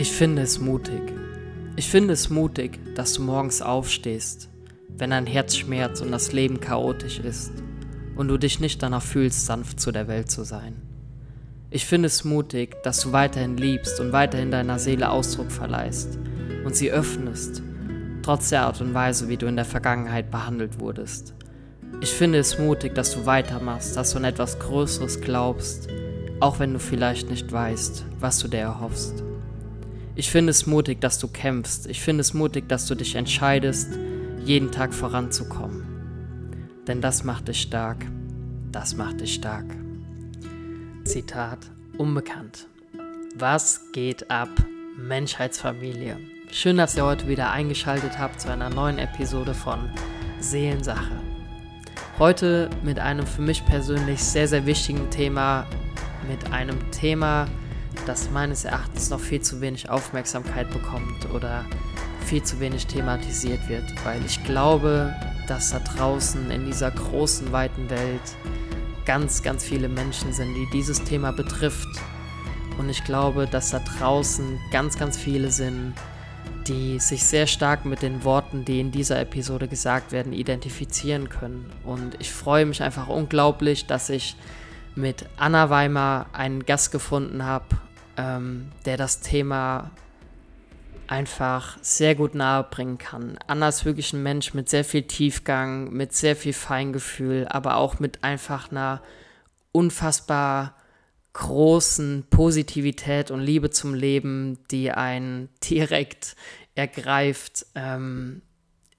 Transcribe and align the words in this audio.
Ich 0.00 0.12
finde 0.12 0.40
es 0.40 0.58
mutig. 0.58 1.12
Ich 1.76 1.90
finde 1.90 2.14
es 2.14 2.30
mutig, 2.30 2.80
dass 2.94 3.12
du 3.12 3.20
morgens 3.20 3.60
aufstehst, 3.60 4.48
wenn 4.96 5.10
dein 5.10 5.26
Herz 5.26 5.56
schmerzt 5.56 6.00
und 6.00 6.10
das 6.10 6.32
Leben 6.32 6.58
chaotisch 6.58 7.18
ist 7.18 7.52
und 8.16 8.28
du 8.28 8.38
dich 8.38 8.60
nicht 8.60 8.82
danach 8.82 9.02
fühlst, 9.02 9.44
sanft 9.44 9.78
zu 9.78 9.92
der 9.92 10.08
Welt 10.08 10.30
zu 10.30 10.42
sein. 10.42 10.80
Ich 11.68 11.84
finde 11.84 12.06
es 12.06 12.24
mutig, 12.24 12.82
dass 12.82 13.02
du 13.02 13.12
weiterhin 13.12 13.58
liebst 13.58 14.00
und 14.00 14.14
weiterhin 14.14 14.50
deiner 14.50 14.78
Seele 14.78 15.10
Ausdruck 15.10 15.52
verleihst 15.52 16.18
und 16.64 16.74
sie 16.74 16.90
öffnest, 16.90 17.60
trotz 18.22 18.48
der 18.48 18.62
Art 18.62 18.80
und 18.80 18.94
Weise, 18.94 19.28
wie 19.28 19.36
du 19.36 19.44
in 19.48 19.56
der 19.56 19.66
Vergangenheit 19.66 20.30
behandelt 20.30 20.80
wurdest. 20.80 21.34
Ich 22.00 22.10
finde 22.10 22.38
es 22.38 22.58
mutig, 22.58 22.94
dass 22.94 23.12
du 23.12 23.26
weitermachst, 23.26 23.98
dass 23.98 24.12
du 24.12 24.16
an 24.16 24.24
etwas 24.24 24.58
Größeres 24.60 25.20
glaubst, 25.20 25.88
auch 26.40 26.58
wenn 26.58 26.72
du 26.72 26.78
vielleicht 26.78 27.28
nicht 27.28 27.52
weißt, 27.52 28.06
was 28.18 28.38
du 28.38 28.48
dir 28.48 28.60
erhoffst. 28.60 29.24
Ich 30.16 30.30
finde 30.30 30.50
es 30.50 30.66
mutig, 30.66 31.00
dass 31.00 31.18
du 31.18 31.28
kämpfst. 31.28 31.86
Ich 31.86 32.00
finde 32.00 32.22
es 32.22 32.34
mutig, 32.34 32.68
dass 32.68 32.86
du 32.86 32.94
dich 32.94 33.14
entscheidest, 33.14 33.98
jeden 34.44 34.72
Tag 34.72 34.92
voranzukommen. 34.92 35.86
Denn 36.86 37.00
das 37.00 37.22
macht 37.22 37.48
dich 37.48 37.60
stark. 37.60 38.04
Das 38.72 38.96
macht 38.96 39.20
dich 39.20 39.34
stark. 39.34 39.66
Zitat 41.04 41.58
Unbekannt. 41.96 42.66
Was 43.36 43.92
geht 43.92 44.30
ab, 44.30 44.48
Menschheitsfamilie? 44.96 46.18
Schön, 46.50 46.76
dass 46.76 46.96
ihr 46.96 47.04
heute 47.04 47.28
wieder 47.28 47.52
eingeschaltet 47.52 48.18
habt 48.18 48.40
zu 48.40 48.50
einer 48.50 48.70
neuen 48.70 48.98
Episode 48.98 49.54
von 49.54 49.78
Seelensache. 50.40 51.12
Heute 52.18 52.68
mit 52.82 52.98
einem 52.98 53.26
für 53.26 53.42
mich 53.42 53.64
persönlich 53.64 54.20
sehr, 54.22 54.48
sehr 54.48 54.66
wichtigen 54.66 55.08
Thema, 55.10 55.66
mit 56.28 56.52
einem 56.52 56.90
Thema, 56.90 57.46
das 58.06 58.30
meines 58.30 58.64
Erachtens 58.64 59.10
noch 59.10 59.20
viel 59.20 59.40
zu 59.40 59.60
wenig 59.60 59.88
Aufmerksamkeit 59.90 60.70
bekommt 60.70 61.30
oder 61.32 61.64
viel 62.24 62.42
zu 62.42 62.60
wenig 62.60 62.86
thematisiert 62.86 63.68
wird, 63.68 63.84
weil 64.04 64.24
ich 64.24 64.42
glaube, 64.44 65.14
dass 65.48 65.70
da 65.70 65.80
draußen 65.80 66.50
in 66.50 66.66
dieser 66.66 66.90
großen, 66.90 67.50
weiten 67.52 67.90
Welt 67.90 68.36
ganz, 69.04 69.42
ganz 69.42 69.64
viele 69.64 69.88
Menschen 69.88 70.32
sind, 70.32 70.54
die 70.54 70.68
dieses 70.72 71.02
Thema 71.02 71.32
betrifft. 71.32 71.88
Und 72.78 72.88
ich 72.88 73.02
glaube, 73.04 73.46
dass 73.46 73.70
da 73.70 73.80
draußen 73.80 74.58
ganz, 74.70 74.96
ganz 74.96 75.16
viele 75.16 75.50
sind, 75.50 75.94
die 76.68 77.00
sich 77.00 77.24
sehr 77.24 77.46
stark 77.46 77.84
mit 77.84 78.02
den 78.02 78.22
Worten, 78.22 78.64
die 78.64 78.80
in 78.80 78.92
dieser 78.92 79.20
Episode 79.20 79.66
gesagt 79.66 80.12
werden, 80.12 80.32
identifizieren 80.32 81.28
können. 81.28 81.70
Und 81.84 82.16
ich 82.20 82.30
freue 82.30 82.66
mich 82.66 82.82
einfach 82.82 83.08
unglaublich, 83.08 83.86
dass 83.86 84.08
ich 84.08 84.36
mit 84.94 85.26
Anna 85.36 85.70
Weimar 85.70 86.26
einen 86.32 86.64
Gast 86.64 86.92
gefunden 86.92 87.44
habe, 87.44 87.66
ähm, 88.20 88.70
der 88.84 88.96
das 88.98 89.20
Thema 89.20 89.90
einfach 91.06 91.78
sehr 91.80 92.14
gut 92.14 92.34
nahebringen 92.34 92.98
kann. 92.98 93.38
Anna 93.46 93.68
ist 93.68 93.84
wirklich 93.84 94.12
ein 94.12 94.22
Mensch 94.22 94.54
mit 94.54 94.68
sehr 94.68 94.84
viel 94.84 95.02
Tiefgang, 95.02 95.90
mit 95.90 96.12
sehr 96.12 96.36
viel 96.36 96.52
Feingefühl, 96.52 97.48
aber 97.48 97.76
auch 97.76 97.98
mit 97.98 98.22
einfach 98.22 98.70
einer 98.70 99.02
unfassbar 99.72 100.76
großen 101.32 102.26
Positivität 102.30 103.30
und 103.30 103.40
Liebe 103.40 103.70
zum 103.70 103.94
Leben, 103.94 104.58
die 104.70 104.92
einen 104.92 105.48
direkt 105.64 106.36
ergreift. 106.74 107.66
Ähm, 107.74 108.42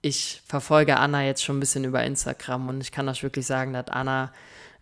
ich 0.02 0.42
verfolge 0.46 0.98
Anna 0.98 1.24
jetzt 1.24 1.44
schon 1.44 1.58
ein 1.58 1.62
bisschen 1.62 1.84
über 1.84 2.04
Instagram 2.04 2.70
und 2.70 2.82
ich 2.82 2.92
kann 2.92 3.08
euch 3.08 3.22
wirklich 3.22 3.46
sagen, 3.46 3.74
dass 3.74 3.88
Anna 3.88 4.34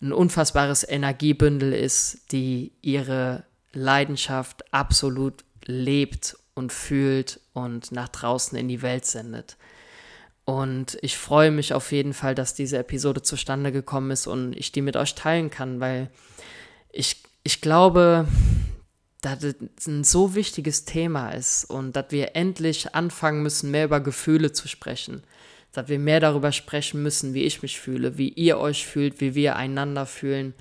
ein 0.01 0.13
unfassbares 0.13 0.87
Energiebündel 0.87 1.73
ist, 1.73 2.31
die 2.31 2.71
ihre 2.81 3.43
Leidenschaft 3.73 4.73
absolut 4.73 5.43
lebt 5.65 6.37
und 6.53 6.73
fühlt 6.73 7.39
und 7.53 7.91
nach 7.91 8.09
draußen 8.09 8.57
in 8.57 8.67
die 8.67 8.81
Welt 8.81 9.05
sendet. 9.05 9.57
Und 10.45 10.97
ich 11.01 11.15
freue 11.17 11.51
mich 11.51 11.73
auf 11.73 11.91
jeden 11.91 12.13
Fall, 12.13 12.33
dass 12.33 12.55
diese 12.55 12.79
Episode 12.79 13.21
zustande 13.21 13.71
gekommen 13.71 14.09
ist 14.09 14.25
und 14.25 14.53
ich 14.53 14.71
die 14.71 14.81
mit 14.81 14.97
euch 14.97 15.13
teilen 15.13 15.51
kann, 15.51 15.79
weil 15.79 16.09
ich, 16.91 17.21
ich 17.43 17.61
glaube, 17.61 18.27
dass 19.21 19.43
es 19.43 19.85
ein 19.85 20.03
so 20.03 20.33
wichtiges 20.33 20.85
Thema 20.85 21.31
ist 21.31 21.65
und 21.65 21.95
dass 21.95 22.05
wir 22.09 22.35
endlich 22.35 22.95
anfangen 22.95 23.43
müssen, 23.43 23.69
mehr 23.69 23.85
über 23.85 23.99
Gefühle 23.99 24.51
zu 24.51 24.67
sprechen. 24.67 25.23
Dass 25.71 25.87
wir 25.87 25.99
mehr 25.99 26.19
darüber 26.19 26.51
sprechen 26.51 27.03
müssen, 27.03 27.35
wie 27.35 27.43
ich 27.43 27.61
mich 27.61 27.79
fühle, 27.79 28.17
wie 28.17 28.29
ihr 28.29 28.57
euch 28.57 28.87
fühlt, 28.87 29.21
wie 29.21 29.35
wir 29.35 29.55
einander 29.55 30.07
fühlen. 30.07 30.55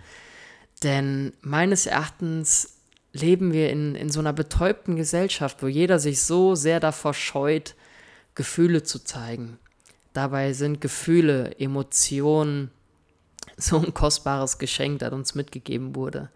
Denn 0.82 1.32
meines 1.40 1.86
Erachtens 1.86 2.77
leben 3.20 3.52
wir 3.52 3.70
in, 3.70 3.94
in 3.94 4.10
so 4.10 4.20
einer 4.20 4.32
betäubten 4.32 4.96
Gesellschaft, 4.96 5.62
wo 5.62 5.66
jeder 5.66 5.98
sich 5.98 6.22
so 6.22 6.54
sehr 6.54 6.80
davor 6.80 7.14
scheut, 7.14 7.74
Gefühle 8.34 8.82
zu 8.82 9.02
zeigen. 9.04 9.58
Dabei 10.12 10.52
sind 10.52 10.80
Gefühle, 10.80 11.58
Emotionen 11.58 12.70
so 13.56 13.78
ein 13.78 13.94
kostbares 13.94 14.58
Geschenk, 14.58 15.00
das 15.00 15.12
uns 15.12 15.34
mitgegeben 15.34 15.94
wurde. 15.94 16.30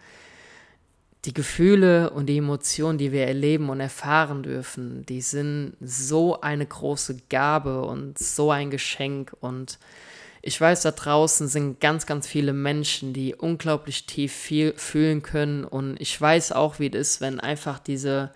Die 1.24 1.32
Gefühle 1.32 2.10
und 2.10 2.26
die 2.26 2.38
Emotionen, 2.38 2.98
die 2.98 3.12
wir 3.12 3.26
erleben 3.26 3.68
und 3.70 3.78
erfahren 3.78 4.42
dürfen, 4.42 5.06
die 5.06 5.20
sind 5.20 5.76
so 5.80 6.40
eine 6.40 6.66
große 6.66 7.16
Gabe 7.28 7.82
und 7.82 8.18
so 8.18 8.50
ein 8.50 8.70
Geschenk 8.70 9.32
und 9.40 9.78
ich 10.44 10.60
weiß, 10.60 10.82
da 10.82 10.90
draußen 10.90 11.46
sind 11.46 11.80
ganz, 11.80 12.04
ganz 12.04 12.26
viele 12.26 12.52
Menschen, 12.52 13.12
die 13.12 13.34
unglaublich 13.36 14.06
tief 14.06 14.32
viel 14.32 14.74
fühlen 14.76 15.22
können. 15.22 15.64
Und 15.64 16.00
ich 16.00 16.20
weiß 16.20 16.50
auch, 16.50 16.80
wie 16.80 16.88
es 16.88 16.94
ist, 17.14 17.20
wenn 17.20 17.38
einfach 17.38 17.78
diese 17.78 18.32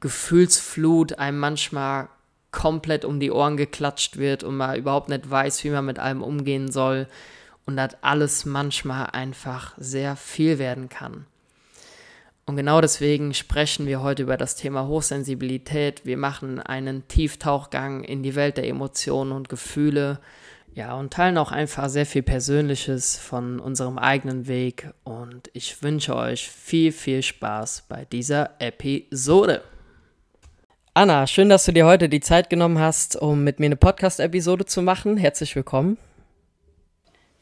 Gefühlsflut 0.00 1.18
einem 1.18 1.38
manchmal 1.38 2.08
komplett 2.50 3.06
um 3.06 3.18
die 3.18 3.30
Ohren 3.30 3.56
geklatscht 3.56 4.18
wird 4.18 4.44
und 4.44 4.58
man 4.58 4.76
überhaupt 4.76 5.08
nicht 5.08 5.28
weiß, 5.28 5.64
wie 5.64 5.70
man 5.70 5.86
mit 5.86 5.98
allem 5.98 6.22
umgehen 6.22 6.70
soll. 6.70 7.08
Und 7.64 7.76
das 7.76 7.96
alles 8.02 8.44
manchmal 8.44 9.06
einfach 9.06 9.74
sehr 9.78 10.16
viel 10.16 10.58
werden 10.58 10.90
kann. 10.90 11.24
Und 12.44 12.56
genau 12.56 12.80
deswegen 12.80 13.32
sprechen 13.32 13.86
wir 13.86 14.02
heute 14.02 14.22
über 14.22 14.36
das 14.36 14.54
Thema 14.56 14.86
Hochsensibilität. 14.86 16.04
Wir 16.04 16.16
machen 16.18 16.60
einen 16.60 17.08
Tieftauchgang 17.08 18.04
in 18.04 18.22
die 18.22 18.34
Welt 18.34 18.58
der 18.58 18.66
Emotionen 18.66 19.32
und 19.32 19.48
Gefühle 19.48 20.18
ja, 20.78 20.94
und 20.94 21.12
teilen 21.12 21.38
auch 21.38 21.50
einfach 21.50 21.88
sehr 21.88 22.06
viel 22.06 22.22
Persönliches 22.22 23.18
von 23.18 23.58
unserem 23.58 23.98
eigenen 23.98 24.46
Weg. 24.46 24.90
Und 25.02 25.50
ich 25.52 25.82
wünsche 25.82 26.14
euch 26.14 26.48
viel, 26.48 26.92
viel 26.92 27.24
Spaß 27.24 27.86
bei 27.88 28.04
dieser 28.04 28.50
Episode. 28.60 29.64
Anna, 30.94 31.26
schön, 31.26 31.48
dass 31.48 31.64
du 31.64 31.72
dir 31.72 31.84
heute 31.84 32.08
die 32.08 32.20
Zeit 32.20 32.48
genommen 32.48 32.78
hast, 32.78 33.16
um 33.16 33.42
mit 33.42 33.58
mir 33.58 33.66
eine 33.66 33.76
Podcast-Episode 33.76 34.66
zu 34.66 34.80
machen. 34.80 35.16
Herzlich 35.16 35.56
willkommen. 35.56 35.98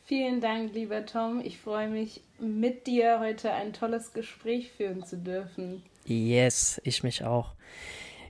Vielen 0.06 0.40
Dank, 0.40 0.72
lieber 0.72 1.04
Tom. 1.04 1.42
Ich 1.44 1.58
freue 1.58 1.88
mich, 1.88 2.22
mit 2.38 2.86
dir 2.86 3.20
heute 3.20 3.52
ein 3.52 3.74
tolles 3.74 4.14
Gespräch 4.14 4.72
führen 4.72 5.04
zu 5.04 5.18
dürfen. 5.18 5.82
Yes, 6.06 6.80
ich 6.84 7.02
mich 7.02 7.22
auch. 7.22 7.52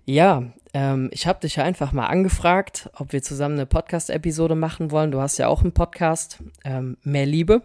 Ja, 0.06 0.44
ähm, 0.72 1.10
ich 1.12 1.26
habe 1.26 1.40
dich 1.40 1.56
ja 1.56 1.64
einfach 1.64 1.90
mal 1.90 2.06
angefragt, 2.06 2.88
ob 2.94 3.12
wir 3.12 3.22
zusammen 3.22 3.56
eine 3.56 3.66
Podcast-Episode 3.66 4.54
machen 4.54 4.92
wollen. 4.92 5.10
Du 5.10 5.20
hast 5.20 5.36
ja 5.36 5.48
auch 5.48 5.62
einen 5.62 5.72
Podcast, 5.72 6.38
ähm, 6.64 6.96
Mehr 7.02 7.26
Liebe. 7.26 7.62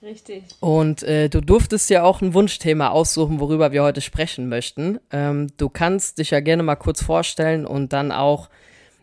Richtig. 0.00 0.44
Und 0.60 1.02
äh, 1.02 1.28
du 1.28 1.40
durftest 1.40 1.90
ja 1.90 2.04
auch 2.04 2.22
ein 2.22 2.34
Wunschthema 2.34 2.90
aussuchen, 2.90 3.40
worüber 3.40 3.72
wir 3.72 3.82
heute 3.82 4.00
sprechen 4.00 4.48
möchten. 4.48 5.00
Ähm, 5.10 5.48
du 5.56 5.68
kannst 5.68 6.18
dich 6.18 6.30
ja 6.30 6.38
gerne 6.38 6.62
mal 6.62 6.76
kurz 6.76 7.02
vorstellen 7.02 7.66
und 7.66 7.92
dann 7.92 8.12
auch 8.12 8.48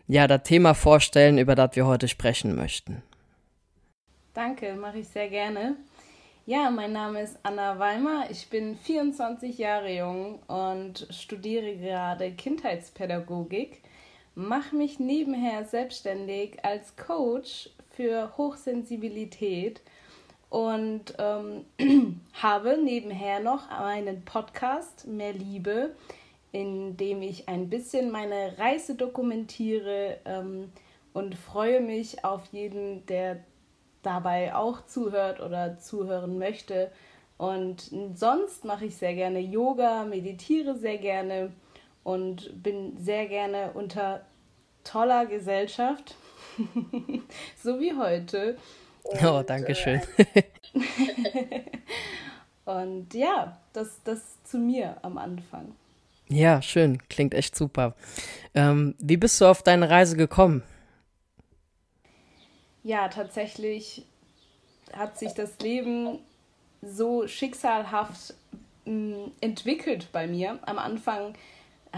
ja 0.08 0.26
das 0.26 0.44
Thema 0.44 0.72
vorstellen, 0.72 1.36
über 1.36 1.54
das 1.54 1.76
wir 1.76 1.86
heute 1.86 2.08
sprechen 2.08 2.56
möchten. 2.56 3.02
Danke, 4.32 4.74
mache 4.74 5.00
ich 5.00 5.08
sehr 5.08 5.28
gerne. 5.28 5.76
Ja, 6.48 6.70
mein 6.70 6.92
Name 6.92 7.22
ist 7.22 7.40
Anna 7.42 7.80
Weimer. 7.80 8.30
Ich 8.30 8.48
bin 8.48 8.76
24 8.76 9.58
Jahre 9.58 9.92
jung 9.92 10.38
und 10.46 11.08
studiere 11.10 11.74
gerade 11.74 12.30
Kindheitspädagogik. 12.30 13.82
Mache 14.36 14.76
mich 14.76 15.00
nebenher 15.00 15.64
selbstständig 15.64 16.64
als 16.64 16.94
Coach 16.94 17.70
für 17.90 18.30
Hochsensibilität 18.36 19.82
und 20.48 21.14
ähm, 21.18 21.64
habe 22.34 22.78
nebenher 22.78 23.40
noch 23.40 23.68
einen 23.68 24.24
Podcast 24.24 25.08
Mehr 25.08 25.32
Liebe, 25.32 25.96
in 26.52 26.96
dem 26.96 27.22
ich 27.22 27.48
ein 27.48 27.68
bisschen 27.68 28.12
meine 28.12 28.56
Reise 28.56 28.94
dokumentiere 28.94 30.18
ähm, 30.24 30.70
und 31.12 31.34
freue 31.34 31.80
mich 31.80 32.24
auf 32.24 32.42
jeden, 32.52 33.04
der 33.06 33.40
dabei 34.06 34.54
auch 34.54 34.86
zuhört 34.86 35.40
oder 35.40 35.78
zuhören 35.78 36.38
möchte. 36.38 36.90
Und 37.36 37.90
sonst 38.14 38.64
mache 38.64 38.86
ich 38.86 38.96
sehr 38.96 39.14
gerne 39.14 39.40
Yoga, 39.40 40.04
meditiere 40.04 40.76
sehr 40.76 40.96
gerne 40.98 41.52
und 42.02 42.62
bin 42.62 42.96
sehr 42.98 43.26
gerne 43.26 43.72
unter 43.74 44.24
toller 44.84 45.26
Gesellschaft, 45.26 46.14
so 47.62 47.80
wie 47.80 47.94
heute. 47.94 48.56
Und, 49.02 49.22
oh, 49.24 49.42
danke 49.42 49.74
schön. 49.74 50.00
Äh, 50.16 50.42
und 52.64 53.12
ja, 53.12 53.60
das, 53.72 54.00
das 54.04 54.42
zu 54.44 54.58
mir 54.58 54.96
am 55.02 55.18
Anfang. 55.18 55.74
Ja, 56.28 56.62
schön. 56.62 56.98
Klingt 57.08 57.34
echt 57.34 57.54
super. 57.54 57.94
Ähm, 58.54 58.94
wie 58.98 59.16
bist 59.16 59.40
du 59.40 59.46
auf 59.46 59.62
deine 59.62 59.90
Reise 59.90 60.16
gekommen? 60.16 60.62
Ja, 62.86 63.08
tatsächlich 63.08 64.06
hat 64.92 65.18
sich 65.18 65.32
das 65.32 65.58
Leben 65.58 66.20
so 66.82 67.26
schicksalhaft 67.26 68.34
mh, 68.84 68.92
mm, 68.92 69.32
entwickelt 69.40 70.06
bei 70.12 70.28
mir. 70.28 70.60
Am 70.62 70.78
Anfang 70.78 71.34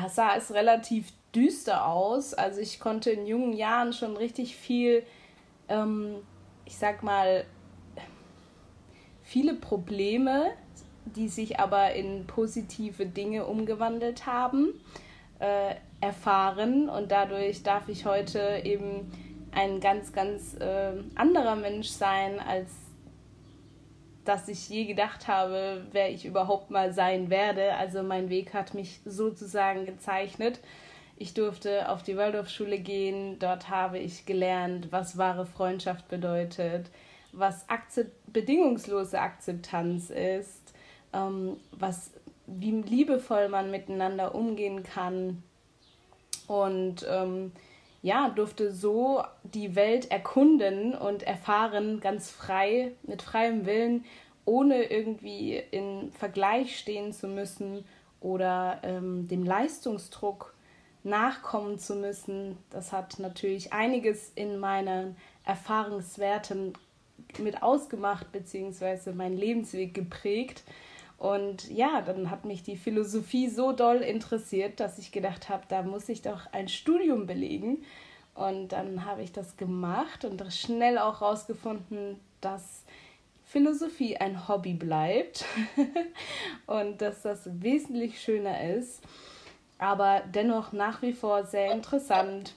sah 0.08 0.34
es 0.34 0.54
relativ 0.54 1.12
düster 1.34 1.84
aus. 1.84 2.32
Also 2.32 2.62
ich 2.62 2.80
konnte 2.80 3.10
in 3.10 3.26
jungen 3.26 3.52
Jahren 3.52 3.92
schon 3.92 4.16
richtig 4.16 4.56
viel, 4.56 5.02
ähm, 5.68 6.14
ich 6.64 6.78
sag 6.78 7.02
mal, 7.02 7.44
viele 9.24 9.52
Probleme, 9.52 10.52
die 11.04 11.28
sich 11.28 11.60
aber 11.60 11.92
in 11.92 12.26
positive 12.26 13.04
Dinge 13.04 13.44
umgewandelt 13.44 14.24
haben, 14.24 14.72
äh, 15.38 15.74
erfahren. 16.00 16.88
Und 16.88 17.12
dadurch 17.12 17.62
darf 17.62 17.90
ich 17.90 18.06
heute 18.06 18.62
eben 18.64 19.12
ein 19.58 19.80
ganz, 19.80 20.12
ganz 20.12 20.54
äh, 20.54 20.92
anderer 21.16 21.56
Mensch 21.56 21.88
sein, 21.88 22.38
als 22.38 22.70
dass 24.24 24.46
ich 24.46 24.68
je 24.68 24.84
gedacht 24.84 25.26
habe, 25.26 25.84
wer 25.90 26.10
ich 26.10 26.26
überhaupt 26.26 26.70
mal 26.70 26.92
sein 26.92 27.28
werde. 27.28 27.74
Also 27.74 28.02
mein 28.02 28.28
Weg 28.28 28.54
hat 28.54 28.74
mich 28.74 29.00
sozusagen 29.04 29.84
gezeichnet. 29.84 30.60
Ich 31.16 31.34
durfte 31.34 31.88
auf 31.88 32.04
die 32.04 32.16
Waldorfschule 32.16 32.78
gehen. 32.78 33.38
Dort 33.40 33.68
habe 33.68 33.98
ich 33.98 34.26
gelernt, 34.26 34.92
was 34.92 35.18
wahre 35.18 35.46
Freundschaft 35.46 36.06
bedeutet, 36.08 36.90
was 37.32 37.68
Akzept 37.68 38.32
bedingungslose 38.32 39.18
Akzeptanz 39.18 40.10
ist, 40.10 40.72
ähm, 41.12 41.56
was, 41.72 42.12
wie 42.46 42.82
liebevoll 42.82 43.48
man 43.48 43.72
miteinander 43.72 44.36
umgehen 44.36 44.84
kann. 44.84 45.42
Und 46.46 47.04
ähm, 47.10 47.52
ja, 48.02 48.28
durfte 48.28 48.72
so 48.72 49.22
die 49.42 49.74
Welt 49.74 50.10
erkunden 50.10 50.94
und 50.94 51.22
erfahren, 51.22 52.00
ganz 52.00 52.30
frei, 52.30 52.92
mit 53.02 53.22
freiem 53.22 53.66
Willen, 53.66 54.04
ohne 54.44 54.84
irgendwie 54.84 55.62
in 55.70 56.12
Vergleich 56.12 56.78
stehen 56.78 57.12
zu 57.12 57.28
müssen 57.28 57.84
oder 58.20 58.80
ähm, 58.82 59.28
dem 59.28 59.44
Leistungsdruck 59.44 60.54
nachkommen 61.02 61.78
zu 61.78 61.96
müssen. 61.96 62.56
Das 62.70 62.92
hat 62.92 63.18
natürlich 63.18 63.72
einiges 63.72 64.32
in 64.34 64.58
meinen 64.58 65.16
Erfahrungswerten 65.44 66.74
mit 67.38 67.62
ausgemacht, 67.62 68.32
beziehungsweise 68.32 69.12
meinen 69.12 69.36
Lebensweg 69.36 69.92
geprägt. 69.94 70.62
Und 71.18 71.68
ja, 71.68 72.00
dann 72.00 72.30
hat 72.30 72.44
mich 72.44 72.62
die 72.62 72.76
Philosophie 72.76 73.48
so 73.48 73.72
doll 73.72 73.98
interessiert, 73.98 74.78
dass 74.78 74.98
ich 74.98 75.10
gedacht 75.10 75.48
habe, 75.48 75.64
da 75.68 75.82
muss 75.82 76.08
ich 76.08 76.22
doch 76.22 76.52
ein 76.52 76.68
Studium 76.68 77.26
belegen. 77.26 77.84
Und 78.34 78.68
dann 78.68 79.04
habe 79.04 79.22
ich 79.22 79.32
das 79.32 79.56
gemacht 79.56 80.24
und 80.24 80.40
schnell 80.52 80.96
auch 80.96 81.20
herausgefunden, 81.20 82.20
dass 82.40 82.84
Philosophie 83.48 84.16
ein 84.16 84.46
Hobby 84.46 84.74
bleibt 84.74 85.44
und 86.66 87.00
dass 87.00 87.22
das 87.22 87.48
wesentlich 87.62 88.20
schöner 88.20 88.62
ist, 88.74 89.02
aber 89.78 90.22
dennoch 90.34 90.72
nach 90.72 91.00
wie 91.00 91.14
vor 91.14 91.46
sehr 91.46 91.72
interessant. 91.72 92.54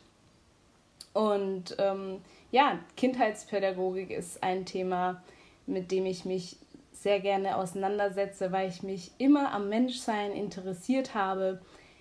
Und 1.14 1.76
ähm, 1.80 2.20
ja, 2.52 2.78
Kindheitspädagogik 2.98 4.12
ist 4.12 4.44
ein 4.44 4.66
Thema, 4.66 5.24
mit 5.66 5.92
dem 5.92 6.06
ich 6.06 6.26
mich 6.26 6.58
sehr 7.02 7.20
gerne 7.20 7.58
auseinandersetze, 7.58 8.52
weil 8.52 8.70
ich 8.70 8.84
mich 8.84 9.12
immer 9.18 9.52
am 9.54 9.70
Menschsein 9.70 10.32
interessiert 10.34 11.16
habe, 11.16 11.60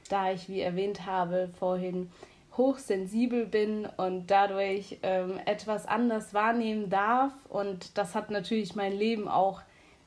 da 0.08 0.30
ich, 0.32 0.48
wie 0.48 0.60
erwähnt 0.60 1.06
habe, 1.06 1.48
vorhin 1.58 2.10
hochsensibel 2.56 3.46
bin 3.46 3.88
und 3.96 4.30
dadurch 4.30 4.98
ähm, 5.02 5.40
etwas 5.46 5.86
anders 5.86 6.34
wahrnehmen 6.34 6.90
darf. 6.90 7.32
Und 7.48 7.96
das 7.96 8.14
hat 8.14 8.30
natürlich 8.30 8.74
mein 8.74 8.92
Leben 8.92 9.28
auch 9.28 9.62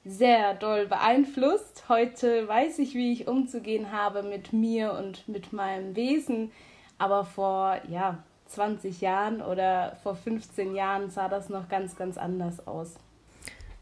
sehr 0.06 0.54
doll 0.54 0.86
beeinflusst. 0.86 1.86
Heute 1.90 2.48
weiß 2.48 2.80
ich, 2.80 2.94
wie 2.94 3.14
ich 3.14 3.28
umzugehen 3.28 3.92
habe 3.92 4.22
mit 4.22 4.54
mir 4.54 4.94
und 4.94 5.28
mit 5.28 5.54
meinem 5.54 5.96
Wesen. 5.96 6.52
Aber 7.00 7.26
vor 7.26 7.80
ja, 7.90 8.20
20 8.48 9.02
Jahren 9.02 9.42
oder 9.42 9.98
vor 10.04 10.16
15 10.16 10.76
Jahren 10.76 11.10
sah 11.10 11.30
das 11.30 11.50
noch 11.50 11.70
ganz, 11.70 11.96
ganz 11.96 12.18
anders 12.18 12.68
aus. 12.68 12.98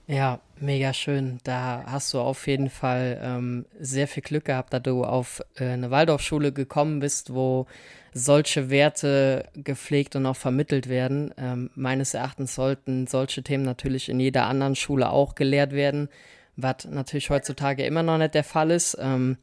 Ja, 0.07 0.41
mega 0.59 0.93
schön. 0.93 1.39
Da 1.43 1.83
hast 1.85 2.13
du 2.13 2.19
auf 2.19 2.47
jeden 2.47 2.69
Fall 2.69 3.19
ähm, 3.23 3.65
sehr 3.79 4.07
viel 4.07 4.23
Glück 4.23 4.45
gehabt, 4.45 4.73
da 4.73 4.79
du 4.79 5.03
auf 5.03 5.41
äh, 5.55 5.65
eine 5.65 5.91
Waldorfschule 5.91 6.51
gekommen 6.51 6.99
bist, 6.99 7.33
wo 7.33 7.67
solche 8.13 8.69
Werte 8.69 9.45
gepflegt 9.53 10.15
und 10.15 10.25
auch 10.25 10.35
vermittelt 10.35 10.89
werden. 10.89 11.33
Ähm, 11.37 11.69
meines 11.75 12.13
Erachtens 12.13 12.55
sollten 12.55 13.07
solche 13.07 13.43
Themen 13.43 13.63
natürlich 13.63 14.09
in 14.09 14.19
jeder 14.19 14.47
anderen 14.47 14.75
Schule 14.75 15.09
auch 15.11 15.35
gelehrt 15.35 15.71
werden, 15.71 16.09
was 16.57 16.85
natürlich 16.89 17.29
heutzutage 17.29 17.85
immer 17.85 18.03
noch 18.03 18.17
nicht 18.17 18.33
der 18.33 18.43
Fall 18.43 18.71
ist. 18.71 18.97
Ähm, 18.99 19.37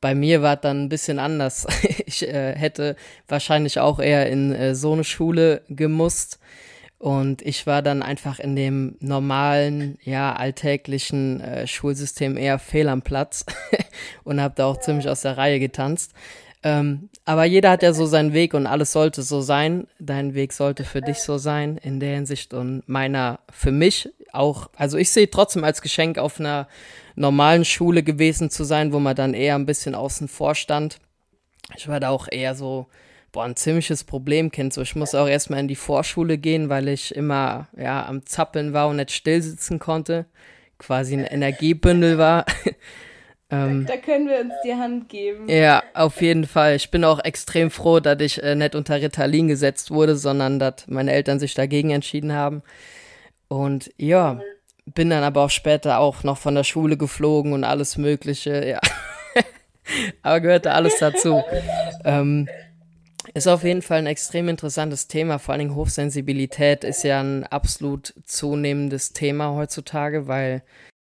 bei 0.00 0.14
mir 0.14 0.42
war 0.42 0.56
es 0.56 0.60
dann 0.62 0.84
ein 0.84 0.88
bisschen 0.88 1.18
anders. 1.20 1.66
ich 2.06 2.26
äh, 2.26 2.56
hätte 2.56 2.96
wahrscheinlich 3.28 3.78
auch 3.78 4.00
eher 4.00 4.28
in 4.28 4.52
äh, 4.52 4.74
so 4.74 4.92
eine 4.92 5.04
Schule 5.04 5.62
gemusst. 5.68 6.40
Und 7.00 7.40
ich 7.40 7.66
war 7.66 7.80
dann 7.80 8.02
einfach 8.02 8.40
in 8.40 8.54
dem 8.54 8.96
normalen, 9.00 9.96
ja, 10.04 10.34
alltäglichen 10.34 11.40
äh, 11.40 11.66
Schulsystem 11.66 12.36
eher 12.36 12.58
fehl 12.58 12.90
am 12.90 13.00
Platz 13.00 13.46
und 14.24 14.38
habe 14.38 14.52
da 14.54 14.66
auch 14.66 14.78
ziemlich 14.80 15.08
aus 15.08 15.22
der 15.22 15.38
Reihe 15.38 15.58
getanzt. 15.60 16.12
Ähm, 16.62 17.08
aber 17.24 17.46
jeder 17.46 17.70
hat 17.70 17.82
ja 17.82 17.94
so 17.94 18.04
seinen 18.04 18.34
Weg 18.34 18.52
und 18.52 18.66
alles 18.66 18.92
sollte 18.92 19.22
so 19.22 19.40
sein. 19.40 19.86
Dein 19.98 20.34
Weg 20.34 20.52
sollte 20.52 20.84
für 20.84 21.00
dich 21.00 21.20
so 21.20 21.38
sein 21.38 21.78
in 21.78 22.00
der 22.00 22.16
Hinsicht 22.16 22.52
und 22.52 22.86
meiner 22.86 23.38
für 23.50 23.72
mich 23.72 24.10
auch. 24.32 24.68
Also 24.76 24.98
ich 24.98 25.08
sehe 25.08 25.30
trotzdem 25.30 25.64
als 25.64 25.80
Geschenk 25.80 26.18
auf 26.18 26.38
einer 26.38 26.68
normalen 27.14 27.64
Schule 27.64 28.02
gewesen 28.02 28.50
zu 28.50 28.62
sein, 28.62 28.92
wo 28.92 28.98
man 28.98 29.16
dann 29.16 29.32
eher 29.32 29.54
ein 29.54 29.64
bisschen 29.64 29.94
außen 29.94 30.28
vor 30.28 30.54
stand. 30.54 30.98
Ich 31.78 31.88
war 31.88 31.98
da 31.98 32.10
auch 32.10 32.28
eher 32.30 32.54
so 32.54 32.88
boah, 33.32 33.44
ein 33.44 33.56
ziemliches 33.56 34.04
Problem 34.04 34.50
kennt. 34.50 34.72
So, 34.72 34.82
ich 34.82 34.96
muss 34.96 35.14
auch 35.14 35.28
erstmal 35.28 35.60
in 35.60 35.68
die 35.68 35.76
Vorschule 35.76 36.38
gehen, 36.38 36.68
weil 36.68 36.88
ich 36.88 37.14
immer 37.14 37.68
ja, 37.76 38.06
am 38.06 38.26
Zappeln 38.26 38.72
war 38.72 38.88
und 38.88 38.96
nicht 38.96 39.12
still 39.12 39.42
sitzen 39.42 39.78
konnte. 39.78 40.26
Quasi 40.78 41.14
ein 41.14 41.24
Energiebündel 41.24 42.18
war. 42.18 42.46
ähm, 43.50 43.86
da 43.86 43.96
können 43.96 44.28
wir 44.28 44.40
uns 44.40 44.54
die 44.64 44.74
Hand 44.74 45.08
geben. 45.08 45.48
Ja, 45.48 45.82
auf 45.94 46.20
jeden 46.22 46.46
Fall. 46.46 46.76
Ich 46.76 46.90
bin 46.90 47.04
auch 47.04 47.22
extrem 47.22 47.70
froh, 47.70 48.00
dass 48.00 48.20
ich 48.20 48.42
äh, 48.42 48.54
nicht 48.54 48.74
unter 48.74 49.00
Ritalin 49.00 49.48
gesetzt 49.48 49.90
wurde, 49.90 50.16
sondern 50.16 50.58
dass 50.58 50.86
meine 50.86 51.12
Eltern 51.12 51.38
sich 51.38 51.54
dagegen 51.54 51.90
entschieden 51.90 52.32
haben. 52.32 52.62
Und 53.48 53.90
ja, 53.96 54.40
bin 54.86 55.10
dann 55.10 55.24
aber 55.24 55.42
auch 55.42 55.50
später 55.50 55.98
auch 55.98 56.22
noch 56.22 56.38
von 56.38 56.54
der 56.54 56.64
Schule 56.64 56.96
geflogen 56.96 57.52
und 57.52 57.64
alles 57.64 57.96
Mögliche, 57.96 58.66
ja. 58.66 58.80
aber 60.22 60.40
gehörte 60.40 60.72
alles 60.72 60.98
dazu. 60.98 61.42
ähm, 62.04 62.48
ist 63.34 63.46
auf 63.46 63.64
jeden 63.64 63.82
Fall 63.82 63.98
ein 63.98 64.06
extrem 64.06 64.48
interessantes 64.48 65.08
Thema. 65.08 65.38
Vor 65.38 65.52
allen 65.52 65.60
Dingen 65.60 65.74
Hochsensibilität 65.74 66.84
ist 66.84 67.04
ja 67.04 67.20
ein 67.20 67.44
absolut 67.44 68.14
zunehmendes 68.24 69.12
Thema 69.12 69.54
heutzutage, 69.54 70.26
weil 70.26 70.62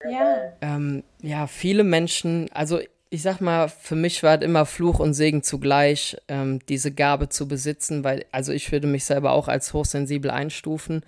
ja, 0.08 0.52
ähm, 0.60 1.04
ja 1.20 1.46
viele 1.46 1.84
Menschen, 1.84 2.48
also 2.52 2.80
ich 3.10 3.22
sag 3.22 3.40
mal, 3.40 3.68
für 3.68 3.94
mich 3.94 4.22
war 4.22 4.38
es 4.38 4.44
immer 4.44 4.64
Fluch 4.64 4.98
und 4.98 5.12
Segen 5.12 5.42
zugleich, 5.42 6.16
ähm, 6.28 6.60
diese 6.66 6.92
Gabe 6.92 7.28
zu 7.28 7.46
besitzen, 7.46 8.04
weil, 8.04 8.24
also 8.32 8.52
ich 8.52 8.72
würde 8.72 8.86
mich 8.86 9.04
selber 9.04 9.32
auch 9.32 9.48
als 9.48 9.74
hochsensibel 9.74 10.30
einstufen, 10.30 11.04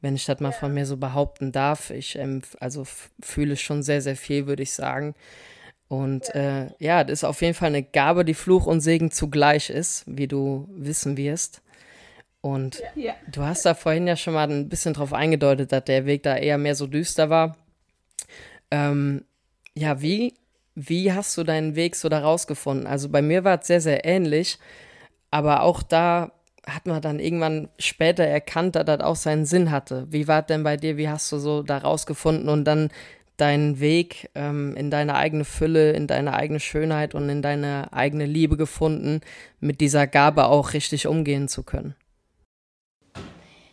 wenn 0.00 0.14
ich 0.14 0.24
das 0.24 0.40
mal 0.40 0.52
von 0.52 0.72
mir 0.72 0.86
so 0.86 0.96
behaupten 0.96 1.52
darf. 1.52 1.90
Ich 1.90 2.16
ähm, 2.16 2.40
also 2.58 2.86
fühle 3.20 3.56
schon 3.56 3.82
sehr, 3.82 4.00
sehr 4.00 4.16
viel, 4.16 4.46
würde 4.46 4.62
ich 4.62 4.72
sagen. 4.72 5.14
Und 5.92 6.34
äh, 6.34 6.70
ja, 6.78 7.04
das 7.04 7.18
ist 7.18 7.24
auf 7.24 7.42
jeden 7.42 7.52
Fall 7.52 7.68
eine 7.68 7.82
Gabe, 7.82 8.24
die 8.24 8.32
Fluch 8.32 8.64
und 8.64 8.80
Segen 8.80 9.10
zugleich 9.10 9.68
ist, 9.68 10.04
wie 10.06 10.26
du 10.26 10.66
wissen 10.70 11.18
wirst. 11.18 11.60
Und 12.40 12.82
ja. 12.94 13.12
du 13.30 13.42
hast 13.42 13.66
da 13.66 13.74
vorhin 13.74 14.06
ja 14.06 14.16
schon 14.16 14.32
mal 14.32 14.50
ein 14.50 14.70
bisschen 14.70 14.94
drauf 14.94 15.12
eingedeutet, 15.12 15.70
dass 15.70 15.84
der 15.84 16.06
Weg 16.06 16.22
da 16.22 16.34
eher 16.34 16.56
mehr 16.56 16.76
so 16.76 16.86
düster 16.86 17.28
war. 17.28 17.58
Ähm, 18.70 19.26
ja, 19.74 20.00
wie, 20.00 20.32
wie 20.74 21.12
hast 21.12 21.36
du 21.36 21.44
deinen 21.44 21.76
Weg 21.76 21.94
so 21.94 22.08
da 22.08 22.20
rausgefunden? 22.20 22.86
Also 22.86 23.10
bei 23.10 23.20
mir 23.20 23.44
war 23.44 23.60
es 23.60 23.66
sehr, 23.66 23.82
sehr 23.82 24.06
ähnlich, 24.06 24.58
aber 25.30 25.62
auch 25.62 25.82
da 25.82 26.32
hat 26.66 26.86
man 26.86 27.02
dann 27.02 27.20
irgendwann 27.20 27.68
später 27.78 28.24
erkannt, 28.24 28.76
dass 28.76 28.86
das 28.86 29.00
auch 29.00 29.16
seinen 29.16 29.44
Sinn 29.44 29.70
hatte. 29.70 30.06
Wie 30.08 30.26
war 30.26 30.40
es 30.40 30.46
denn 30.46 30.62
bei 30.62 30.78
dir? 30.78 30.96
Wie 30.96 31.10
hast 31.10 31.30
du 31.32 31.36
so 31.36 31.62
da 31.62 31.76
rausgefunden 31.76 32.48
und 32.48 32.64
dann 32.64 32.88
deinen 33.36 33.80
Weg 33.80 34.30
ähm, 34.34 34.74
in 34.76 34.90
deine 34.90 35.14
eigene 35.14 35.44
Fülle, 35.44 35.92
in 35.92 36.06
deine 36.06 36.34
eigene 36.34 36.60
Schönheit 36.60 37.14
und 37.14 37.28
in 37.28 37.42
deine 37.42 37.92
eigene 37.92 38.26
Liebe 38.26 38.56
gefunden, 38.56 39.20
mit 39.60 39.80
dieser 39.80 40.06
Gabe 40.06 40.46
auch 40.46 40.72
richtig 40.74 41.06
umgehen 41.06 41.48
zu 41.48 41.62
können? 41.62 41.94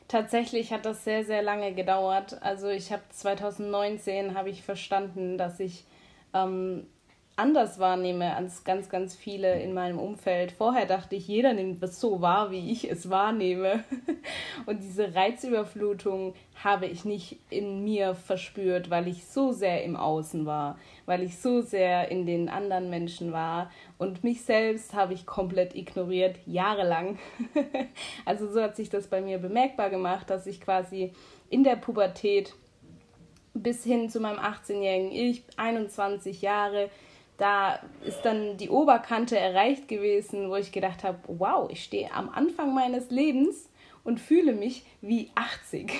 Tatsächlich 0.08 0.74
hat 0.74 0.86
das 0.86 1.04
sehr, 1.04 1.24
sehr 1.24 1.44
lange 1.44 1.74
gedauert. 1.74 2.42
Also 2.42 2.68
ich 2.70 2.92
habe 2.92 3.04
2019 3.10 4.34
habe 4.34 4.50
ich 4.50 4.64
verstanden, 4.64 5.38
dass 5.38 5.60
ich 5.60 5.86
ähm, 6.34 6.88
anders 7.40 7.80
wahrnehme 7.80 8.36
als 8.36 8.66
ganz, 8.66 8.90
ganz 8.90 9.16
viele 9.16 9.62
in 9.62 9.74
meinem 9.74 9.98
Umfeld. 9.98 10.52
Vorher 10.52 10.86
dachte 10.86 11.16
ich, 11.16 11.28
jeder 11.28 11.54
nimmt 11.54 11.82
es 11.82 12.00
so 12.00 12.22
wahr, 12.22 12.52
wie 12.52 12.72
ich 12.72 12.92
es 12.92 13.10
wahrnehme. 13.10 13.84
Und 14.66 14.84
diese 14.84 15.16
Reizüberflutung 15.16 16.36
habe 16.62 16.86
ich 16.86 17.06
nicht 17.06 17.38
in 17.50 17.84
mir 17.86 18.14
verspürt, 18.14 18.90
weil 18.90 19.08
ich 19.08 19.26
so 19.26 19.54
sehr 19.54 19.84
im 19.86 19.96
Außen 19.96 20.46
war, 20.46 20.78
weil 21.06 21.24
ich 21.24 21.40
so 21.40 21.62
sehr 21.62 22.12
in 22.12 22.26
den 22.26 22.50
anderen 22.50 22.90
Menschen 22.90 23.32
war. 23.32 23.72
Und 23.98 24.26
mich 24.26 24.44
selbst 24.44 24.94
habe 24.94 25.14
ich 25.14 25.26
komplett 25.26 25.76
ignoriert, 25.76 26.38
jahrelang. 26.46 27.18
Also 28.26 28.52
so 28.52 28.62
hat 28.62 28.76
sich 28.76 28.90
das 28.90 29.08
bei 29.08 29.22
mir 29.22 29.38
bemerkbar 29.40 29.90
gemacht, 29.90 30.30
dass 30.30 30.46
ich 30.46 30.62
quasi 30.62 31.14
in 31.50 31.64
der 31.64 31.78
Pubertät 31.78 32.54
bis 33.54 33.84
hin 33.84 34.10
zu 34.10 34.20
meinem 34.20 34.40
18-jährigen 34.40 35.12
Ich, 35.12 35.44
21 35.58 36.42
Jahre, 36.42 36.90
da 37.40 37.80
ist 38.06 38.22
dann 38.24 38.58
die 38.58 38.70
Oberkante 38.70 39.40
erreicht 39.40 39.88
gewesen, 39.88 40.50
wo 40.50 40.58
ich 40.58 40.72
gedacht 40.72 41.04
habe, 41.04 41.20
wow, 41.28 41.70
ich 41.72 41.84
stehe 41.84 42.14
am 42.14 42.30
Anfang 42.30 42.74
meines 42.74 43.10
Lebens 43.10 43.70
und 44.04 44.20
fühle 44.20 44.54
mich 44.54 44.86
wie 45.02 45.32
80. 45.36 45.92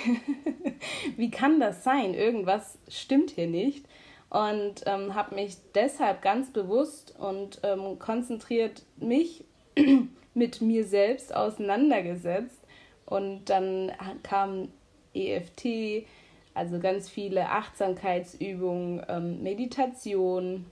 wie 1.16 1.30
kann 1.30 1.58
das 1.58 1.82
sein? 1.82 2.12
Irgendwas 2.14 2.78
stimmt 2.88 3.30
hier 3.30 3.46
nicht. 3.46 3.86
Und 4.28 4.82
ähm, 4.86 5.14
habe 5.14 5.34
mich 5.34 5.56
deshalb 5.74 6.22
ganz 6.22 6.52
bewusst 6.52 7.18
und 7.18 7.60
ähm, 7.64 7.98
konzentriert 7.98 8.82
mich 8.96 9.44
mit 10.34 10.60
mir 10.60 10.84
selbst 10.84 11.34
auseinandergesetzt. 11.34 12.60
Und 13.06 13.46
dann 13.46 13.90
kam 14.22 14.68
EFT, 15.14 16.06
also 16.54 16.78
ganz 16.78 17.08
viele 17.08 17.48
Achtsamkeitsübungen, 17.48 19.02
ähm, 19.08 19.42
Meditation, 19.42 20.66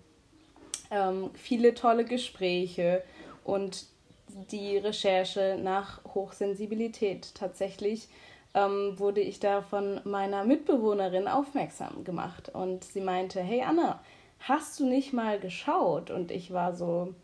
ähm, 0.90 1.30
viele 1.34 1.74
tolle 1.74 2.04
Gespräche 2.04 3.02
und 3.44 3.86
die 4.50 4.76
Recherche 4.76 5.58
nach 5.62 6.04
Hochsensibilität. 6.14 7.34
Tatsächlich 7.34 8.08
ähm, 8.54 8.98
wurde 8.98 9.20
ich 9.20 9.40
da 9.40 9.62
von 9.62 10.00
meiner 10.04 10.44
Mitbewohnerin 10.44 11.28
aufmerksam 11.28 12.04
gemacht 12.04 12.50
und 12.52 12.84
sie 12.84 13.00
meinte, 13.00 13.40
hey 13.40 13.62
Anna, 13.62 14.00
hast 14.40 14.80
du 14.80 14.86
nicht 14.86 15.12
mal 15.12 15.38
geschaut? 15.38 16.10
Und 16.10 16.30
ich 16.30 16.52
war 16.52 16.74
so, 16.74 17.14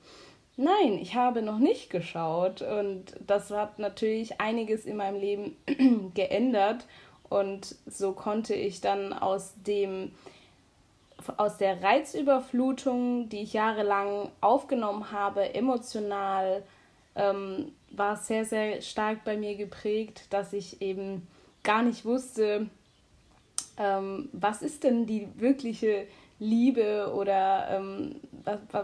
nein, 0.56 0.98
ich 1.00 1.14
habe 1.14 1.42
noch 1.42 1.58
nicht 1.58 1.90
geschaut 1.90 2.62
und 2.62 3.14
das 3.26 3.50
hat 3.50 3.78
natürlich 3.78 4.40
einiges 4.40 4.84
in 4.84 4.96
meinem 4.96 5.20
Leben 5.20 5.56
geändert 6.14 6.86
und 7.28 7.76
so 7.86 8.12
konnte 8.12 8.54
ich 8.54 8.80
dann 8.80 9.12
aus 9.12 9.54
dem 9.56 10.12
aus 11.36 11.56
der 11.56 11.82
Reizüberflutung, 11.82 13.28
die 13.28 13.42
ich 13.42 13.52
jahrelang 13.52 14.30
aufgenommen 14.40 15.10
habe, 15.10 15.54
emotional, 15.54 16.62
ähm, 17.16 17.72
war 17.90 18.16
sehr, 18.16 18.44
sehr 18.44 18.80
stark 18.82 19.24
bei 19.24 19.36
mir 19.36 19.56
geprägt, 19.56 20.26
dass 20.30 20.52
ich 20.52 20.82
eben 20.82 21.26
gar 21.62 21.82
nicht 21.82 22.04
wusste, 22.04 22.68
ähm, 23.76 24.28
was 24.32 24.62
ist 24.62 24.84
denn 24.84 25.06
die 25.06 25.28
wirkliche 25.36 26.06
Liebe 26.38 27.12
oder 27.14 27.68
ähm, 27.70 28.16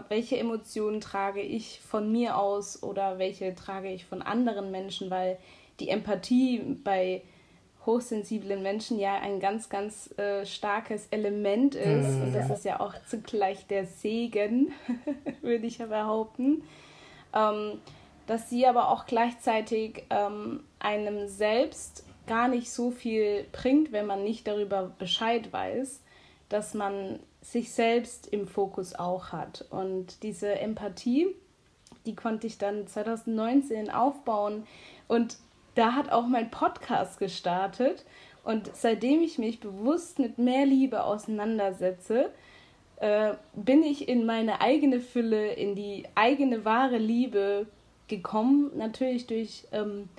welche 0.09 0.37
Emotionen 0.37 1.01
trage 1.01 1.41
ich 1.41 1.79
von 1.81 2.11
mir 2.11 2.37
aus 2.37 2.81
oder 2.81 3.19
welche 3.19 3.53
trage 3.55 3.91
ich 3.91 4.05
von 4.05 4.21
anderen 4.21 4.71
Menschen, 4.71 5.11
weil 5.11 5.37
die 5.79 5.89
Empathie 5.89 6.59
bei 6.83 7.21
hochsensiblen 7.85 8.61
Menschen 8.61 8.99
ja 8.99 9.15
ein 9.15 9.39
ganz, 9.39 9.69
ganz 9.69 10.17
äh, 10.17 10.45
starkes 10.45 11.07
Element 11.07 11.75
ist. 11.75 12.09
Mhm. 12.09 12.23
Und 12.23 12.35
das 12.35 12.49
ist 12.49 12.65
ja 12.65 12.79
auch 12.79 12.93
zugleich 13.07 13.65
der 13.67 13.85
Segen, 13.85 14.71
würde 15.41 15.65
ich 15.65 15.79
ja 15.79 15.87
behaupten. 15.87 16.63
Ähm, 17.33 17.79
dass 18.27 18.49
sie 18.49 18.67
aber 18.67 18.89
auch 18.89 19.05
gleichzeitig 19.05 20.05
ähm, 20.09 20.63
einem 20.79 21.27
selbst 21.27 22.05
gar 22.27 22.47
nicht 22.47 22.71
so 22.71 22.91
viel 22.91 23.45
bringt, 23.51 23.91
wenn 23.91 24.05
man 24.05 24.23
nicht 24.23 24.47
darüber 24.47 24.91
Bescheid 24.99 25.51
weiß, 25.51 26.01
dass 26.49 26.73
man 26.73 27.19
sich 27.41 27.73
selbst 27.73 28.27
im 28.27 28.47
Fokus 28.47 28.93
auch 28.93 29.31
hat. 29.31 29.65
Und 29.71 30.23
diese 30.23 30.59
Empathie, 30.59 31.27
die 32.05 32.15
konnte 32.15 32.47
ich 32.47 32.57
dann 32.57 32.87
2019 32.87 33.89
aufbauen. 33.89 34.67
Und 35.07 35.37
da 35.75 35.93
hat 35.93 36.11
auch 36.11 36.27
mein 36.27 36.51
Podcast 36.51 37.19
gestartet. 37.19 38.05
Und 38.43 38.75
seitdem 38.75 39.21
ich 39.21 39.37
mich 39.37 39.59
bewusst 39.59 40.19
mit 40.19 40.37
mehr 40.37 40.65
Liebe 40.65 41.03
auseinandersetze, 41.03 42.31
äh, 42.97 43.33
bin 43.53 43.83
ich 43.83 44.07
in 44.07 44.25
meine 44.25 44.61
eigene 44.61 44.99
Fülle, 44.99 45.53
in 45.53 45.75
die 45.75 46.05
eigene 46.15 46.65
wahre 46.65 46.97
Liebe 46.97 47.67
gekommen. 48.07 48.71
Natürlich 48.75 49.27
durch, 49.27 49.65
ähm, 49.71 50.09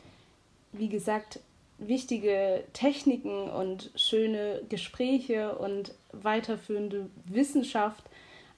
wie 0.72 0.88
gesagt, 0.88 1.40
wichtige 1.78 2.64
Techniken 2.72 3.50
und 3.50 3.90
schöne 3.96 4.62
Gespräche 4.68 5.56
und 5.56 5.94
weiterführende 6.12 7.10
Wissenschaft, 7.24 8.04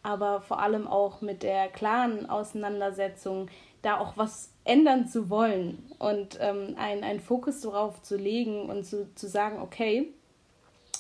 aber 0.03 0.43
vor 0.43 0.61
allem 0.61 0.87
auch 0.87 1.21
mit 1.21 1.43
der 1.43 1.69
klaren 1.69 2.29
Auseinandersetzung, 2.29 3.49
da 3.83 3.99
auch 3.99 4.17
was 4.17 4.54
ändern 4.65 5.07
zu 5.09 5.29
wollen 5.31 5.79
und 5.99 6.39
ähm, 6.41 6.75
einen 6.79 7.21
Fokus 7.21 7.61
darauf 7.61 8.03
zu 8.03 8.17
legen 8.17 8.69
und 8.71 8.85
zu, 8.85 9.15
zu 9.15 9.29
sagen, 9.29 9.61
okay, 9.61 10.09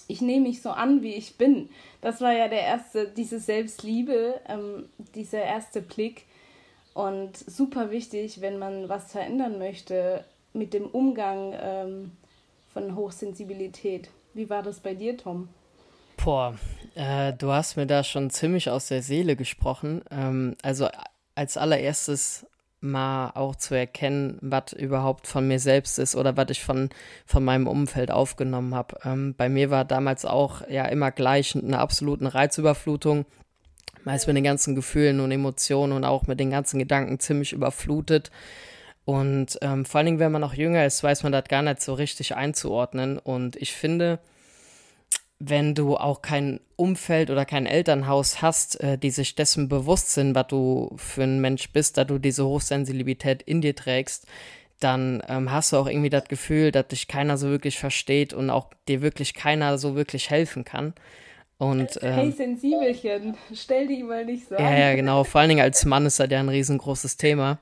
ich 0.06 0.20
nehme 0.20 0.48
mich 0.48 0.60
so 0.60 0.70
an, 0.70 1.02
wie 1.02 1.14
ich 1.14 1.36
bin. 1.36 1.70
Das 2.00 2.20
war 2.20 2.32
ja 2.32 2.48
der 2.48 2.60
erste, 2.60 3.08
diese 3.08 3.38
Selbstliebe, 3.38 4.40
ähm, 4.48 4.88
dieser 5.14 5.42
erste 5.42 5.80
Blick. 5.80 6.26
Und 6.92 7.36
super 7.38 7.90
wichtig, 7.90 8.40
wenn 8.40 8.58
man 8.58 8.88
was 8.88 9.12
verändern 9.12 9.58
möchte 9.58 10.24
mit 10.52 10.74
dem 10.74 10.86
Umgang 10.86 11.54
ähm, 11.58 12.12
von 12.72 12.94
Hochsensibilität. 12.94 14.10
Wie 14.34 14.50
war 14.50 14.62
das 14.62 14.80
bei 14.80 14.94
dir, 14.94 15.16
Tom? 15.16 15.48
Boah, 16.22 16.56
äh, 16.94 17.32
du 17.32 17.50
hast 17.50 17.76
mir 17.76 17.86
da 17.86 18.04
schon 18.04 18.30
ziemlich 18.30 18.70
aus 18.70 18.88
der 18.88 19.02
Seele 19.02 19.36
gesprochen. 19.36 20.02
Ähm, 20.10 20.56
also 20.62 20.88
als 21.34 21.56
allererstes 21.56 22.46
mal 22.84 23.30
auch 23.34 23.56
zu 23.56 23.74
erkennen, 23.74 24.38
was 24.40 24.72
überhaupt 24.72 25.26
von 25.26 25.48
mir 25.48 25.58
selbst 25.58 25.98
ist 25.98 26.14
oder 26.14 26.36
was 26.36 26.50
ich 26.50 26.62
von, 26.62 26.90
von 27.26 27.44
meinem 27.44 27.66
Umfeld 27.66 28.10
aufgenommen 28.10 28.74
habe. 28.74 28.98
Ähm, 29.04 29.34
bei 29.36 29.48
mir 29.48 29.70
war 29.70 29.84
damals 29.84 30.24
auch 30.24 30.68
ja 30.68 30.84
immer 30.86 31.10
gleich 31.10 31.56
eine 31.56 31.78
absolute 31.78 32.32
Reizüberflutung. 32.34 33.24
Meist 34.04 34.26
mit 34.26 34.36
den 34.36 34.44
ganzen 34.44 34.74
Gefühlen 34.74 35.20
und 35.20 35.32
Emotionen 35.32 35.92
und 35.94 36.04
auch 36.04 36.26
mit 36.26 36.38
den 36.38 36.50
ganzen 36.50 36.78
Gedanken 36.78 37.18
ziemlich 37.18 37.54
überflutet. 37.54 38.30
Und 39.06 39.58
ähm, 39.62 39.84
vor 39.84 39.98
allen 39.98 40.06
Dingen, 40.06 40.18
wenn 40.18 40.32
man 40.32 40.42
noch 40.42 40.54
jünger 40.54 40.84
ist, 40.84 41.02
weiß 41.02 41.22
man 41.22 41.32
das 41.32 41.44
gar 41.44 41.62
nicht 41.62 41.80
so 41.80 41.94
richtig 41.94 42.36
einzuordnen. 42.36 43.18
Und 43.18 43.56
ich 43.56 43.72
finde, 43.72 44.18
wenn 45.38 45.74
du 45.74 45.96
auch 45.96 46.22
kein 46.22 46.60
Umfeld 46.76 47.30
oder 47.30 47.44
kein 47.44 47.66
Elternhaus 47.66 48.42
hast, 48.42 48.80
äh, 48.80 48.98
die 48.98 49.10
sich 49.10 49.34
dessen 49.34 49.68
bewusst 49.68 50.12
sind, 50.14 50.34
was 50.34 50.46
du 50.48 50.92
für 50.96 51.24
ein 51.24 51.40
Mensch 51.40 51.70
bist, 51.72 51.98
da 51.98 52.04
du 52.04 52.18
diese 52.18 52.46
Hochsensibilität 52.46 53.42
in 53.42 53.60
dir 53.60 53.74
trägst, 53.74 54.26
dann 54.80 55.22
ähm, 55.28 55.50
hast 55.50 55.72
du 55.72 55.76
auch 55.76 55.86
irgendwie 55.86 56.10
das 56.10 56.24
Gefühl, 56.24 56.72
dass 56.72 56.88
dich 56.88 57.08
keiner 57.08 57.36
so 57.38 57.48
wirklich 57.48 57.78
versteht 57.78 58.32
und 58.32 58.50
auch 58.50 58.70
dir 58.88 59.02
wirklich 59.02 59.34
keiner 59.34 59.78
so 59.78 59.94
wirklich 59.94 60.30
helfen 60.30 60.64
kann. 60.64 60.94
Und, 61.56 62.00
ähm, 62.02 62.14
hey 62.14 62.32
Sensibelchen, 62.32 63.36
stell 63.54 63.86
dich 63.86 64.02
mal 64.02 64.24
nicht 64.24 64.48
so 64.48 64.56
an. 64.56 64.62
Ja, 64.62 64.76
ja, 64.76 64.94
genau. 64.94 65.24
Vor 65.24 65.40
allen 65.40 65.50
Dingen 65.50 65.62
als 65.62 65.84
Mann 65.84 66.04
ist 66.04 66.18
das 66.18 66.28
ja 66.28 66.40
ein 66.40 66.48
riesengroßes 66.48 67.16
Thema. 67.16 67.58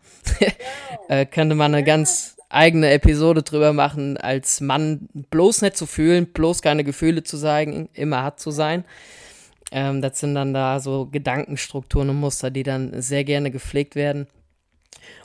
äh, 1.09 1.27
könnte 1.27 1.55
man 1.55 1.75
eine 1.75 1.85
ganz 1.85 2.37
eigene 2.53 2.91
Episode 2.91 3.43
drüber 3.43 3.73
machen, 3.73 4.17
als 4.17 4.61
Mann 4.61 5.09
bloß 5.31 5.63
nicht 5.63 5.77
zu 5.77 5.87
fühlen, 5.87 6.27
bloß 6.27 6.63
keine 6.63 6.85
Gefühle 6.85 7.23
zu 7.23 7.39
zeigen, 7.39 7.89
immer 7.95 8.23
hart 8.23 8.41
zu 8.41 8.51
sein. 8.51 8.85
Ähm, 9.71 10.03
das 10.03 10.21
sind 10.21 10.35
dann 10.35 10.53
da 10.53 10.79
so 10.79 11.07
Gedankenstrukturen 11.07 12.11
und 12.11 12.21
Muster, 12.21 12.51
die 12.51 12.63
dann 12.63 13.01
sehr 13.01 13.25
gerne 13.25 13.51
gepflegt 13.51 13.97
werden. 13.97 14.27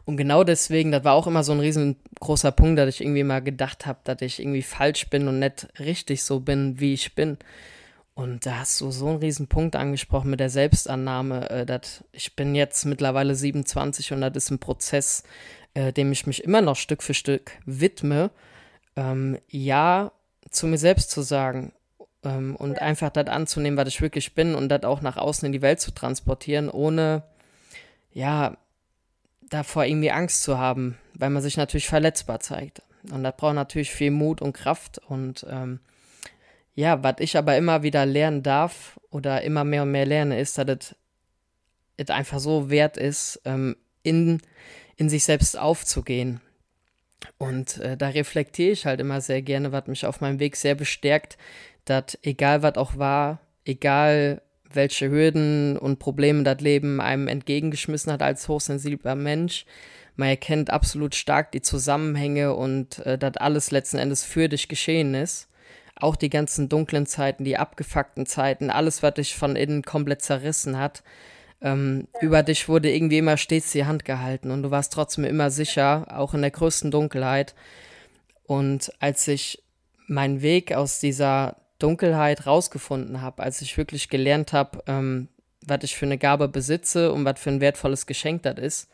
Und 0.05 0.15
genau 0.15 0.43
deswegen, 0.43 0.91
das 0.91 1.03
war 1.03 1.13
auch 1.13 1.27
immer 1.27 1.43
so 1.43 1.51
ein 1.51 1.59
riesengroßer 1.59 2.51
Punkt, 2.53 2.79
dass 2.79 2.89
ich 2.89 3.01
irgendwie 3.01 3.23
mal 3.23 3.41
gedacht 3.41 3.85
habe, 3.85 3.99
dass 4.05 4.21
ich 4.21 4.39
irgendwie 4.39 4.61
falsch 4.61 5.09
bin 5.09 5.27
und 5.27 5.39
nicht 5.39 5.67
richtig 5.79 6.23
so 6.23 6.39
bin, 6.39 6.79
wie 6.79 6.93
ich 6.93 7.13
bin. 7.13 7.37
Und 8.15 8.45
da 8.45 8.59
hast 8.59 8.81
du 8.81 8.89
so 8.89 9.09
einen 9.09 9.19
riesen 9.19 9.47
Punkt 9.47 9.75
angesprochen 9.75 10.31
mit 10.31 10.39
der 10.39 10.49
Selbstannahme, 10.49 11.49
äh, 11.49 11.65
dass 11.65 12.03
ich 12.13 12.35
bin 12.35 12.55
jetzt 12.55 12.85
mittlerweile 12.85 13.35
27 13.35 14.13
und 14.13 14.21
das 14.21 14.35
ist 14.35 14.49
ein 14.49 14.59
Prozess, 14.59 15.23
äh, 15.77 15.93
dem 15.93 16.11
ich 16.11 16.25
mich 16.25 16.43
immer 16.43 16.61
noch 16.61 16.75
Stück 16.75 17.03
für 17.03 17.13
Stück 17.13 17.51
widme, 17.65 18.31
ähm, 18.95 19.37
ja 19.47 20.11
zu 20.49 20.65
mir 20.65 20.79
selbst 20.79 21.11
zu 21.11 21.21
sagen 21.21 21.71
ähm, 22.23 22.55
und 22.55 22.81
einfach 22.81 23.11
das 23.11 23.27
anzunehmen, 23.27 23.77
was 23.77 23.87
ich 23.87 24.01
wirklich 24.01 24.33
bin 24.33 24.55
und 24.55 24.69
das 24.69 24.83
auch 24.83 25.01
nach 25.01 25.17
außen 25.17 25.45
in 25.45 25.51
die 25.51 25.61
Welt 25.61 25.79
zu 25.79 25.91
transportieren, 25.91 26.69
ohne 26.69 27.21
ja 28.11 28.57
davor 29.51 29.85
irgendwie 29.85 30.09
Angst 30.09 30.41
zu 30.41 30.57
haben, 30.57 30.97
weil 31.13 31.29
man 31.29 31.43
sich 31.43 31.57
natürlich 31.57 31.87
verletzbar 31.87 32.39
zeigt. 32.39 32.81
Und 33.11 33.23
das 33.23 33.37
braucht 33.37 33.53
natürlich 33.53 33.91
viel 33.91 34.09
Mut 34.09 34.41
und 34.41 34.53
Kraft 34.53 34.97
und 35.07 35.45
ähm, 35.47 35.79
ja, 36.73 37.03
was 37.03 37.15
ich 37.19 37.37
aber 37.37 37.55
immer 37.55 37.83
wieder 37.83 38.05
lernen 38.07 38.41
darf 38.41 38.99
oder 39.11 39.43
immer 39.43 39.63
mehr 39.63 39.83
und 39.83 39.91
mehr 39.91 40.07
lerne, 40.07 40.39
ist, 40.39 40.57
dass 40.57 40.67
es 40.67 40.95
es 41.97 42.09
einfach 42.09 42.39
so 42.39 42.69
wert 42.69 42.97
ist, 42.97 43.41
ähm, 43.45 43.75
in, 44.07 44.41
in 44.97 45.09
sich 45.09 45.23
selbst 45.23 45.57
aufzugehen. 45.57 46.41
Und 47.37 47.77
äh, 47.77 47.97
da 47.97 48.09
reflektiere 48.09 48.71
ich 48.71 48.85
halt 48.85 48.99
immer 48.99 49.21
sehr 49.21 49.41
gerne, 49.41 49.71
was 49.71 49.87
mich 49.87 50.05
auf 50.05 50.21
meinem 50.21 50.39
Weg 50.39 50.55
sehr 50.55 50.75
bestärkt, 50.75 51.37
dass 51.85 52.17
egal 52.21 52.61
was 52.61 52.75
auch 52.75 52.97
war, 52.97 53.39
egal 53.65 54.41
welche 54.71 55.09
Hürden 55.09 55.77
und 55.77 55.99
Probleme 55.99 56.43
das 56.43 56.59
Leben 56.59 56.99
einem 56.99 57.27
entgegengeschmissen 57.27 58.11
hat 58.11 58.21
als 58.21 58.47
hochsensibler 58.47 59.15
Mensch, 59.15 59.65
man 60.17 60.29
erkennt 60.29 60.71
absolut 60.71 61.13
stark 61.13 61.51
die 61.51 61.61
Zusammenhänge 61.61 62.55
und 62.55 62.99
äh, 63.05 63.19
dass 63.19 63.37
alles 63.37 63.69
letzten 63.69 63.99
Endes 63.99 64.23
für 64.23 64.49
dich 64.49 64.67
geschehen 64.67 65.13
ist. 65.13 65.47
Auch 65.95 66.15
die 66.15 66.29
ganzen 66.29 66.69
dunklen 66.69 67.05
Zeiten, 67.05 67.43
die 67.43 67.57
abgefuckten 67.57 68.25
Zeiten, 68.25 68.71
alles, 68.71 69.03
was 69.03 69.13
dich 69.13 69.35
von 69.35 69.55
innen 69.55 69.83
komplett 69.83 70.23
zerrissen 70.23 70.77
hat. 70.77 71.03
Ähm, 71.61 72.07
ja. 72.13 72.21
Über 72.21 72.43
dich 72.43 72.69
wurde 72.69 72.93
irgendwie 72.93 73.17
immer 73.17 73.37
stets 73.37 73.71
die 73.71 73.85
Hand 73.85 74.05
gehalten 74.05 74.51
und 74.51 74.63
du 74.63 74.71
warst 74.71 74.93
trotzdem 74.93 75.23
immer 75.23 75.49
sicher, 75.49 76.07
auch 76.09 76.33
in 76.33 76.41
der 76.41 76.51
größten 76.51 76.91
Dunkelheit. 76.91 77.55
Und 78.45 78.91
als 78.99 79.27
ich 79.27 79.63
meinen 80.07 80.41
Weg 80.41 80.73
aus 80.73 80.99
dieser 80.99 81.57
Dunkelheit 81.79 82.45
rausgefunden 82.45 83.21
habe, 83.21 83.43
als 83.43 83.61
ich 83.61 83.77
wirklich 83.77 84.09
gelernt 84.09 84.53
habe, 84.53 84.83
ähm, 84.87 85.27
was 85.65 85.83
ich 85.83 85.95
für 85.95 86.05
eine 86.05 86.17
Gabe 86.17 86.47
besitze 86.47 87.11
und 87.11 87.25
was 87.25 87.39
für 87.39 87.49
ein 87.49 87.61
wertvolles 87.61 88.05
Geschenk 88.05 88.43
das 88.43 88.57
ist, 88.57 88.89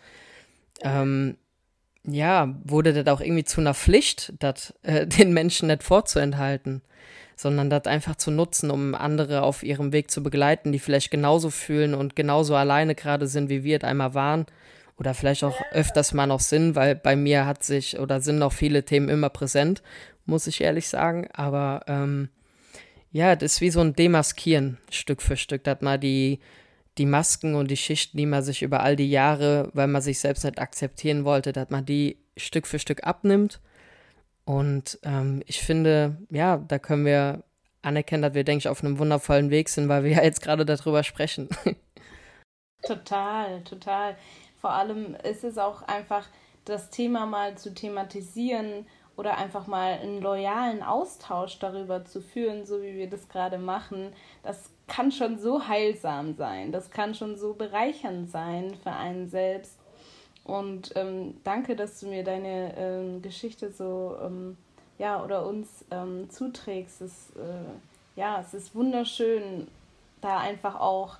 ähm, 0.81 1.37
ja, 2.05 2.53
wurde 2.63 2.91
das 2.93 3.13
auch 3.13 3.21
irgendwie 3.21 3.45
zu 3.45 3.61
einer 3.61 3.73
Pflicht, 3.73 4.33
das 4.39 4.73
äh, 4.83 5.07
den 5.07 5.33
Menschen 5.33 5.67
nicht 5.67 5.83
vorzuenthalten, 5.83 6.81
sondern 7.35 7.69
das 7.69 7.85
einfach 7.85 8.15
zu 8.15 8.31
nutzen, 8.31 8.71
um 8.71 8.95
andere 8.95 9.43
auf 9.43 9.63
ihrem 9.63 9.91
Weg 9.93 10.11
zu 10.11 10.23
begleiten, 10.23 10.71
die 10.71 10.79
vielleicht 10.79 11.11
genauso 11.11 11.49
fühlen 11.49 11.93
und 11.93 12.15
genauso 12.15 12.55
alleine 12.55 12.95
gerade 12.95 13.27
sind, 13.27 13.49
wie 13.49 13.63
wir 13.63 13.77
es 13.77 13.83
einmal 13.83 14.13
waren. 14.13 14.45
Oder 14.97 15.13
vielleicht 15.13 15.43
auch 15.43 15.59
öfters 15.71 16.13
mal 16.13 16.27
noch 16.27 16.39
sind, 16.39 16.75
weil 16.75 16.95
bei 16.95 17.15
mir 17.15 17.45
hat 17.45 17.63
sich 17.63 17.99
oder 17.99 18.21
sind 18.21 18.37
noch 18.37 18.53
viele 18.53 18.83
Themen 18.85 19.09
immer 19.09 19.29
präsent, 19.29 19.81
muss 20.25 20.45
ich 20.45 20.61
ehrlich 20.61 20.87
sagen. 20.87 21.27
Aber 21.33 21.81
ähm, 21.87 22.29
ja, 23.11 23.35
das 23.35 23.53
ist 23.53 23.61
wie 23.61 23.71
so 23.71 23.81
ein 23.81 23.95
Demaskieren, 23.95 24.77
Stück 24.91 25.21
für 25.21 25.35
Stück, 25.35 25.63
dass 25.63 25.81
man 25.81 25.99
die 25.99 26.39
die 26.97 27.05
Masken 27.05 27.55
und 27.55 27.71
die 27.71 27.77
Schichten, 27.77 28.17
die 28.17 28.25
man 28.25 28.43
sich 28.43 28.61
über 28.61 28.81
all 28.81 28.95
die 28.95 29.09
Jahre, 29.09 29.69
weil 29.73 29.87
man 29.87 30.01
sich 30.01 30.19
selbst 30.19 30.43
nicht 30.43 30.59
akzeptieren 30.59 31.25
wollte, 31.25 31.51
dass 31.51 31.69
man 31.69 31.85
die 31.85 32.17
Stück 32.37 32.67
für 32.67 32.79
Stück 32.79 33.03
abnimmt. 33.03 33.59
Und 34.45 34.99
ähm, 35.03 35.41
ich 35.45 35.61
finde, 35.61 36.17
ja, 36.29 36.57
da 36.57 36.79
können 36.79 37.05
wir 37.05 37.43
anerkennen, 37.81 38.23
dass 38.23 38.33
wir, 38.33 38.43
denke 38.43 38.59
ich, 38.59 38.67
auf 38.67 38.83
einem 38.83 38.99
wundervollen 38.99 39.49
Weg 39.49 39.69
sind, 39.69 39.89
weil 39.89 40.03
wir 40.03 40.11
ja 40.11 40.23
jetzt 40.23 40.41
gerade 40.41 40.65
darüber 40.65 41.03
sprechen. 41.03 41.49
Total, 42.85 43.63
total. 43.63 44.17
Vor 44.59 44.71
allem 44.71 45.15
ist 45.15 45.45
es 45.45 45.57
auch 45.57 45.83
einfach 45.83 46.27
das 46.65 46.89
Thema 46.89 47.25
mal 47.25 47.57
zu 47.57 47.73
thematisieren 47.73 48.85
oder 49.15 49.37
einfach 49.37 49.67
mal 49.67 49.99
einen 49.99 50.21
loyalen 50.21 50.83
Austausch 50.83 51.59
darüber 51.59 52.03
zu 52.03 52.21
führen, 52.21 52.65
so 52.65 52.81
wie 52.81 52.95
wir 52.95 53.09
das 53.09 53.29
gerade 53.29 53.57
machen. 53.57 54.13
Das 54.41 54.71
kann 54.87 55.11
schon 55.11 55.39
so 55.39 55.67
heilsam 55.67 56.35
sein, 56.35 56.71
das 56.71 56.91
kann 56.91 57.15
schon 57.15 57.37
so 57.37 57.53
bereichernd 57.53 58.29
sein 58.29 58.75
für 58.75 58.91
einen 58.91 59.29
selbst. 59.29 59.79
Und 60.43 60.91
ähm, 60.95 61.35
danke, 61.43 61.75
dass 61.75 61.99
du 61.99 62.07
mir 62.07 62.23
deine 62.23 62.73
ähm, 62.77 63.21
Geschichte 63.21 63.71
so, 63.71 64.17
ähm, 64.21 64.57
ja, 64.99 65.23
oder 65.23 65.45
uns 65.45 65.85
ähm, 65.89 66.29
zuträgst. 66.29 67.01
Es, 67.01 67.29
äh, 67.37 68.19
ja, 68.19 68.41
es 68.41 68.53
ist 68.53 68.75
wunderschön, 68.75 69.67
da 70.21 70.39
einfach 70.39 70.79
auch 70.79 71.17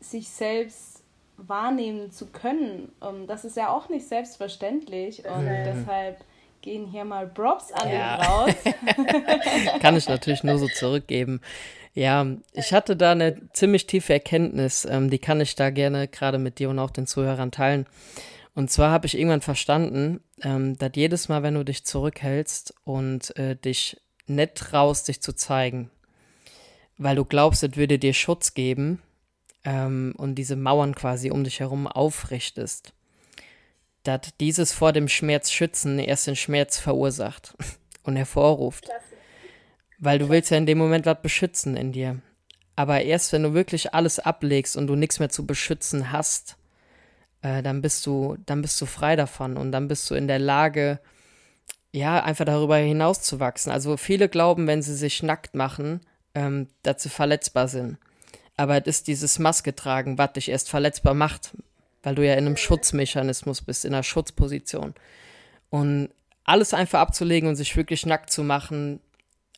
sich 0.00 0.28
selbst 0.28 1.02
wahrnehmen 1.36 2.10
zu 2.10 2.26
können. 2.26 2.90
Ähm, 3.02 3.26
das 3.26 3.44
ist 3.44 3.56
ja 3.56 3.70
auch 3.70 3.88
nicht 3.88 4.08
selbstverständlich 4.08 5.24
und 5.26 5.44
mhm. 5.44 5.64
deshalb 5.64 6.24
gehen 6.66 6.88
hier 6.88 7.04
mal 7.04 7.28
Props 7.28 7.70
an 7.70 7.88
ja. 7.88 8.16
den 8.16 8.26
raus. 8.26 8.54
Kann 9.80 9.96
ich 9.96 10.08
natürlich 10.08 10.42
nur 10.42 10.58
so 10.58 10.66
zurückgeben. 10.66 11.40
Ja, 11.94 12.26
ich 12.52 12.72
hatte 12.72 12.96
da 12.96 13.12
eine 13.12 13.40
ziemlich 13.52 13.86
tiefe 13.86 14.14
Erkenntnis, 14.14 14.84
ähm, 14.84 15.08
die 15.08 15.20
kann 15.20 15.40
ich 15.40 15.54
da 15.54 15.70
gerne 15.70 16.08
gerade 16.08 16.38
mit 16.38 16.58
dir 16.58 16.68
und 16.68 16.80
auch 16.80 16.90
den 16.90 17.06
Zuhörern 17.06 17.52
teilen. 17.52 17.86
Und 18.54 18.70
zwar 18.70 18.90
habe 18.90 19.06
ich 19.06 19.16
irgendwann 19.16 19.42
verstanden, 19.42 20.20
ähm, 20.42 20.76
dass 20.76 20.90
jedes 20.96 21.28
Mal, 21.28 21.44
wenn 21.44 21.54
du 21.54 21.64
dich 21.64 21.84
zurückhältst 21.84 22.74
und 22.84 23.34
äh, 23.36 23.54
dich 23.54 23.98
nicht 24.26 24.56
traust, 24.56 25.06
dich 25.06 25.22
zu 25.22 25.34
zeigen, 25.34 25.90
weil 26.98 27.14
du 27.14 27.24
glaubst, 27.24 27.62
es 27.62 27.76
würde 27.76 27.98
dir 27.98 28.12
Schutz 28.12 28.54
geben 28.54 29.00
ähm, 29.64 30.14
und 30.18 30.34
diese 30.34 30.56
Mauern 30.56 30.96
quasi 30.96 31.30
um 31.30 31.44
dich 31.44 31.60
herum 31.60 31.86
aufrichtest, 31.86 32.92
dass 34.06 34.20
dieses 34.40 34.72
vor 34.72 34.92
dem 34.92 35.08
Schmerz 35.08 35.50
schützen 35.50 35.98
erst 35.98 36.26
den 36.26 36.36
Schmerz 36.36 36.78
verursacht 36.78 37.54
und 38.02 38.16
hervorruft. 38.16 38.84
Klasse. 38.84 39.02
Weil 39.98 40.18
du 40.18 40.28
willst 40.28 40.50
ja 40.50 40.58
in 40.58 40.66
dem 40.66 40.78
Moment 40.78 41.06
was 41.06 41.22
beschützen 41.22 41.76
in 41.76 41.92
dir. 41.92 42.20
Aber 42.76 43.00
erst 43.02 43.32
wenn 43.32 43.42
du 43.42 43.54
wirklich 43.54 43.94
alles 43.94 44.18
ablegst 44.18 44.76
und 44.76 44.86
du 44.86 44.96
nichts 44.96 45.18
mehr 45.18 45.30
zu 45.30 45.46
beschützen 45.46 46.12
hast, 46.12 46.56
äh, 47.42 47.62
dann 47.62 47.80
bist 47.80 48.04
du, 48.04 48.36
dann 48.44 48.60
bist 48.60 48.80
du 48.80 48.86
frei 48.86 49.16
davon 49.16 49.56
und 49.56 49.72
dann 49.72 49.88
bist 49.88 50.10
du 50.10 50.14
in 50.14 50.28
der 50.28 50.38
Lage, 50.38 51.00
ja, 51.92 52.22
einfach 52.22 52.44
darüber 52.44 52.76
hinaus 52.76 53.22
zu 53.22 53.40
wachsen. 53.40 53.70
Also 53.70 53.96
viele 53.96 54.28
glauben, 54.28 54.66
wenn 54.66 54.82
sie 54.82 54.94
sich 54.94 55.22
nackt 55.22 55.54
machen, 55.54 56.00
ähm, 56.34 56.68
dass 56.82 57.02
sie 57.02 57.08
verletzbar 57.08 57.68
sind. 57.68 57.96
Aber 58.56 58.76
es 58.78 58.86
ist 58.86 59.08
dieses 59.08 59.38
Maske 59.38 59.74
tragen, 59.74 60.18
was 60.18 60.34
dich 60.34 60.50
erst 60.50 60.68
verletzbar 60.68 61.14
macht, 61.14 61.56
weil 62.06 62.14
du 62.14 62.24
ja 62.24 62.34
in 62.34 62.46
einem 62.46 62.56
Schutzmechanismus 62.56 63.62
bist, 63.62 63.84
in 63.84 63.92
einer 63.92 64.04
Schutzposition. 64.04 64.94
Und 65.70 66.10
alles 66.44 66.72
einfach 66.72 67.00
abzulegen 67.00 67.48
und 67.48 67.56
sich 67.56 67.76
wirklich 67.76 68.06
nackt 68.06 68.30
zu 68.30 68.44
machen, 68.44 69.00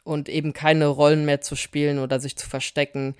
und 0.09 0.31
eben 0.31 0.55
keine 0.55 0.87
Rollen 0.87 1.27
mehr 1.27 1.43
zu 1.43 1.55
spielen 1.55 1.99
oder 1.99 2.19
sich 2.19 2.35
zu 2.35 2.49
verstecken. 2.49 3.15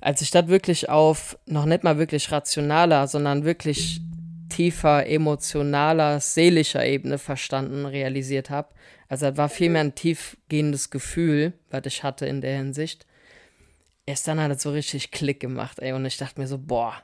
Als 0.00 0.22
ich 0.22 0.30
das 0.30 0.48
wirklich 0.48 0.88
auf 0.88 1.38
noch 1.44 1.66
nicht 1.66 1.84
mal 1.84 1.98
wirklich 1.98 2.32
rationaler, 2.32 3.06
sondern 3.06 3.44
wirklich 3.44 4.00
tiefer, 4.48 5.06
emotionaler, 5.06 6.18
seelischer 6.18 6.84
Ebene 6.84 7.18
verstanden, 7.18 7.84
realisiert 7.84 8.48
habe. 8.48 8.68
Also 9.08 9.26
das 9.26 9.36
war 9.36 9.50
vielmehr 9.50 9.82
ein 9.82 9.94
tiefgehendes 9.94 10.88
Gefühl, 10.88 11.52
was 11.70 11.82
ich 11.84 12.02
hatte 12.02 12.24
in 12.24 12.40
der 12.40 12.56
Hinsicht. 12.56 13.06
Erst 14.06 14.26
dann 14.26 14.40
hat 14.40 14.50
es 14.50 14.62
so 14.62 14.72
richtig 14.72 15.10
Klick 15.10 15.40
gemacht, 15.40 15.78
ey. 15.80 15.92
Und 15.92 16.06
ich 16.06 16.16
dachte 16.16 16.40
mir 16.40 16.46
so, 16.46 16.56
boah, 16.56 16.94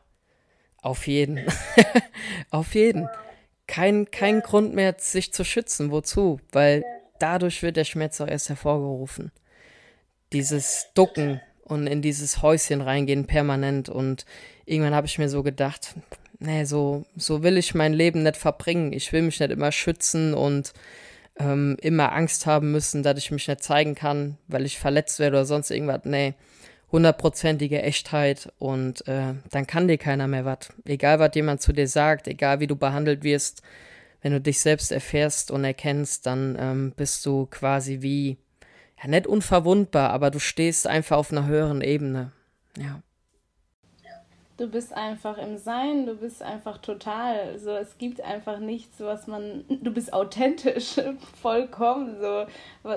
auf 0.87 1.07
jeden. 1.07 1.45
auf 2.51 2.75
jeden. 2.75 3.09
Kein, 3.67 4.11
kein 4.11 4.41
Grund 4.41 4.75
mehr, 4.75 4.95
sich 4.99 5.33
zu 5.33 5.45
schützen. 5.45 5.91
Wozu? 5.91 6.41
Weil 6.53 6.85
dadurch 7.19 7.63
wird 7.63 7.77
der 7.77 7.85
Schmerz 7.85 8.21
auch 8.21 8.29
erst 8.29 8.49
hervorgerufen. 8.49 9.33
Dieses 10.33 10.87
Ducken 10.95 11.41
und 11.65 11.89
in 11.89 12.03
dieses 12.03 12.43
Häuschen 12.43 12.81
reingehen 12.81 13.27
permanent. 13.27 13.89
Und 13.89 14.25
irgendwann 14.65 14.95
habe 14.95 15.09
ich 15.09 15.19
mir 15.19 15.29
so 15.29 15.43
gedacht, 15.43 15.95
nee, 16.39 16.65
so, 16.65 17.05
so 17.17 17.43
will 17.43 17.59
ich 17.59 17.75
mein 17.75 17.93
Leben 17.93 18.23
nicht 18.23 18.37
verbringen. 18.37 18.93
Ich 18.93 19.13
will 19.13 19.23
mich 19.23 19.41
nicht 19.41 19.51
immer 19.51 19.73
schützen 19.73 20.35
und 20.35 20.73
ähm, 21.39 21.77
immer 21.81 22.13
Angst 22.13 22.47
haben 22.47 22.71
müssen, 22.71 23.03
dass 23.03 23.19
ich 23.19 23.33
mich 23.33 23.49
nicht 23.49 23.63
zeigen 23.63 23.97
kann, 23.97 24.39
weil 24.47 24.65
ich 24.65 24.79
verletzt 24.79 25.19
werde 25.19 25.39
oder 25.39 25.45
sonst 25.45 25.71
irgendwas. 25.71 26.03
Nee, 26.05 26.35
hundertprozentige 26.97 27.83
Echtheit 27.83 28.51
und 28.59 29.07
äh, 29.07 29.35
dann 29.51 29.67
kann 29.67 29.87
dir 29.87 29.99
keiner 29.99 30.27
mehr 30.29 30.47
was. 30.47 30.73
Egal, 30.87 31.19
was 31.19 31.35
jemand 31.35 31.61
zu 31.61 31.75
dir 31.75 31.87
sagt, 31.87 32.27
egal, 32.27 32.61
wie 32.61 32.67
du 32.67 32.75
behandelt 32.75 33.23
wirst, 33.23 33.61
wenn 34.23 34.33
du 34.33 34.41
dich 34.41 34.61
selbst 34.61 34.91
erfährst 34.93 35.51
und 35.51 35.63
erkennst, 35.63 36.25
dann 36.25 36.57
ähm, 36.59 36.93
bist 36.97 37.27
du 37.27 37.47
quasi 37.51 38.01
wie, 38.01 38.39
ja, 38.99 39.11
nicht 39.11 39.27
unverwundbar, 39.27 40.09
aber 40.09 40.31
du 40.31 40.39
stehst 40.39 40.87
einfach 40.87 41.19
auf 41.19 41.31
einer 41.31 41.47
höheren 41.47 41.83
Ebene. 41.83 42.33
Ja. 42.79 43.03
Du 44.57 44.71
bist 44.71 44.95
einfach 44.95 45.37
im 45.37 45.59
Sein, 45.59 46.07
du 46.07 46.17
bist 46.17 46.43
einfach 46.43 46.79
total. 46.79 47.59
So, 47.59 47.73
es 47.73 47.99
gibt 47.99 48.23
einfach 48.23 48.59
nichts, 48.59 49.01
was 49.01 49.27
man. 49.27 49.67
Du 49.69 49.93
bist 49.93 50.15
authentisch, 50.15 50.99
vollkommen. 51.43 52.17
So, 52.19 52.47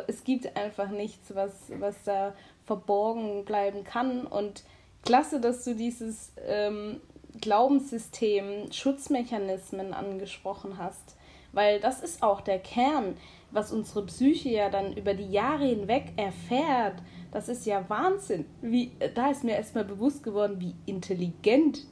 es 0.08 0.24
gibt 0.24 0.56
einfach 0.56 0.88
nichts, 0.88 1.36
was, 1.36 1.52
was 1.80 2.02
da 2.06 2.34
verborgen 2.70 3.46
bleiben 3.46 3.84
kann. 3.84 4.28
Und 4.28 4.64
klasse, 5.04 5.42
dass 5.42 5.66
du 5.66 5.74
dieses 5.74 6.34
ähm, 6.48 7.02
Glaubenssystem, 7.42 8.72
Schutzmechanismen 8.72 9.92
angesprochen 9.92 10.78
hast. 10.78 11.18
Weil 11.52 11.80
das 11.80 12.04
ist 12.04 12.22
auch 12.22 12.42
der 12.42 12.60
Kern, 12.60 13.18
was 13.50 13.72
unsere 13.72 14.06
Psyche 14.06 14.50
ja 14.50 14.70
dann 14.70 14.96
über 14.96 15.16
die 15.16 15.32
Jahre 15.32 15.66
hinweg 15.66 16.14
erfährt. 16.16 17.02
Das 17.32 17.50
ist 17.50 17.66
ja 17.66 17.90
Wahnsinn. 17.90 18.46
Wie, 18.62 18.92
da 19.16 19.32
ist 19.32 19.44
mir 19.44 19.56
erstmal 19.56 19.86
bewusst 19.86 20.22
geworden, 20.22 20.58
wie 20.60 20.76
intelligent 20.86 21.88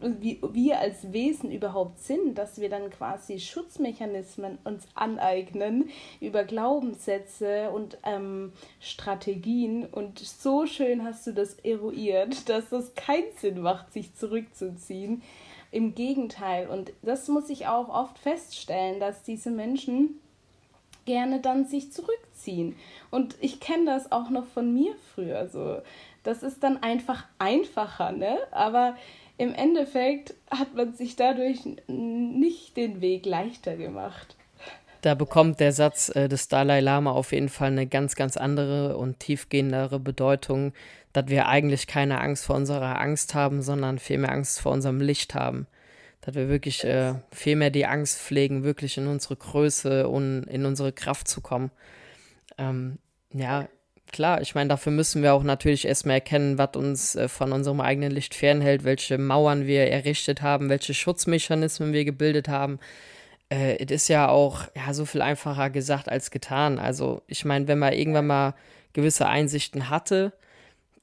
wie 0.00 0.40
wir 0.52 0.80
als 0.80 1.12
Wesen 1.12 1.50
überhaupt 1.50 2.00
sind, 2.00 2.38
dass 2.38 2.60
wir 2.60 2.68
dann 2.68 2.90
quasi 2.90 3.38
Schutzmechanismen 3.38 4.58
uns 4.64 4.86
aneignen 4.94 5.90
über 6.20 6.44
Glaubenssätze 6.44 7.70
und 7.70 7.98
ähm, 8.04 8.52
Strategien. 8.80 9.86
Und 9.86 10.18
so 10.18 10.66
schön 10.66 11.04
hast 11.04 11.26
du 11.26 11.32
das 11.32 11.54
eruiert, 11.54 12.48
dass 12.48 12.72
es 12.72 12.94
keinen 12.94 13.32
Sinn 13.36 13.60
macht, 13.60 13.92
sich 13.92 14.14
zurückzuziehen. 14.14 15.22
Im 15.72 15.94
Gegenteil. 15.94 16.68
Und 16.68 16.92
das 17.02 17.28
muss 17.28 17.48
ich 17.48 17.68
auch 17.68 17.88
oft 17.88 18.18
feststellen, 18.18 18.98
dass 18.98 19.22
diese 19.22 19.52
Menschen 19.52 20.20
gerne 21.04 21.40
dann 21.40 21.64
sich 21.64 21.92
zurückziehen. 21.92 22.76
Und 23.10 23.36
ich 23.40 23.60
kenne 23.60 23.86
das 23.86 24.12
auch 24.12 24.30
noch 24.30 24.46
von 24.46 24.72
mir 24.72 24.94
früher 25.14 25.48
so. 25.48 25.80
Das 26.22 26.42
ist 26.42 26.62
dann 26.62 26.82
einfach 26.82 27.24
einfacher, 27.38 28.12
ne? 28.12 28.38
Aber 28.50 28.96
im 29.40 29.54
Endeffekt 29.54 30.34
hat 30.50 30.74
man 30.74 30.92
sich 30.92 31.16
dadurch 31.16 31.60
nicht 31.86 32.76
den 32.76 33.00
Weg 33.00 33.24
leichter 33.24 33.74
gemacht. 33.74 34.36
Da 35.00 35.14
bekommt 35.14 35.60
der 35.60 35.72
Satz 35.72 36.14
äh, 36.14 36.28
des 36.28 36.48
Dalai 36.48 36.80
Lama 36.80 37.12
auf 37.12 37.32
jeden 37.32 37.48
Fall 37.48 37.68
eine 37.68 37.86
ganz, 37.86 38.16
ganz 38.16 38.36
andere 38.36 38.98
und 38.98 39.18
tiefgehendere 39.18 39.98
Bedeutung, 39.98 40.74
dass 41.14 41.28
wir 41.28 41.48
eigentlich 41.48 41.86
keine 41.86 42.20
Angst 42.20 42.44
vor 42.44 42.56
unserer 42.56 43.00
Angst 43.00 43.34
haben, 43.34 43.62
sondern 43.62 43.98
vielmehr 43.98 44.30
Angst 44.30 44.60
vor 44.60 44.72
unserem 44.72 45.00
Licht 45.00 45.34
haben. 45.34 45.66
Dass 46.20 46.34
wir 46.34 46.50
wirklich 46.50 46.84
äh, 46.84 47.14
viel 47.32 47.56
mehr 47.56 47.70
die 47.70 47.86
Angst 47.86 48.18
pflegen, 48.18 48.62
wirklich 48.62 48.98
in 48.98 49.06
unsere 49.06 49.36
Größe 49.36 50.06
und 50.06 50.44
in 50.44 50.66
unsere 50.66 50.92
Kraft 50.92 51.28
zu 51.28 51.40
kommen. 51.40 51.70
Ähm, 52.58 52.98
ja, 53.32 53.68
klar, 54.12 54.40
ich 54.40 54.54
meine, 54.54 54.68
dafür 54.68 54.92
müssen 54.92 55.22
wir 55.22 55.34
auch 55.34 55.42
natürlich 55.42 55.86
erstmal 55.86 56.16
erkennen, 56.16 56.58
was 56.58 56.70
uns 56.76 57.16
äh, 57.16 57.28
von 57.28 57.52
unserem 57.52 57.80
eigenen 57.80 58.10
Licht 58.10 58.34
fernhält, 58.34 58.84
welche 58.84 59.18
Mauern 59.18 59.66
wir 59.66 59.90
errichtet 59.90 60.42
haben, 60.42 60.68
welche 60.68 60.94
Schutzmechanismen 60.94 61.92
wir 61.92 62.04
gebildet 62.04 62.48
haben. 62.48 62.78
Äh, 63.48 63.84
es 63.84 63.90
ist 63.90 64.08
ja 64.08 64.28
auch 64.28 64.64
ja, 64.76 64.94
so 64.94 65.04
viel 65.04 65.22
einfacher 65.22 65.70
gesagt 65.70 66.08
als 66.08 66.30
getan. 66.30 66.78
Also, 66.78 67.22
ich 67.26 67.44
meine, 67.44 67.68
wenn 67.68 67.78
man 67.78 67.92
irgendwann 67.92 68.26
mal 68.26 68.54
gewisse 68.92 69.26
Einsichten 69.26 69.90
hatte, 69.90 70.32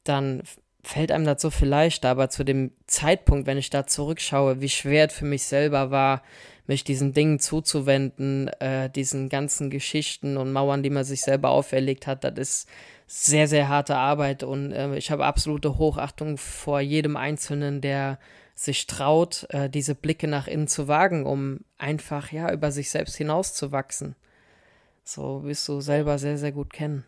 dann 0.04 0.44
fällt 0.84 1.12
einem 1.12 1.26
das 1.26 1.42
so 1.42 1.50
viel 1.50 1.68
leichter. 1.68 2.10
Aber 2.10 2.30
zu 2.30 2.44
dem 2.44 2.72
Zeitpunkt, 2.88 3.48
wenn 3.48 3.58
ich 3.58 3.70
da 3.70 3.86
zurückschaue, 3.88 4.62
wie 4.62 4.70
schwer 4.70 5.08
es 5.08 5.14
für 5.14 5.26
mich 5.26 5.44
selber 5.44 5.92
war, 5.92 6.24
mich 6.68 6.84
diesen 6.84 7.14
Dingen 7.14 7.40
zuzuwenden, 7.40 8.50
äh, 8.60 8.90
diesen 8.90 9.30
ganzen 9.30 9.70
Geschichten 9.70 10.38
und 10.38 10.52
Mauern, 10.52 10.84
die 10.84 10.90
man 10.90 11.04
sich 11.04 11.22
selber 11.22 11.50
auferlegt 11.50 12.08
hat, 12.08 12.24
das 12.24 12.38
ist 12.38 12.70
sehr, 13.08 13.48
sehr 13.48 13.70
harte 13.70 13.96
Arbeit 13.96 14.44
und 14.44 14.74
äh, 14.74 14.96
ich 14.98 15.12
habe 15.12 15.26
absolute 15.26 15.78
Hochachtung 15.78 16.38
vor 16.38 16.82
jedem 16.82 17.16
Einzelnen, 17.16 17.80
der 17.80 18.20
sich 18.54 18.88
traut, 18.88 19.48
äh, 19.52 19.70
diese 19.70 19.96
Blicke 19.96 20.28
nach 20.28 20.48
innen 20.48 20.68
zu 20.68 20.88
wagen, 20.88 21.26
um 21.26 21.62
einfach 21.78 22.32
ja 22.32 22.52
über 22.52 22.72
sich 22.72 22.90
selbst 22.90 23.16
hinauszuwachsen. 23.16 24.16
So 25.04 25.44
wirst 25.46 25.68
du 25.70 25.80
selber 25.80 26.18
sehr, 26.18 26.38
sehr 26.38 26.52
gut 26.52 26.74
kennen. 26.74 27.06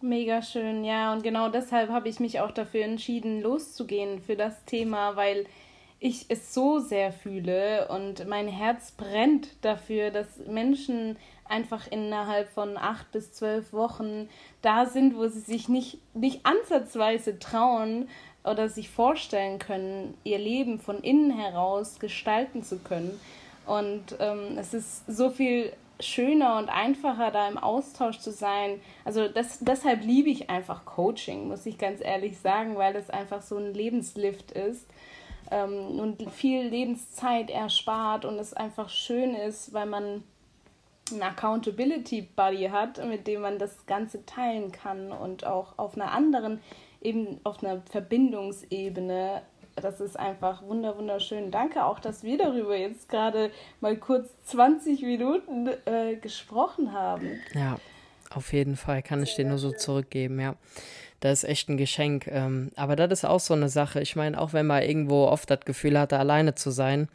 Mega 0.00 0.42
schön, 0.42 0.82
ja. 0.82 1.12
Und 1.12 1.22
genau 1.22 1.48
deshalb 1.48 1.90
habe 1.90 2.08
ich 2.08 2.18
mich 2.18 2.40
auch 2.40 2.50
dafür 2.50 2.84
entschieden, 2.84 3.40
loszugehen 3.40 4.20
für 4.20 4.34
das 4.34 4.64
Thema, 4.64 5.14
weil 5.14 5.46
ich 6.02 6.26
es 6.28 6.52
so 6.52 6.80
sehr 6.80 7.12
fühle 7.12 7.86
und 7.86 8.26
mein 8.26 8.48
Herz 8.48 8.90
brennt 8.90 9.48
dafür, 9.64 10.10
dass 10.10 10.26
Menschen 10.48 11.16
einfach 11.48 11.86
innerhalb 11.90 12.48
von 12.48 12.76
acht 12.76 13.12
bis 13.12 13.32
zwölf 13.32 13.72
Wochen 13.72 14.28
da 14.62 14.86
sind, 14.86 15.16
wo 15.16 15.28
sie 15.28 15.40
sich 15.40 15.68
nicht, 15.68 15.98
nicht 16.12 16.44
ansatzweise 16.44 17.38
trauen 17.38 18.08
oder 18.42 18.68
sich 18.68 18.90
vorstellen 18.90 19.60
können, 19.60 20.14
ihr 20.24 20.38
Leben 20.38 20.80
von 20.80 21.00
innen 21.02 21.30
heraus 21.30 22.00
gestalten 22.00 22.64
zu 22.64 22.80
können. 22.80 23.20
Und 23.64 24.16
ähm, 24.18 24.58
es 24.58 24.74
ist 24.74 25.06
so 25.06 25.30
viel 25.30 25.72
schöner 26.00 26.58
und 26.58 26.68
einfacher, 26.68 27.30
da 27.30 27.46
im 27.46 27.58
Austausch 27.58 28.18
zu 28.18 28.32
sein. 28.32 28.80
Also 29.04 29.28
das, 29.28 29.60
deshalb 29.60 30.04
liebe 30.04 30.30
ich 30.30 30.50
einfach 30.50 30.84
Coaching, 30.84 31.46
muss 31.46 31.64
ich 31.64 31.78
ganz 31.78 32.00
ehrlich 32.02 32.38
sagen, 32.40 32.74
weil 32.74 32.96
es 32.96 33.08
einfach 33.08 33.40
so 33.40 33.56
ein 33.56 33.72
Lebenslift 33.72 34.50
ist 34.50 34.88
ähm, 35.52 36.00
und 36.00 36.30
viel 36.32 36.66
Lebenszeit 36.66 37.50
erspart 37.50 38.24
und 38.24 38.38
es 38.38 38.54
einfach 38.54 38.88
schön 38.88 39.34
ist, 39.34 39.72
weil 39.72 39.86
man 39.86 40.24
einen 41.10 41.22
Accountability 41.22 42.22
Buddy 42.22 42.68
hat, 42.72 43.04
mit 43.06 43.26
dem 43.26 43.42
man 43.42 43.58
das 43.58 43.86
Ganze 43.86 44.24
teilen 44.24 44.72
kann 44.72 45.12
und 45.12 45.44
auch 45.46 45.78
auf 45.78 45.94
einer 45.94 46.12
anderen, 46.12 46.60
eben 47.02 47.40
auf 47.44 47.62
einer 47.62 47.82
Verbindungsebene. 47.90 49.42
Das 49.76 50.00
ist 50.00 50.18
einfach 50.18 50.62
wunder 50.62 50.96
wunderschön. 50.96 51.50
Danke 51.50 51.84
auch, 51.84 51.98
dass 51.98 52.22
wir 52.22 52.38
darüber 52.38 52.76
jetzt 52.76 53.08
gerade 53.08 53.50
mal 53.80 53.96
kurz 53.96 54.30
20 54.46 55.02
Minuten 55.02 55.68
äh, 55.86 56.16
gesprochen 56.16 56.92
haben. 56.92 57.40
Ja, 57.54 57.78
auf 58.30 58.52
jeden 58.52 58.76
Fall 58.76 59.02
kann 59.02 59.22
ich 59.22 59.34
dir 59.34 59.44
nur 59.44 59.58
so 59.58 59.72
zurückgeben, 59.72 60.40
ja. 60.40 60.54
Das 61.22 61.44
ist 61.44 61.48
echt 61.48 61.68
ein 61.68 61.76
Geschenk. 61.76 62.26
Ähm, 62.26 62.72
aber 62.74 62.96
das 62.96 63.20
ist 63.20 63.24
auch 63.24 63.38
so 63.38 63.54
eine 63.54 63.68
Sache. 63.68 64.00
Ich 64.00 64.16
meine, 64.16 64.40
auch 64.40 64.52
wenn 64.52 64.66
man 64.66 64.82
irgendwo 64.82 65.26
oft 65.26 65.48
das 65.48 65.60
Gefühl 65.60 65.96
hatte, 65.96 66.18
alleine 66.18 66.56
zu 66.56 66.72
sein, 66.72 67.08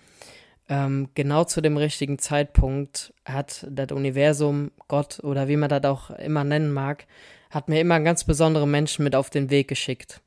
ähm, 0.70 1.10
genau 1.14 1.44
zu 1.44 1.60
dem 1.60 1.76
richtigen 1.76 2.18
Zeitpunkt 2.18 3.14
hat 3.26 3.68
das 3.70 3.92
Universum, 3.92 4.72
Gott 4.88 5.20
oder 5.24 5.50
wie 5.50 5.58
man 5.58 5.68
das 5.68 5.84
auch 5.84 6.10
immer 6.12 6.46
nennen 6.46 6.72
mag, 6.72 7.06
hat 7.50 7.68
mir 7.68 7.82
immer 7.82 8.00
ganz 8.00 8.24
besondere 8.24 8.66
Menschen 8.66 9.04
mit 9.04 9.14
auf 9.14 9.30
den 9.30 9.50
Weg 9.50 9.68
geschickt. 9.68 10.22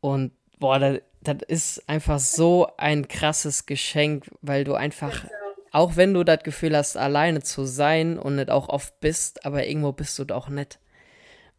Und 0.00 0.32
boah, 0.58 0.80
das, 0.80 0.98
das 1.20 1.36
ist 1.46 1.88
einfach 1.88 2.18
so 2.18 2.66
ein 2.76 3.06
krasses 3.06 3.66
Geschenk, 3.66 4.28
weil 4.42 4.64
du 4.64 4.74
einfach, 4.74 5.24
auch 5.70 5.94
wenn 5.94 6.12
du 6.12 6.24
das 6.24 6.42
Gefühl 6.42 6.76
hast, 6.76 6.96
alleine 6.96 7.40
zu 7.40 7.66
sein 7.66 8.18
und 8.18 8.34
nicht 8.34 8.50
auch 8.50 8.68
oft 8.68 8.98
bist, 8.98 9.46
aber 9.46 9.64
irgendwo 9.64 9.92
bist 9.92 10.18
du 10.18 10.24
doch 10.24 10.48
nicht. 10.48 10.80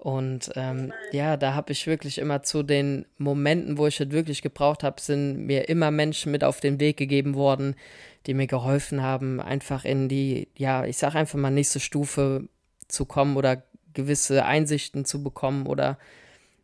Und 0.05 0.51
ähm, 0.55 0.93
ja, 1.11 1.35
da 1.35 1.55
habe 1.55 1.71
ich 1.71 1.87
wirklich 1.87 2.19
immer 2.19 2.43
zu 2.43 2.61
den 2.61 3.07
Momenten, 3.17 3.79
wo 3.79 3.87
ich 3.87 3.99
es 3.99 4.11
wirklich 4.11 4.43
gebraucht 4.43 4.83
habe, 4.83 5.01
sind 5.01 5.47
mir 5.47 5.67
immer 5.67 5.89
Menschen 5.89 6.31
mit 6.31 6.43
auf 6.43 6.59
den 6.59 6.79
Weg 6.79 6.97
gegeben 6.97 7.33
worden, 7.33 7.75
die 8.27 8.35
mir 8.35 8.45
geholfen 8.45 9.01
haben, 9.01 9.41
einfach 9.41 9.83
in 9.83 10.07
die, 10.07 10.47
ja, 10.55 10.85
ich 10.85 10.97
sage 10.97 11.17
einfach 11.17 11.39
mal 11.39 11.49
nächste 11.49 11.79
Stufe 11.79 12.47
zu 12.87 13.05
kommen 13.05 13.35
oder 13.35 13.63
gewisse 13.95 14.45
Einsichten 14.45 15.05
zu 15.05 15.23
bekommen 15.23 15.65
oder 15.65 15.97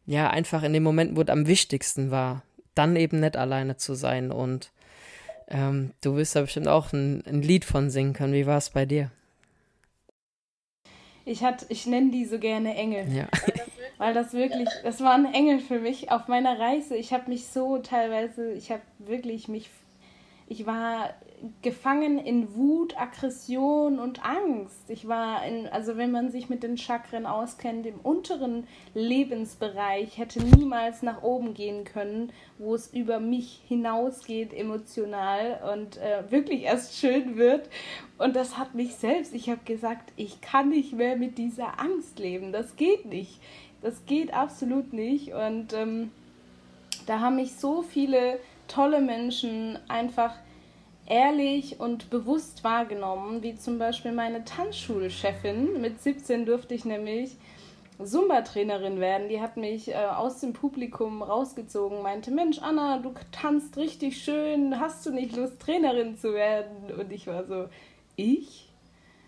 ja, 0.05 0.29
einfach 0.29 0.61
in 0.61 0.73
den 0.73 0.83
Momenten, 0.83 1.17
wo 1.17 1.23
es 1.23 1.29
am 1.29 1.47
wichtigsten 1.47 2.11
war, 2.11 2.43
dann 2.75 2.95
eben 2.95 3.21
nicht 3.21 3.37
alleine 3.37 3.75
zu 3.75 3.95
sein. 3.95 4.31
Und 4.31 4.69
ähm, 5.47 5.93
du 6.01 6.15
wirst 6.15 6.35
da 6.35 6.41
bestimmt 6.41 6.67
auch 6.67 6.93
ein, 6.93 7.23
ein 7.25 7.41
Lied 7.41 7.65
von 7.65 7.89
singen 7.89 8.13
können. 8.13 8.33
Wie 8.33 8.45
war 8.45 8.59
es 8.59 8.69
bei 8.69 8.85
dir? 8.85 9.09
Ich, 11.25 11.41
ich 11.69 11.85
nenne 11.85 12.11
die 12.11 12.25
so 12.25 12.39
gerne 12.39 12.75
Engel. 12.75 13.07
Ja. 13.13 13.27
Weil 13.97 14.13
das 14.13 14.33
wirklich, 14.33 14.67
das 14.83 15.01
waren 15.01 15.31
Engel 15.31 15.59
für 15.59 15.79
mich 15.79 16.11
auf 16.11 16.27
meiner 16.27 16.59
Reise. 16.59 16.95
Ich 16.95 17.13
habe 17.13 17.29
mich 17.29 17.47
so 17.47 17.77
teilweise, 17.77 18.53
ich 18.53 18.71
habe 18.71 18.81
wirklich 18.97 19.47
mich, 19.47 19.69
ich 20.51 20.65
war 20.65 21.13
gefangen 21.61 22.17
in 22.19 22.53
Wut, 22.55 22.99
Aggression 22.99 23.99
und 23.99 24.21
Angst. 24.25 24.89
Ich 24.89 25.07
war 25.07 25.45
in, 25.45 25.65
also 25.67 25.95
wenn 25.95 26.11
man 26.11 26.29
sich 26.29 26.49
mit 26.49 26.61
den 26.61 26.77
Chakren 26.77 27.25
auskennt, 27.25 27.85
im 27.85 28.01
unteren 28.01 28.67
Lebensbereich, 28.93 30.17
hätte 30.17 30.43
niemals 30.43 31.03
nach 31.03 31.23
oben 31.23 31.53
gehen 31.53 31.85
können, 31.85 32.33
wo 32.57 32.75
es 32.75 32.93
über 32.93 33.21
mich 33.21 33.61
hinausgeht 33.69 34.53
emotional 34.53 35.61
und 35.73 35.95
äh, 35.95 36.29
wirklich 36.29 36.63
erst 36.63 36.97
schön 36.97 37.37
wird. 37.37 37.69
Und 38.17 38.35
das 38.35 38.57
hat 38.57 38.75
mich 38.75 38.95
selbst, 38.95 39.33
ich 39.33 39.49
habe 39.49 39.61
gesagt, 39.63 40.11
ich 40.17 40.41
kann 40.41 40.67
nicht 40.67 40.91
mehr 40.91 41.15
mit 41.15 41.37
dieser 41.37 41.79
Angst 41.79 42.19
leben. 42.19 42.51
Das 42.51 42.75
geht 42.75 43.05
nicht. 43.05 43.39
Das 43.81 44.05
geht 44.05 44.33
absolut 44.33 44.91
nicht. 44.91 45.33
Und 45.33 45.71
ähm, 45.71 46.11
da 47.05 47.21
haben 47.21 47.37
mich 47.37 47.55
so 47.55 47.83
viele 47.83 48.37
tolle 48.71 49.01
Menschen 49.01 49.77
einfach 49.87 50.33
ehrlich 51.07 51.79
und 51.79 52.09
bewusst 52.09 52.63
wahrgenommen, 52.63 53.43
wie 53.43 53.55
zum 53.57 53.77
Beispiel 53.77 54.11
meine 54.13 54.45
Tanzschulchefin. 54.45 55.81
Mit 55.81 56.01
17 56.01 56.45
durfte 56.45 56.73
ich 56.73 56.85
nämlich 56.85 57.35
Zumba-Trainerin 58.01 58.99
werden. 58.99 59.27
Die 59.27 59.41
hat 59.41 59.57
mich 59.57 59.89
äh, 59.89 59.95
aus 59.95 60.39
dem 60.39 60.53
Publikum 60.53 61.21
rausgezogen, 61.21 62.01
meinte, 62.01 62.31
Mensch, 62.31 62.59
Anna, 62.59 62.99
du 62.99 63.13
tanzt 63.31 63.77
richtig 63.77 64.23
schön, 64.23 64.79
hast 64.79 65.05
du 65.05 65.11
nicht 65.11 65.35
Lust, 65.35 65.59
Trainerin 65.59 66.17
zu 66.17 66.33
werden? 66.33 66.91
Und 66.97 67.11
ich 67.11 67.27
war 67.27 67.45
so, 67.45 67.67
ich? 68.15 68.69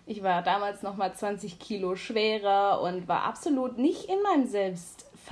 Ich 0.06 0.24
war 0.24 0.42
damals 0.42 0.84
noch 0.84 0.98
mal 0.98 1.14
20 1.14 1.60
Kilo 1.60 1.96
schwerer 1.96 2.82
und 2.82 3.08
war 3.08 3.24
absolut 3.24 3.78
nicht 3.78 4.06
in 4.06 4.22
meinem 4.22 4.48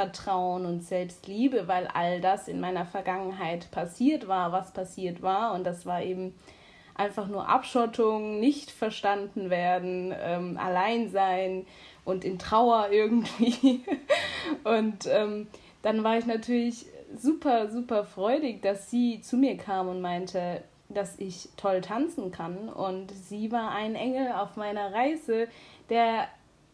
Selbstvertrauen 0.01 0.65
und 0.65 0.83
Selbstliebe, 0.83 1.67
weil 1.67 1.87
all 1.87 2.21
das 2.21 2.47
in 2.47 2.59
meiner 2.59 2.85
Vergangenheit 2.85 3.69
passiert 3.71 4.27
war, 4.27 4.51
was 4.51 4.71
passiert 4.71 5.21
war. 5.21 5.53
Und 5.53 5.63
das 5.63 5.85
war 5.85 6.01
eben 6.01 6.33
einfach 6.95 7.27
nur 7.27 7.47
Abschottung, 7.47 8.39
nicht 8.39 8.71
verstanden 8.71 9.49
werden, 9.49 10.13
ähm, 10.19 10.57
allein 10.57 11.09
sein 11.09 11.65
und 12.03 12.25
in 12.25 12.39
Trauer 12.39 12.89
irgendwie. 12.91 13.81
und 14.63 15.07
ähm, 15.07 15.47
dann 15.81 16.03
war 16.03 16.17
ich 16.17 16.25
natürlich 16.25 16.85
super, 17.15 17.69
super 17.69 18.03
freudig, 18.03 18.61
dass 18.61 18.89
sie 18.89 19.21
zu 19.21 19.37
mir 19.37 19.57
kam 19.57 19.87
und 19.87 20.01
meinte, 20.01 20.63
dass 20.89 21.19
ich 21.19 21.49
toll 21.57 21.81
tanzen 21.81 22.31
kann. 22.31 22.69
Und 22.69 23.11
sie 23.11 23.51
war 23.51 23.71
ein 23.71 23.95
Engel 23.95 24.31
auf 24.31 24.57
meiner 24.57 24.93
Reise, 24.93 25.47
der 25.89 26.27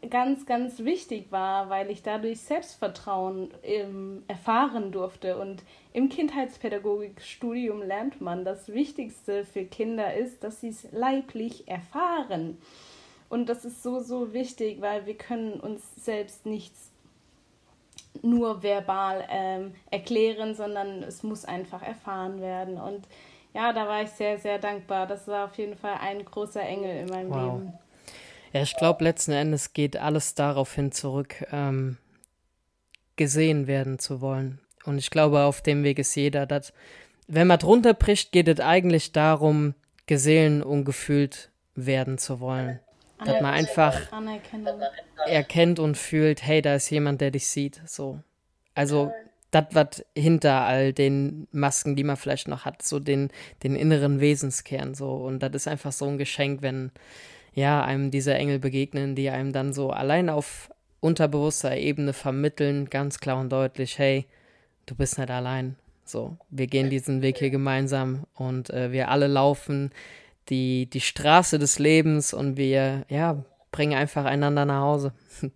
ganz, 0.09 0.45
ganz 0.45 0.79
wichtig 0.79 1.31
war, 1.31 1.69
weil 1.69 1.89
ich 1.89 2.03
dadurch 2.03 2.39
Selbstvertrauen 2.41 3.53
ähm, 3.63 4.23
erfahren 4.27 4.91
durfte. 4.91 5.37
Und 5.37 5.63
im 5.93 6.09
Kindheitspädagogikstudium 6.09 7.81
lernt 7.81 8.21
man, 8.21 8.45
das 8.45 8.69
Wichtigste 8.69 9.43
für 9.43 9.65
Kinder 9.65 10.13
ist, 10.13 10.43
dass 10.43 10.61
sie 10.61 10.69
es 10.69 10.87
leiblich 10.91 11.67
erfahren. 11.67 12.57
Und 13.29 13.49
das 13.49 13.65
ist 13.65 13.83
so, 13.83 13.99
so 13.99 14.33
wichtig, 14.33 14.81
weil 14.81 15.05
wir 15.05 15.15
können 15.15 15.59
uns 15.59 15.83
selbst 15.95 16.45
nichts 16.45 16.91
nur 18.21 18.63
verbal 18.63 19.27
ähm, 19.29 19.75
erklären, 19.91 20.55
sondern 20.55 21.03
es 21.03 21.23
muss 21.23 21.45
einfach 21.45 21.83
erfahren 21.83 22.41
werden. 22.41 22.77
Und 22.79 23.07
ja, 23.53 23.73
da 23.73 23.87
war 23.87 24.03
ich 24.03 24.09
sehr, 24.09 24.37
sehr 24.37 24.59
dankbar. 24.59 25.07
Das 25.07 25.27
war 25.27 25.45
auf 25.45 25.55
jeden 25.57 25.75
Fall 25.75 25.95
ein 25.99 26.23
großer 26.23 26.61
Engel 26.61 26.97
in 26.97 27.09
meinem 27.09 27.29
wow. 27.29 27.59
Leben. 27.59 27.73
Ja, 28.57 28.63
ich 28.63 28.75
glaube, 28.75 29.03
letzten 29.03 29.33
Endes 29.33 29.73
geht 29.73 29.97
alles 29.97 30.33
daraufhin 30.33 30.91
zurück, 30.91 31.45
ähm, 31.51 31.97
gesehen 33.15 33.67
werden 33.67 33.99
zu 33.99 34.19
wollen. 34.19 34.57
Und 34.83 34.97
ich 34.97 35.11
glaube, 35.11 35.41
auf 35.41 35.61
dem 35.61 35.83
Weg 35.83 35.99
ist 35.99 36.15
jeder, 36.15 36.47
dass, 36.47 36.73
wenn 37.27 37.45
man 37.45 37.59
drunter 37.59 37.93
bricht, 37.93 38.31
geht 38.31 38.47
es 38.47 38.59
eigentlich 38.59 39.11
darum, 39.11 39.75
gesehen 40.07 40.63
und 40.63 40.85
gefühlt 40.85 41.51
werden 41.75 42.17
zu 42.17 42.39
wollen. 42.39 42.79
Dass 43.23 43.41
man 43.41 43.53
einfach 43.53 43.95
erkennt 45.27 45.77
und 45.77 45.95
fühlt, 45.95 46.41
hey, 46.41 46.63
da 46.63 46.73
ist 46.73 46.89
jemand, 46.89 47.21
der 47.21 47.29
dich 47.29 47.47
sieht. 47.47 47.79
So. 47.85 48.21
Also 48.73 49.11
das, 49.51 49.65
was 49.73 50.03
hinter 50.15 50.61
all 50.61 50.93
den 50.93 51.47
Masken, 51.51 51.95
die 51.95 52.03
man 52.03 52.17
vielleicht 52.17 52.47
noch 52.47 52.65
hat, 52.65 52.81
so 52.81 52.99
den, 52.99 53.29
den 53.61 53.75
inneren 53.75 54.19
Wesenskern. 54.19 54.95
So. 54.95 55.13
Und 55.13 55.43
das 55.43 55.53
ist 55.53 55.67
einfach 55.67 55.91
so 55.91 56.05
ein 56.07 56.17
Geschenk, 56.17 56.63
wenn 56.63 56.91
ja, 57.57 57.83
einem 57.83 58.11
diese 58.11 58.35
Engel 58.35 58.59
begegnen, 58.59 59.15
die 59.15 59.31
einem 59.31 59.51
dann 59.51 59.73
so 59.73 59.89
allein 59.89 60.29
auf 60.29 60.69
unterbewusster 60.99 61.75
Ebene 61.75 62.13
vermitteln, 62.13 62.87
ganz 62.87 63.19
klar 63.19 63.39
und 63.39 63.51
deutlich, 63.51 63.97
hey, 63.97 64.27
du 64.85 64.93
bist 64.93 65.17
nicht 65.17 65.31
allein. 65.31 65.75
So, 66.05 66.37
wir 66.51 66.67
gehen 66.67 66.91
diesen 66.91 67.23
Weg 67.23 67.39
hier 67.39 67.49
gemeinsam 67.49 68.25
und 68.35 68.69
äh, 68.69 68.91
wir 68.91 69.09
alle 69.09 69.25
laufen 69.25 69.89
die, 70.49 70.87
die 70.87 71.01
Straße 71.01 71.57
des 71.57 71.79
Lebens 71.79 72.31
und 72.31 72.57
wir, 72.57 73.05
ja, 73.09 73.43
bringen 73.71 73.97
einfach 73.97 74.25
einander 74.25 74.65
nach 74.65 74.81
Hause. 74.81 75.13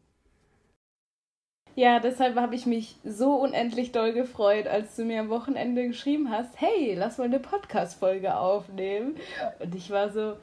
Ja, 1.73 2.01
deshalb 2.01 2.35
habe 2.35 2.53
ich 2.53 2.65
mich 2.65 2.97
so 3.05 3.33
unendlich 3.35 3.93
doll 3.93 4.11
gefreut, 4.11 4.67
als 4.67 4.97
du 4.97 5.05
mir 5.05 5.21
am 5.21 5.29
Wochenende 5.29 5.87
geschrieben 5.87 6.29
hast, 6.29 6.59
hey, 6.59 6.95
lass 6.95 7.17
mal 7.17 7.23
eine 7.23 7.39
Podcast-Folge 7.39 8.35
aufnehmen. 8.35 9.15
Und 9.57 9.73
ich 9.73 9.89
war 9.89 10.11
so, 10.11 10.35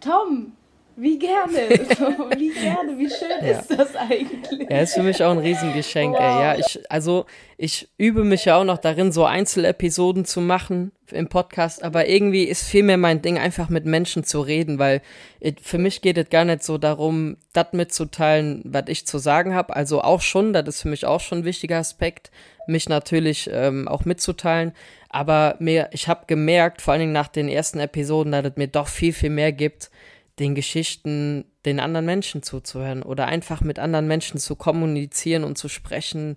Tom, 0.00 0.52
wie 0.96 1.18
gerne, 1.18 1.84
so, 1.98 2.06
wie 2.36 2.50
gerne, 2.50 2.98
wie 2.98 3.08
schön 3.08 3.44
ja. 3.46 3.58
ist 3.58 3.70
das 3.70 3.96
eigentlich? 3.96 4.70
Ja, 4.70 4.80
ist 4.80 4.94
für 4.94 5.02
mich 5.02 5.22
auch 5.22 5.32
ein 5.32 5.38
Riesengeschenk, 5.38 6.14
wow. 6.14 6.20
ey. 6.20 6.42
Ja, 6.42 6.58
ich, 6.58 6.80
also 6.90 7.26
ich 7.56 7.88
übe 7.98 8.24
mich 8.24 8.44
ja 8.44 8.56
auch 8.56 8.64
noch 8.64 8.78
darin, 8.78 9.12
so 9.12 9.24
Einzelepisoden 9.24 10.24
zu 10.24 10.40
machen 10.40 10.92
im 11.10 11.28
Podcast, 11.28 11.82
aber 11.82 12.08
irgendwie 12.08 12.44
ist 12.44 12.64
vielmehr 12.64 12.96
mein 12.96 13.22
Ding, 13.22 13.38
einfach 13.38 13.68
mit 13.68 13.84
Menschen 13.84 14.24
zu 14.24 14.40
reden, 14.40 14.78
weil 14.78 15.02
it, 15.40 15.60
für 15.60 15.78
mich 15.78 16.00
geht 16.00 16.18
es 16.18 16.30
gar 16.30 16.44
nicht 16.44 16.62
so 16.62 16.78
darum, 16.78 17.36
das 17.52 17.72
mitzuteilen, 17.72 18.62
was 18.64 18.84
ich 18.88 19.06
zu 19.06 19.18
sagen 19.18 19.54
habe. 19.54 19.74
Also 19.76 20.02
auch 20.02 20.20
schon, 20.20 20.52
das 20.52 20.66
ist 20.66 20.82
für 20.82 20.88
mich 20.88 21.06
auch 21.06 21.20
schon 21.20 21.38
ein 21.38 21.44
wichtiger 21.44 21.78
Aspekt, 21.78 22.30
mich 22.66 22.88
natürlich 22.88 23.50
ähm, 23.52 23.88
auch 23.88 24.04
mitzuteilen. 24.04 24.72
Aber 25.08 25.56
mir, 25.60 25.90
ich 25.92 26.08
habe 26.08 26.24
gemerkt, 26.26 26.82
vor 26.82 26.92
allen 26.92 27.00
Dingen 27.00 27.12
nach 27.12 27.28
den 27.28 27.48
ersten 27.48 27.78
Episoden, 27.78 28.32
dass 28.32 28.44
es 28.46 28.56
mir 28.56 28.68
doch 28.68 28.88
viel, 28.88 29.12
viel 29.12 29.30
mehr 29.30 29.52
gibt, 29.52 29.90
den 30.38 30.54
Geschichten 30.54 31.44
den 31.64 31.80
anderen 31.80 32.06
Menschen 32.06 32.42
zuzuhören 32.42 33.02
oder 33.02 33.26
einfach 33.26 33.60
mit 33.60 33.78
anderen 33.78 34.06
Menschen 34.06 34.38
zu 34.38 34.56
kommunizieren 34.56 35.44
und 35.44 35.56
zu 35.56 35.68
sprechen, 35.68 36.36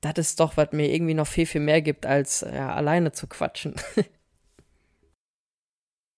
das 0.00 0.14
ist 0.18 0.40
doch, 0.40 0.56
was 0.56 0.72
mir 0.72 0.92
irgendwie 0.92 1.14
noch 1.14 1.26
viel, 1.26 1.46
viel 1.46 1.60
mehr 1.60 1.80
gibt, 1.82 2.06
als 2.06 2.40
ja, 2.40 2.74
alleine 2.74 3.12
zu 3.12 3.26
quatschen. 3.26 3.74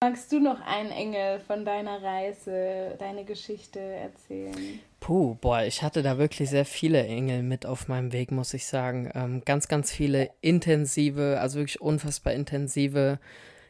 Magst 0.03 0.31
du 0.31 0.41
noch 0.41 0.61
einen 0.61 0.91
Engel 0.91 1.41
von 1.41 1.65
deiner 1.65 2.03
Reise, 2.03 2.97
deine 2.99 3.25
Geschichte 3.25 3.81
erzählen? 3.81 4.79
Puh, 5.01 5.37
boah, 5.41 5.63
ich 5.63 5.83
hatte 5.83 6.03
da 6.03 6.19
wirklich 6.19 6.51
sehr 6.51 6.67
viele 6.67 7.03
Engel 7.07 7.43
mit 7.43 7.65
auf 7.65 7.89
meinem 7.89 8.13
Weg, 8.13 8.31
muss 8.31 8.53
ich 8.53 8.67
sagen. 8.67 9.11
Ähm, 9.15 9.43
ganz, 9.45 9.69
ganz 9.69 9.91
viele 9.91 10.31
intensive, 10.43 11.39
also 11.41 11.59
wirklich 11.59 11.81
unfassbar 11.81 12.35
intensive 12.35 13.19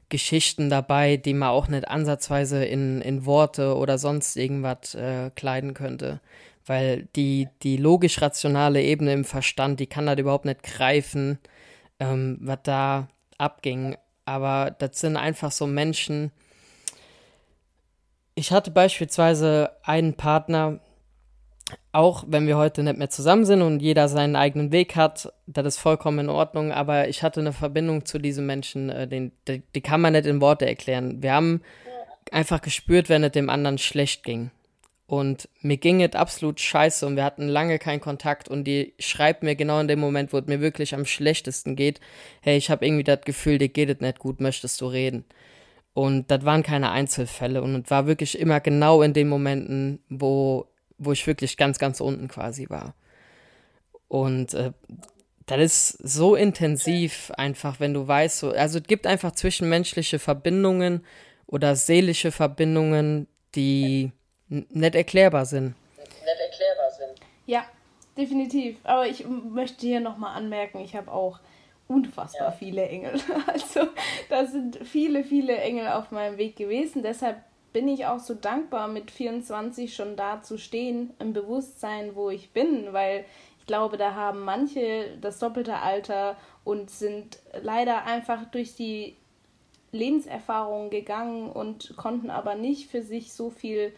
Geschichten 0.08 0.70
dabei, 0.70 1.16
die 1.16 1.34
man 1.34 1.48
auch 1.48 1.68
nicht 1.68 1.88
ansatzweise 1.88 2.64
in, 2.64 3.00
in 3.00 3.26
Worte 3.26 3.76
oder 3.76 3.98
sonst 3.98 4.36
irgendwas 4.36 4.94
äh, 4.94 5.30
kleiden 5.34 5.74
könnte. 5.74 6.20
Weil 6.64 7.08
die, 7.16 7.48
die 7.62 7.76
logisch-rationale 7.76 8.82
Ebene 8.82 9.12
im 9.12 9.24
Verstand, 9.24 9.80
die 9.80 9.86
kann 9.86 10.06
das 10.06 10.18
überhaupt 10.18 10.44
nicht 10.44 10.62
greifen, 10.62 11.38
ähm, 12.00 12.38
was 12.40 12.58
da 12.62 13.08
abging. 13.38 13.96
Aber 14.24 14.74
das 14.78 15.00
sind 15.00 15.16
einfach 15.16 15.52
so 15.52 15.66
Menschen. 15.66 16.32
Ich 18.34 18.52
hatte 18.52 18.70
beispielsweise 18.70 19.70
einen 19.82 20.14
Partner, 20.14 20.80
auch 21.92 22.24
wenn 22.28 22.46
wir 22.46 22.56
heute 22.56 22.82
nicht 22.82 22.98
mehr 22.98 23.10
zusammen 23.10 23.44
sind 23.44 23.62
und 23.62 23.80
jeder 23.80 24.08
seinen 24.08 24.36
eigenen 24.36 24.70
Weg 24.70 24.94
hat, 24.94 25.32
das 25.46 25.66
ist 25.66 25.78
vollkommen 25.78 26.20
in 26.20 26.28
Ordnung, 26.28 26.70
aber 26.72 27.08
ich 27.08 27.22
hatte 27.22 27.40
eine 27.40 27.52
Verbindung 27.52 28.04
zu 28.04 28.18
diesem 28.18 28.46
Menschen, 28.46 28.90
äh, 28.90 29.08
den, 29.08 29.32
die, 29.48 29.62
die, 29.74 29.80
kann 29.80 30.00
man 30.00 30.12
nicht 30.12 30.26
in 30.26 30.40
Worte 30.40 30.66
erklären. 30.66 31.22
Wir 31.22 31.32
haben 31.32 31.62
einfach 32.30 32.60
gespürt, 32.60 33.08
wenn 33.08 33.24
es 33.24 33.32
dem 33.32 33.50
anderen 33.50 33.78
schlecht 33.78 34.22
ging. 34.24 34.50
Und 35.08 35.48
mir 35.60 35.76
ging 35.76 36.02
es 36.02 36.14
absolut 36.14 36.60
scheiße 36.60 37.06
und 37.06 37.14
wir 37.14 37.22
hatten 37.22 37.46
lange 37.46 37.78
keinen 37.78 38.00
Kontakt 38.00 38.48
und 38.48 38.64
die 38.64 38.94
schreibt 38.98 39.44
mir 39.44 39.54
genau 39.54 39.78
in 39.78 39.86
dem 39.86 40.00
Moment, 40.00 40.32
wo 40.32 40.38
es 40.38 40.46
mir 40.46 40.60
wirklich 40.60 40.94
am 40.94 41.04
schlechtesten 41.04 41.76
geht, 41.76 42.00
hey, 42.40 42.56
ich 42.56 42.70
habe 42.70 42.84
irgendwie 42.84 43.04
das 43.04 43.20
Gefühl, 43.20 43.58
dir 43.58 43.68
geht 43.68 43.88
es 43.88 44.00
nicht 44.00 44.18
gut, 44.18 44.40
möchtest 44.40 44.80
du 44.80 44.86
reden? 44.86 45.24
Und 45.94 46.30
das 46.30 46.44
waren 46.44 46.64
keine 46.64 46.90
Einzelfälle 46.90 47.62
und 47.62 47.84
es 47.84 47.90
war 47.90 48.08
wirklich 48.08 48.38
immer 48.38 48.58
genau 48.60 49.00
in 49.02 49.12
den 49.12 49.28
Momenten, 49.28 50.00
wo 50.08 50.66
wo 50.98 51.12
ich 51.12 51.26
wirklich 51.26 51.56
ganz, 51.56 51.78
ganz 51.78 52.00
unten 52.00 52.28
quasi 52.28 52.68
war. 52.68 52.94
Und 54.08 54.54
äh, 54.54 54.72
das 55.46 55.60
ist 55.60 55.90
so 55.98 56.34
intensiv 56.34 57.30
einfach, 57.36 57.78
wenn 57.78 57.94
du 57.94 58.06
weißt, 58.06 58.38
so, 58.38 58.50
also 58.50 58.78
es 58.78 58.84
gibt 58.84 59.06
einfach 59.06 59.32
zwischenmenschliche 59.32 60.18
Verbindungen 60.18 61.04
oder 61.46 61.76
seelische 61.76 62.32
Verbindungen, 62.32 63.28
die 63.54 64.10
nicht 64.48 64.94
erklärbar 64.94 65.46
sind. 65.46 65.74
Nicht 65.96 66.40
erklärbar 66.40 66.90
sind. 66.90 67.20
Ja, 67.46 67.64
definitiv. 68.16 68.76
Aber 68.82 69.06
ich 69.06 69.24
möchte 69.26 69.86
hier 69.86 70.00
nochmal 70.00 70.36
anmerken, 70.36 70.80
ich 70.80 70.96
habe 70.96 71.12
auch 71.12 71.38
unfassbar 71.88 72.48
ja. 72.48 72.52
viele 72.52 72.88
Engel. 72.88 73.14
Also 73.46 73.88
da 74.28 74.46
sind 74.46 74.78
viele, 74.84 75.22
viele 75.22 75.56
Engel 75.56 75.88
auf 75.88 76.10
meinem 76.10 76.38
Weg 76.38 76.56
gewesen. 76.56 77.02
Deshalb 77.02 77.36
bin 77.76 77.88
ich 77.88 78.06
auch 78.06 78.20
so 78.20 78.32
dankbar, 78.32 78.88
mit 78.88 79.10
24 79.10 79.94
schon 79.94 80.16
da 80.16 80.40
zu 80.40 80.56
stehen, 80.56 81.12
im 81.18 81.34
Bewusstsein, 81.34 82.16
wo 82.16 82.30
ich 82.30 82.48
bin, 82.52 82.94
weil 82.94 83.26
ich 83.58 83.66
glaube, 83.66 83.98
da 83.98 84.14
haben 84.14 84.46
manche 84.46 85.18
das 85.20 85.38
doppelte 85.40 85.76
Alter 85.76 86.38
und 86.64 86.90
sind 86.90 87.38
leider 87.60 88.06
einfach 88.06 88.46
durch 88.46 88.76
die 88.76 89.14
Lebenserfahrung 89.92 90.88
gegangen 90.88 91.50
und 91.50 91.94
konnten 91.98 92.30
aber 92.30 92.54
nicht 92.54 92.90
für 92.90 93.02
sich 93.02 93.34
so 93.34 93.50
viel 93.50 93.92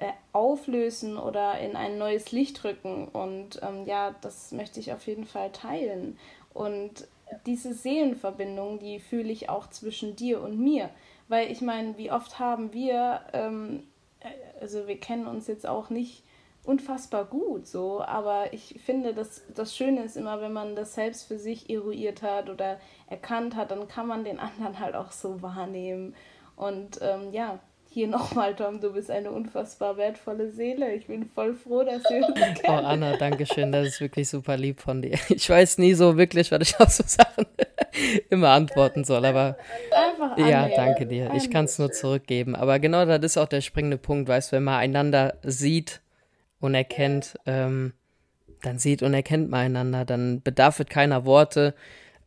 äh, 0.00 0.10
auflösen 0.32 1.16
oder 1.16 1.60
in 1.60 1.76
ein 1.76 1.98
neues 1.98 2.32
Licht 2.32 2.64
rücken. 2.64 3.06
Und 3.06 3.60
ähm, 3.62 3.86
ja, 3.86 4.16
das 4.20 4.50
möchte 4.50 4.80
ich 4.80 4.92
auf 4.92 5.06
jeden 5.06 5.26
Fall 5.26 5.52
teilen. 5.52 6.18
Und 6.52 7.06
diese 7.46 7.72
Seelenverbindung, 7.72 8.80
die 8.80 8.98
fühle 8.98 9.30
ich 9.30 9.48
auch 9.48 9.70
zwischen 9.70 10.16
dir 10.16 10.42
und 10.42 10.58
mir. 10.58 10.90
Weil 11.32 11.50
ich 11.50 11.62
meine, 11.62 11.96
wie 11.96 12.12
oft 12.12 12.38
haben 12.38 12.74
wir, 12.74 13.22
ähm, 13.32 13.84
also 14.60 14.86
wir 14.86 15.00
kennen 15.00 15.26
uns 15.26 15.46
jetzt 15.46 15.66
auch 15.66 15.88
nicht 15.88 16.24
unfassbar 16.62 17.24
gut 17.24 17.66
so, 17.66 18.02
aber 18.02 18.52
ich 18.52 18.78
finde, 18.84 19.14
dass 19.14 19.40
das 19.54 19.74
Schöne 19.74 20.04
ist 20.04 20.18
immer, 20.18 20.42
wenn 20.42 20.52
man 20.52 20.76
das 20.76 20.92
selbst 20.92 21.26
für 21.26 21.38
sich 21.38 21.70
eruiert 21.70 22.20
hat 22.20 22.50
oder 22.50 22.78
erkannt 23.06 23.56
hat, 23.56 23.70
dann 23.70 23.88
kann 23.88 24.06
man 24.06 24.24
den 24.24 24.38
anderen 24.38 24.78
halt 24.78 24.94
auch 24.94 25.10
so 25.10 25.40
wahrnehmen. 25.40 26.14
Und 26.54 26.98
ähm, 27.00 27.32
ja, 27.32 27.60
hier 27.92 28.08
nochmal, 28.08 28.54
Tom, 28.54 28.80
du 28.80 28.92
bist 28.92 29.10
eine 29.10 29.30
unfassbar 29.30 29.96
wertvolle 29.96 30.50
Seele. 30.50 30.94
Ich 30.94 31.06
bin 31.06 31.26
voll 31.26 31.54
froh, 31.54 31.84
dass 31.84 32.02
wir 32.04 32.26
uns 32.26 32.34
kennen. 32.60 32.78
Oh, 32.78 32.86
Anna, 32.86 33.16
danke 33.16 33.46
schön. 33.46 33.70
Das 33.72 33.86
ist 33.86 34.00
wirklich 34.00 34.28
super 34.28 34.56
lieb 34.56 34.80
von 34.80 35.02
dir. 35.02 35.18
Ich 35.28 35.48
weiß 35.48 35.78
nie 35.78 35.94
so 35.94 36.16
wirklich, 36.16 36.50
was 36.50 36.60
ich 36.62 36.80
auf 36.80 36.90
so 36.90 37.04
Sachen 37.06 37.46
immer 38.30 38.50
antworten 38.50 39.04
soll, 39.04 39.24
aber 39.24 39.56
Einfach 39.90 40.38
ja, 40.38 40.68
danke 40.68 41.06
dir. 41.06 41.32
Ich 41.34 41.50
kann 41.50 41.66
es 41.66 41.78
nur 41.78 41.92
zurückgeben. 41.92 42.56
Aber 42.56 42.78
genau 42.78 43.04
das 43.04 43.20
ist 43.22 43.36
auch 43.36 43.48
der 43.48 43.60
springende 43.60 43.98
Punkt, 43.98 44.28
weißt 44.28 44.52
du, 44.52 44.56
wenn 44.56 44.64
man 44.64 44.80
einander 44.80 45.34
sieht 45.42 46.00
und 46.60 46.74
erkennt, 46.74 47.36
ähm, 47.46 47.92
dann 48.62 48.78
sieht 48.78 49.02
und 49.02 49.12
erkennt 49.12 49.50
man 49.50 49.60
einander, 49.66 50.04
dann 50.04 50.40
bedarf 50.40 50.80
es 50.80 50.86
keiner 50.86 51.24
Worte. 51.24 51.74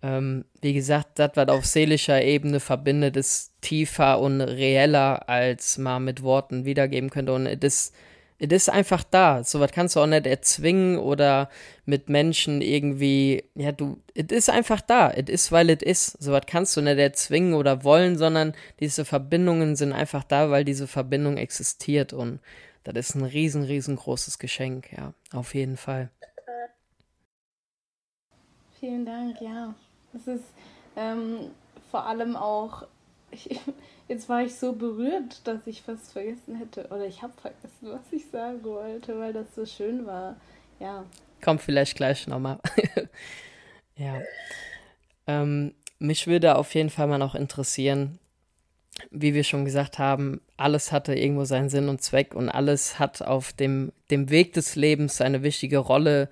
Ähm, 0.06 0.46
wie 0.62 0.74
gesagt, 0.74 1.18
das, 1.18 1.32
was 1.34 1.48
auf 1.48 1.65
seelischer 1.65 2.22
Ebene 2.22 2.60
verbindet, 2.60 3.18
ist 3.18 3.54
tiefer 3.62 4.20
und 4.20 4.39
reeller, 4.39 5.28
als 5.28 5.80
man 5.80 6.04
mit 6.04 6.22
Worten 6.22 6.63
wiedergeben 6.63 7.10
könnte. 7.10 7.34
Und 7.34 7.48
es 7.48 7.91
ist, 8.38 8.70
einfach 8.70 9.04
da. 9.04 9.44
So 9.44 9.60
was 9.60 9.72
kannst 9.72 9.96
du 9.96 10.02
auch 10.02 10.06
nicht 10.06 10.28
erzwingen 10.28 11.00
oder 11.00 11.50
mit 11.86 12.08
Menschen 12.08 12.62
irgendwie, 12.62 13.46
ja, 13.56 13.72
du, 13.72 14.00
es 14.13 14.28
ist 14.28 14.50
einfach 14.52 14.82
da. 14.82 15.10
Es 15.10 15.28
ist, 15.28 15.52
weil 15.52 15.72
es 15.72 15.82
ist. 15.82 16.22
So 16.22 16.32
was 16.34 16.46
kannst 16.46 16.78
du 16.78 16.82
nicht 16.82 17.00
erzwingen 17.00 17.56
oder 17.56 17.84
wollen, 17.84 18.15
sondern 18.15 18.54
diese 18.80 19.06
Verbindungen 19.06 19.76
sind 19.76 19.91
einfach 19.91 20.24
da, 20.24 20.52
weil 20.52 20.65
diese 20.65 20.86
Verbindung 20.88 21.38
existiert. 21.38 22.13
Und 22.13 22.41
das 22.84 22.94
ist 22.96 23.15
ein 23.15 23.24
riesen, 23.26 23.63
riesengroßes 23.63 24.38
Geschenk, 24.38 24.91
ja, 24.96 25.15
auf 25.34 25.56
jeden 25.56 25.78
Fall. 25.78 26.12
Vielen 28.80 29.04
Dank, 29.04 29.41
ja. 29.41 29.74
Es 30.15 30.28
ist 30.28 30.45
ähm, 30.95 31.51
vor 31.91 32.06
allem 32.06 32.36
auch, 32.36 32.88
ich, 33.32 33.60
jetzt 34.08 34.30
war 34.30 34.43
ich 34.43 34.56
so 34.56 34.73
berührt, 34.73 35.45
dass 35.45 35.67
ich 35.67 35.82
fast 35.82 36.13
vergessen 36.13 36.56
hätte, 36.56 36.88
oder 36.88 37.06
ich 37.06 37.21
habe 37.21 37.34
vergessen, 37.39 37.89
was 37.89 38.12
ich 38.12 38.30
sagen 38.30 38.63
wollte, 38.63 39.19
weil 39.19 39.34
das 39.34 39.54
so 39.56 39.65
schön 39.65 40.06
war. 40.06 40.36
Ja. 40.80 41.06
Kommt 41.43 41.62
vielleicht 41.62 41.95
gleich 41.95 42.28
nochmal. 42.28 42.60
ja. 43.97 44.21
Ähm, 45.28 45.73
mich 45.99 46.28
würde 46.28 46.58
auf 46.58 46.73
jeden 46.75 46.89
Fall 46.89 47.08
mal 47.08 47.17
noch 47.17 47.36
interessieren, 47.36 48.19
wie 49.12 49.34
wir 49.34 49.43
schon 49.43 49.65
gesagt 49.65 49.99
haben, 49.99 50.41
alles 50.58 50.91
hatte 50.91 51.15
irgendwo 51.15 51.43
seinen 51.43 51.69
Sinn 51.69 51.89
und 51.89 52.01
Zweck 52.01 52.34
und 52.34 52.49
alles 52.49 52.99
hat 52.99 53.21
auf 53.21 53.51
dem, 53.54 53.91
dem 54.10 54.30
Weg 54.30 54.54
des 54.54 54.75
Lebens 54.75 55.19
eine 55.21 55.43
wichtige 55.43 55.80
Rolle 55.80 56.30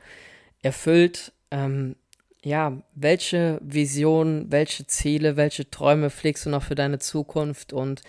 erfüllt. 0.61 1.33
Ähm, 1.51 1.95
ja, 2.43 2.73
welche 2.93 3.59
Vision, 3.61 4.47
welche 4.49 4.85
Ziele, 4.85 5.37
welche 5.37 5.69
Träume 5.69 6.09
pflegst 6.09 6.45
du 6.45 6.49
noch 6.49 6.63
für 6.63 6.75
deine 6.75 6.99
Zukunft 6.99 7.73
und 7.73 8.01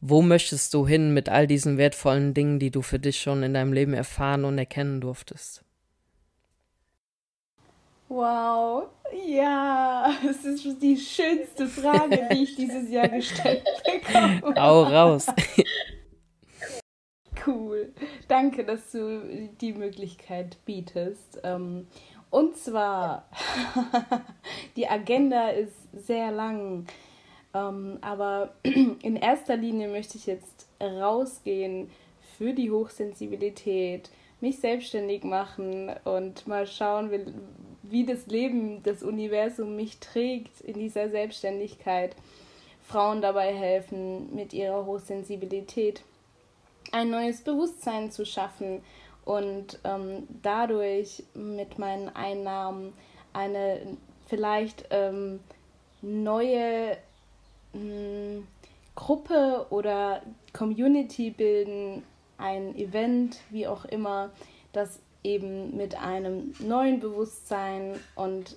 wo 0.00 0.22
möchtest 0.22 0.74
du 0.74 0.86
hin 0.86 1.12
mit 1.12 1.28
all 1.28 1.46
diesen 1.46 1.76
wertvollen 1.76 2.34
Dingen, 2.34 2.58
die 2.60 2.70
du 2.70 2.82
für 2.82 2.98
dich 2.98 3.20
schon 3.20 3.42
in 3.42 3.54
deinem 3.54 3.72
Leben 3.72 3.94
erfahren 3.94 4.44
und 4.44 4.58
erkennen 4.58 5.00
durftest? 5.00 5.64
Wow, 8.08 8.88
ja, 9.26 10.10
es 10.28 10.44
ist 10.44 10.82
die 10.82 10.96
schönste 10.96 11.66
Frage, 11.66 12.28
die 12.32 12.44
ich 12.44 12.56
dieses 12.56 12.90
Jahr 12.90 13.08
gestellt 13.08 13.64
bekomme. 13.84 14.56
Au 14.56 14.82
raus. 14.82 15.26
Cool. 17.46 17.92
Danke, 18.28 18.64
dass 18.64 18.92
du 18.92 19.48
die 19.60 19.72
Möglichkeit 19.72 20.58
bietest. 20.64 21.40
Und 22.30 22.56
zwar, 22.56 23.26
die 24.76 24.88
Agenda 24.88 25.48
ist 25.48 25.74
sehr 25.92 26.30
lang, 26.30 26.86
ähm, 27.54 27.98
aber 28.02 28.54
in 28.62 29.16
erster 29.16 29.56
Linie 29.56 29.88
möchte 29.88 30.18
ich 30.18 30.26
jetzt 30.26 30.66
rausgehen 30.80 31.90
für 32.36 32.52
die 32.52 32.70
Hochsensibilität, 32.70 34.10
mich 34.40 34.58
selbstständig 34.58 35.24
machen 35.24 35.90
und 36.04 36.46
mal 36.46 36.66
schauen, 36.66 37.10
wie, 37.10 37.24
wie 37.82 38.04
das 38.04 38.26
Leben, 38.26 38.82
das 38.82 39.02
Universum 39.02 39.74
mich 39.74 39.98
trägt 39.98 40.60
in 40.60 40.78
dieser 40.78 41.08
Selbstständigkeit. 41.08 42.14
Frauen 42.86 43.20
dabei 43.20 43.52
helfen, 43.54 44.34
mit 44.34 44.52
ihrer 44.52 44.86
Hochsensibilität 44.86 46.02
ein 46.92 47.10
neues 47.10 47.42
Bewusstsein 47.42 48.10
zu 48.10 48.24
schaffen 48.24 48.82
und 49.28 49.78
ähm, 49.84 50.26
dadurch 50.42 51.22
mit 51.34 51.78
meinen 51.78 52.08
Einnahmen 52.08 52.94
eine 53.34 53.78
vielleicht 54.26 54.86
ähm, 54.88 55.40
neue 56.00 56.96
mh, 57.74 57.80
hm, 57.80 58.46
Gruppe 58.94 59.66
oder 59.68 60.22
Community 60.54 61.28
bilden, 61.28 62.04
ein 62.38 62.74
Event, 62.74 63.36
wie 63.50 63.66
auch 63.66 63.84
immer, 63.84 64.30
das 64.72 64.98
eben 65.22 65.76
mit 65.76 65.94
einem 66.00 66.54
neuen 66.58 66.98
Bewusstsein 66.98 68.00
und 68.14 68.56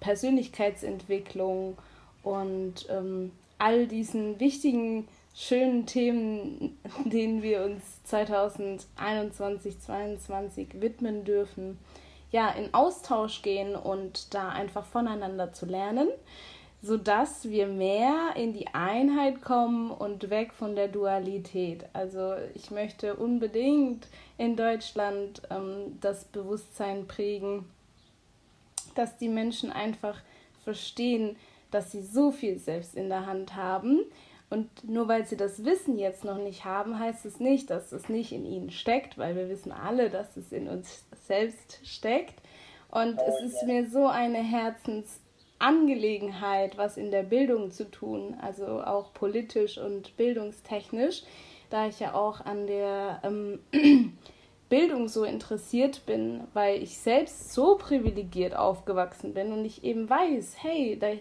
Persönlichkeitsentwicklung 0.00 1.78
und 2.22 2.86
ähm, 2.90 3.32
all 3.56 3.86
diesen 3.86 4.38
wichtigen 4.38 5.08
schönen 5.40 5.86
Themen, 5.86 6.78
denen 7.06 7.42
wir 7.42 7.64
uns 7.64 8.02
2021, 8.04 9.80
2022 9.80 10.80
widmen 10.82 11.24
dürfen, 11.24 11.78
ja, 12.30 12.50
in 12.50 12.74
Austausch 12.74 13.40
gehen 13.40 13.74
und 13.74 14.34
da 14.34 14.50
einfach 14.50 14.84
voneinander 14.84 15.52
zu 15.52 15.64
lernen, 15.64 16.08
sodass 16.82 17.48
wir 17.48 17.66
mehr 17.66 18.34
in 18.36 18.52
die 18.52 18.68
Einheit 18.68 19.40
kommen 19.40 19.90
und 19.90 20.28
weg 20.28 20.52
von 20.52 20.76
der 20.76 20.88
Dualität. 20.88 21.86
Also 21.94 22.34
ich 22.54 22.70
möchte 22.70 23.16
unbedingt 23.16 24.08
in 24.36 24.56
Deutschland 24.56 25.42
ähm, 25.50 25.98
das 26.02 26.26
Bewusstsein 26.26 27.06
prägen, 27.06 27.64
dass 28.94 29.16
die 29.16 29.28
Menschen 29.28 29.72
einfach 29.72 30.20
verstehen, 30.64 31.36
dass 31.70 31.92
sie 31.92 32.02
so 32.02 32.30
viel 32.30 32.58
selbst 32.58 32.94
in 32.94 33.08
der 33.08 33.26
Hand 33.26 33.56
haben, 33.56 34.00
und 34.50 34.68
nur 34.82 35.06
weil 35.06 35.24
sie 35.26 35.36
das 35.36 35.64
Wissen 35.64 35.96
jetzt 35.96 36.24
noch 36.24 36.38
nicht 36.38 36.64
haben, 36.64 36.98
heißt 36.98 37.24
es 37.24 37.38
nicht, 37.38 37.70
dass 37.70 37.92
es 37.92 38.08
nicht 38.08 38.32
in 38.32 38.44
ihnen 38.44 38.72
steckt, 38.72 39.16
weil 39.16 39.36
wir 39.36 39.48
wissen 39.48 39.70
alle, 39.70 40.10
dass 40.10 40.36
es 40.36 40.50
in 40.50 40.68
uns 40.68 41.04
selbst 41.26 41.78
steckt. 41.84 42.34
Und 42.90 43.20
es 43.20 43.40
ist 43.44 43.62
mir 43.64 43.88
so 43.88 44.08
eine 44.08 44.42
Herzensangelegenheit, 44.42 46.76
was 46.76 46.96
in 46.96 47.12
der 47.12 47.22
Bildung 47.22 47.70
zu 47.70 47.88
tun, 47.88 48.36
also 48.42 48.82
auch 48.82 49.14
politisch 49.14 49.78
und 49.78 50.16
bildungstechnisch, 50.16 51.22
da 51.70 51.86
ich 51.86 52.00
ja 52.00 52.14
auch 52.14 52.40
an 52.40 52.66
der 52.66 53.20
ähm, 53.22 53.60
Bildung 54.68 55.06
so 55.06 55.22
interessiert 55.22 56.04
bin, 56.06 56.40
weil 56.54 56.82
ich 56.82 56.98
selbst 56.98 57.54
so 57.54 57.76
privilegiert 57.76 58.56
aufgewachsen 58.56 59.32
bin 59.32 59.52
und 59.52 59.64
ich 59.64 59.84
eben 59.84 60.10
weiß, 60.10 60.56
hey, 60.58 60.98
da 60.98 61.12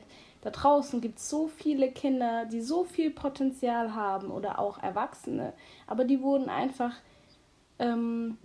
da 0.42 0.52
draußen 0.52 1.02
gibt 1.02 1.20
es 1.20 1.30
so 1.30 1.48
viele 1.48 1.92
Kinder, 1.92 2.46
die 2.46 2.62
so 2.62 2.84
viel 2.84 3.12
Potenzial 3.12 3.94
haben 3.94 4.32
oder 4.32 4.60
auch 4.60 4.82
Erwachsene, 4.82 5.54
aber 5.86 6.06
die 6.06 6.22
wurden 6.22 6.50
einfach 6.50 6.94
ähm, 7.78 8.38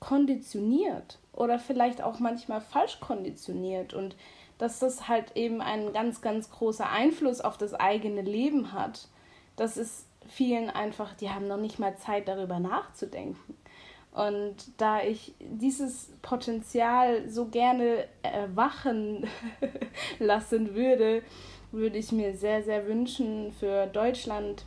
konditioniert 0.00 1.18
oder 1.32 1.58
vielleicht 1.58 2.02
auch 2.02 2.20
manchmal 2.20 2.60
falsch 2.60 3.00
konditioniert 3.00 3.94
und 3.94 4.16
dass 4.58 4.80
das 4.80 5.08
halt 5.08 5.36
eben 5.36 5.60
einen 5.60 5.92
ganz, 5.92 6.20
ganz 6.20 6.50
großer 6.50 6.90
Einfluss 6.90 7.40
auf 7.40 7.56
das 7.56 7.74
eigene 7.74 8.22
Leben 8.22 8.72
hat. 8.72 9.08
Das 9.56 9.76
ist 9.76 10.06
vielen 10.28 10.68
einfach, 10.68 11.14
die 11.14 11.30
haben 11.30 11.46
noch 11.46 11.56
nicht 11.58 11.78
mal 11.78 11.96
Zeit 11.96 12.28
darüber 12.28 12.58
nachzudenken. 12.58 13.56
Und 14.18 14.56
da 14.78 15.00
ich 15.00 15.32
dieses 15.38 16.10
Potenzial 16.22 17.28
so 17.28 17.46
gerne 17.46 18.08
erwachen 18.22 19.28
lassen 20.18 20.74
würde, 20.74 21.22
würde 21.70 21.98
ich 21.98 22.10
mir 22.10 22.34
sehr, 22.34 22.64
sehr 22.64 22.88
wünschen 22.88 23.52
für 23.52 23.86
Deutschland, 23.86 24.66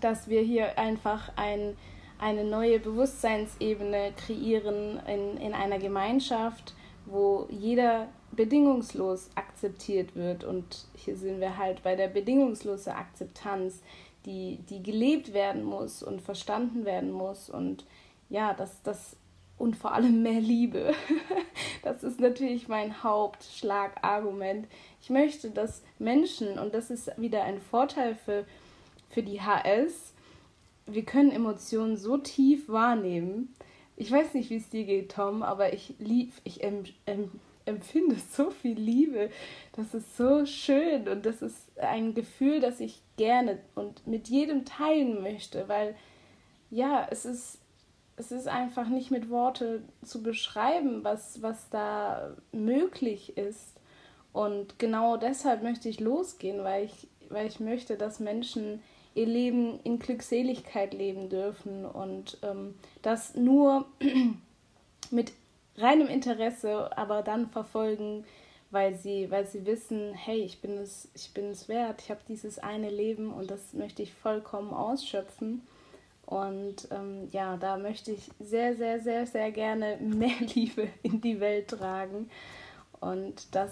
dass 0.00 0.28
wir 0.28 0.40
hier 0.40 0.76
einfach 0.76 1.30
ein, 1.36 1.76
eine 2.18 2.42
neue 2.42 2.80
Bewusstseinsebene 2.80 4.12
kreieren 4.16 5.00
in, 5.06 5.36
in 5.36 5.54
einer 5.54 5.78
Gemeinschaft, 5.78 6.74
wo 7.06 7.46
jeder 7.48 8.08
bedingungslos 8.32 9.30
akzeptiert 9.36 10.16
wird. 10.16 10.42
Und 10.42 10.86
hier 10.96 11.16
sind 11.16 11.38
wir 11.38 11.58
halt 11.58 11.84
bei 11.84 11.94
der 11.94 12.08
bedingungslosen 12.08 12.92
Akzeptanz, 12.92 13.82
die, 14.26 14.58
die 14.68 14.82
gelebt 14.82 15.32
werden 15.32 15.62
muss 15.62 16.02
und 16.02 16.20
verstanden 16.20 16.84
werden 16.84 17.12
muss. 17.12 17.48
Und 17.48 17.84
ja, 18.32 18.54
das, 18.54 18.82
das 18.82 19.16
und 19.58 19.76
vor 19.76 19.92
allem 19.92 20.22
mehr 20.22 20.40
Liebe. 20.40 20.94
das 21.82 22.02
ist 22.02 22.18
natürlich 22.18 22.66
mein 22.66 23.02
Hauptschlagargument. 23.02 24.66
Ich 25.02 25.10
möchte, 25.10 25.50
dass 25.50 25.82
Menschen, 25.98 26.58
und 26.58 26.74
das 26.74 26.90
ist 26.90 27.10
wieder 27.20 27.44
ein 27.44 27.60
Vorteil 27.60 28.14
für, 28.16 28.46
für 29.10 29.22
die 29.22 29.42
HS, 29.42 30.14
wir 30.86 31.04
können 31.04 31.30
Emotionen 31.30 31.96
so 31.98 32.16
tief 32.16 32.68
wahrnehmen. 32.70 33.54
Ich 33.96 34.10
weiß 34.10 34.32
nicht, 34.32 34.48
wie 34.48 34.56
es 34.56 34.70
dir 34.70 34.84
geht, 34.84 35.12
Tom, 35.12 35.42
aber 35.42 35.74
ich 35.74 35.94
lieb, 35.98 36.32
ich 36.42 36.64
em, 36.64 36.84
em, 37.04 37.30
empfinde 37.66 38.16
so 38.32 38.50
viel 38.50 38.78
Liebe. 38.78 39.28
Das 39.76 39.92
ist 39.92 40.16
so 40.16 40.46
schön 40.46 41.06
und 41.06 41.26
das 41.26 41.42
ist 41.42 41.78
ein 41.78 42.14
Gefühl, 42.14 42.60
das 42.60 42.80
ich 42.80 43.02
gerne 43.18 43.58
und 43.74 44.06
mit 44.06 44.28
jedem 44.28 44.64
teilen 44.64 45.22
möchte, 45.22 45.68
weil 45.68 45.94
ja, 46.70 47.06
es 47.10 47.26
ist 47.26 47.61
es 48.16 48.32
ist 48.32 48.48
einfach 48.48 48.88
nicht 48.88 49.10
mit 49.10 49.30
Worte 49.30 49.82
zu 50.04 50.22
beschreiben, 50.22 51.04
was, 51.04 51.42
was 51.42 51.70
da 51.70 52.36
möglich 52.52 53.36
ist. 53.36 53.80
Und 54.32 54.78
genau 54.78 55.16
deshalb 55.16 55.62
möchte 55.62 55.88
ich 55.88 56.00
losgehen, 56.00 56.64
weil 56.64 56.84
ich, 56.84 57.08
weil 57.28 57.46
ich 57.46 57.60
möchte, 57.60 57.96
dass 57.96 58.20
Menschen 58.20 58.82
ihr 59.14 59.26
Leben 59.26 59.78
in 59.84 59.98
Glückseligkeit 59.98 60.94
leben 60.94 61.28
dürfen 61.28 61.84
und 61.84 62.38
ähm, 62.42 62.74
das 63.02 63.34
nur 63.34 63.86
mit 65.10 65.32
reinem 65.76 66.08
Interesse, 66.08 66.96
aber 66.96 67.22
dann 67.22 67.48
verfolgen, 67.50 68.24
weil 68.70 68.94
sie, 68.94 69.30
weil 69.30 69.46
sie 69.46 69.66
wissen, 69.66 70.14
hey, 70.14 70.40
ich 70.40 70.62
bin 70.62 70.78
es, 70.78 71.10
ich 71.14 71.34
bin 71.34 71.46
es 71.50 71.68
wert, 71.68 72.00
ich 72.02 72.10
habe 72.10 72.20
dieses 72.26 72.58
eine 72.58 72.88
Leben 72.88 73.32
und 73.32 73.50
das 73.50 73.74
möchte 73.74 74.02
ich 74.02 74.14
vollkommen 74.14 74.72
ausschöpfen. 74.72 75.60
Und 76.32 76.88
ähm, 76.90 77.28
ja, 77.30 77.58
da 77.58 77.76
möchte 77.76 78.10
ich 78.10 78.30
sehr, 78.40 78.74
sehr, 78.74 79.00
sehr, 79.00 79.26
sehr 79.26 79.52
gerne 79.52 79.98
mehr 80.00 80.40
Liebe 80.54 80.88
in 81.02 81.20
die 81.20 81.40
Welt 81.40 81.68
tragen. 81.68 82.30
Und 83.00 83.54
das 83.54 83.70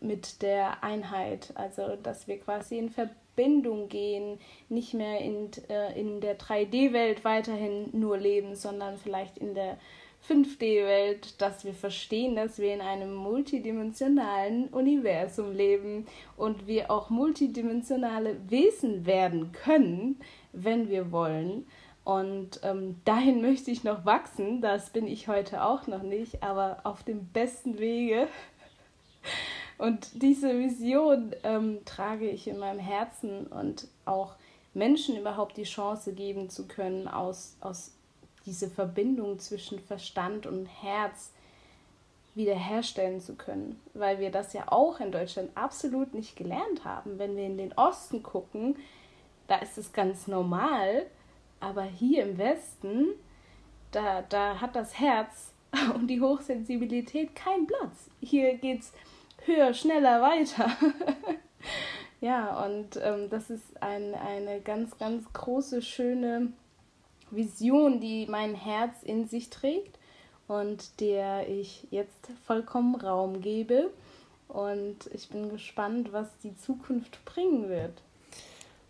mit 0.00 0.42
der 0.42 0.82
Einheit, 0.82 1.52
also 1.54 1.94
dass 2.02 2.26
wir 2.26 2.40
quasi 2.40 2.78
in 2.78 2.90
Verbindung 2.90 3.88
gehen, 3.88 4.40
nicht 4.68 4.92
mehr 4.92 5.20
in, 5.20 5.50
äh, 5.68 5.96
in 5.96 6.20
der 6.20 6.36
3D-Welt 6.36 7.24
weiterhin 7.24 7.90
nur 7.92 8.18
leben, 8.18 8.56
sondern 8.56 8.96
vielleicht 8.96 9.38
in 9.38 9.54
der 9.54 9.78
5D-Welt, 10.28 11.40
dass 11.40 11.64
wir 11.64 11.74
verstehen, 11.74 12.34
dass 12.34 12.58
wir 12.58 12.74
in 12.74 12.80
einem 12.80 13.14
multidimensionalen 13.14 14.66
Universum 14.68 15.52
leben 15.54 16.06
und 16.36 16.66
wir 16.66 16.90
auch 16.90 17.08
multidimensionale 17.08 18.36
Wesen 18.50 19.06
werden 19.06 19.52
können, 19.52 20.20
wenn 20.64 20.88
wir 20.88 21.12
wollen. 21.12 21.66
Und 22.04 22.60
ähm, 22.62 23.00
dahin 23.04 23.42
möchte 23.42 23.70
ich 23.70 23.84
noch 23.84 24.04
wachsen. 24.04 24.62
Das 24.62 24.90
bin 24.90 25.06
ich 25.06 25.28
heute 25.28 25.62
auch 25.62 25.86
noch 25.86 26.02
nicht, 26.02 26.42
aber 26.42 26.78
auf 26.84 27.02
dem 27.02 27.26
besten 27.28 27.78
Wege. 27.78 28.28
Und 29.78 30.22
diese 30.22 30.58
Vision 30.58 31.32
ähm, 31.44 31.84
trage 31.84 32.28
ich 32.28 32.48
in 32.48 32.58
meinem 32.58 32.80
Herzen 32.80 33.46
und 33.46 33.86
auch 34.06 34.34
Menschen 34.74 35.16
überhaupt 35.16 35.56
die 35.56 35.62
Chance 35.62 36.12
geben 36.14 36.50
zu 36.50 36.66
können, 36.66 37.06
aus, 37.06 37.56
aus 37.60 37.92
diese 38.44 38.68
Verbindung 38.68 39.38
zwischen 39.38 39.78
Verstand 39.78 40.46
und 40.46 40.66
Herz 40.66 41.30
wiederherstellen 42.34 43.20
zu 43.20 43.34
können, 43.34 43.80
weil 43.94 44.18
wir 44.20 44.30
das 44.30 44.52
ja 44.52 44.64
auch 44.66 45.00
in 45.00 45.12
Deutschland 45.12 45.50
absolut 45.54 46.14
nicht 46.14 46.36
gelernt 46.36 46.84
haben. 46.84 47.18
Wenn 47.18 47.36
wir 47.36 47.44
in 47.44 47.58
den 47.58 47.72
Osten 47.74 48.22
gucken, 48.22 48.76
da 49.48 49.56
ist 49.56 49.76
es 49.76 49.92
ganz 49.92 50.28
normal, 50.28 51.06
aber 51.58 51.82
hier 51.82 52.22
im 52.22 52.38
Westen, 52.38 53.08
da, 53.90 54.22
da 54.22 54.60
hat 54.60 54.76
das 54.76 54.98
Herz 55.00 55.52
und 55.94 56.06
die 56.06 56.20
Hochsensibilität 56.20 57.34
keinen 57.34 57.66
Platz. 57.66 58.10
Hier 58.20 58.54
geht 58.56 58.80
es 58.80 58.92
höher, 59.44 59.74
schneller, 59.74 60.22
weiter. 60.22 60.70
ja, 62.20 62.64
und 62.64 62.98
ähm, 63.02 63.28
das 63.30 63.50
ist 63.50 63.82
ein, 63.82 64.14
eine 64.14 64.60
ganz, 64.60 64.96
ganz 64.98 65.24
große, 65.32 65.82
schöne 65.82 66.52
Vision, 67.30 68.00
die 68.00 68.26
mein 68.26 68.54
Herz 68.54 69.02
in 69.02 69.26
sich 69.26 69.50
trägt 69.50 69.98
und 70.46 71.00
der 71.00 71.48
ich 71.48 71.86
jetzt 71.90 72.28
vollkommen 72.46 72.94
Raum 72.96 73.40
gebe. 73.40 73.90
Und 74.48 75.10
ich 75.12 75.28
bin 75.28 75.50
gespannt, 75.50 76.12
was 76.12 76.26
die 76.42 76.56
Zukunft 76.56 77.22
bringen 77.26 77.68
wird. 77.68 78.02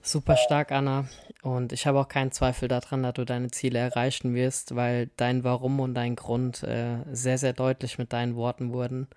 Super 0.09 0.39
stark, 0.39 0.73
Anna. 0.73 1.05
Und 1.43 1.75
ich 1.75 1.87
habe 1.87 2.01
auch 2.01 2.09
keinen 2.09 2.33
Zweifel 2.33 2.67
daran, 2.67 3.03
dass 3.03 3.13
du 3.13 3.27
deine 3.27 3.51
Ziele 3.51 3.79
erreichen 3.79 4.35
wirst, 4.35 4.75
weil 4.75 5.11
dein 5.19 5.45
Warum 5.45 5.81
und 5.81 5.93
dein 5.93 6.17
Grund 6.17 6.63
äh, 6.63 6.97
sehr, 7.13 7.37
sehr 7.37 7.53
deutlich 7.53 7.99
mit 7.99 8.15
deinen 8.15 8.35
Worten 8.35 8.73
wurden. 8.73 9.09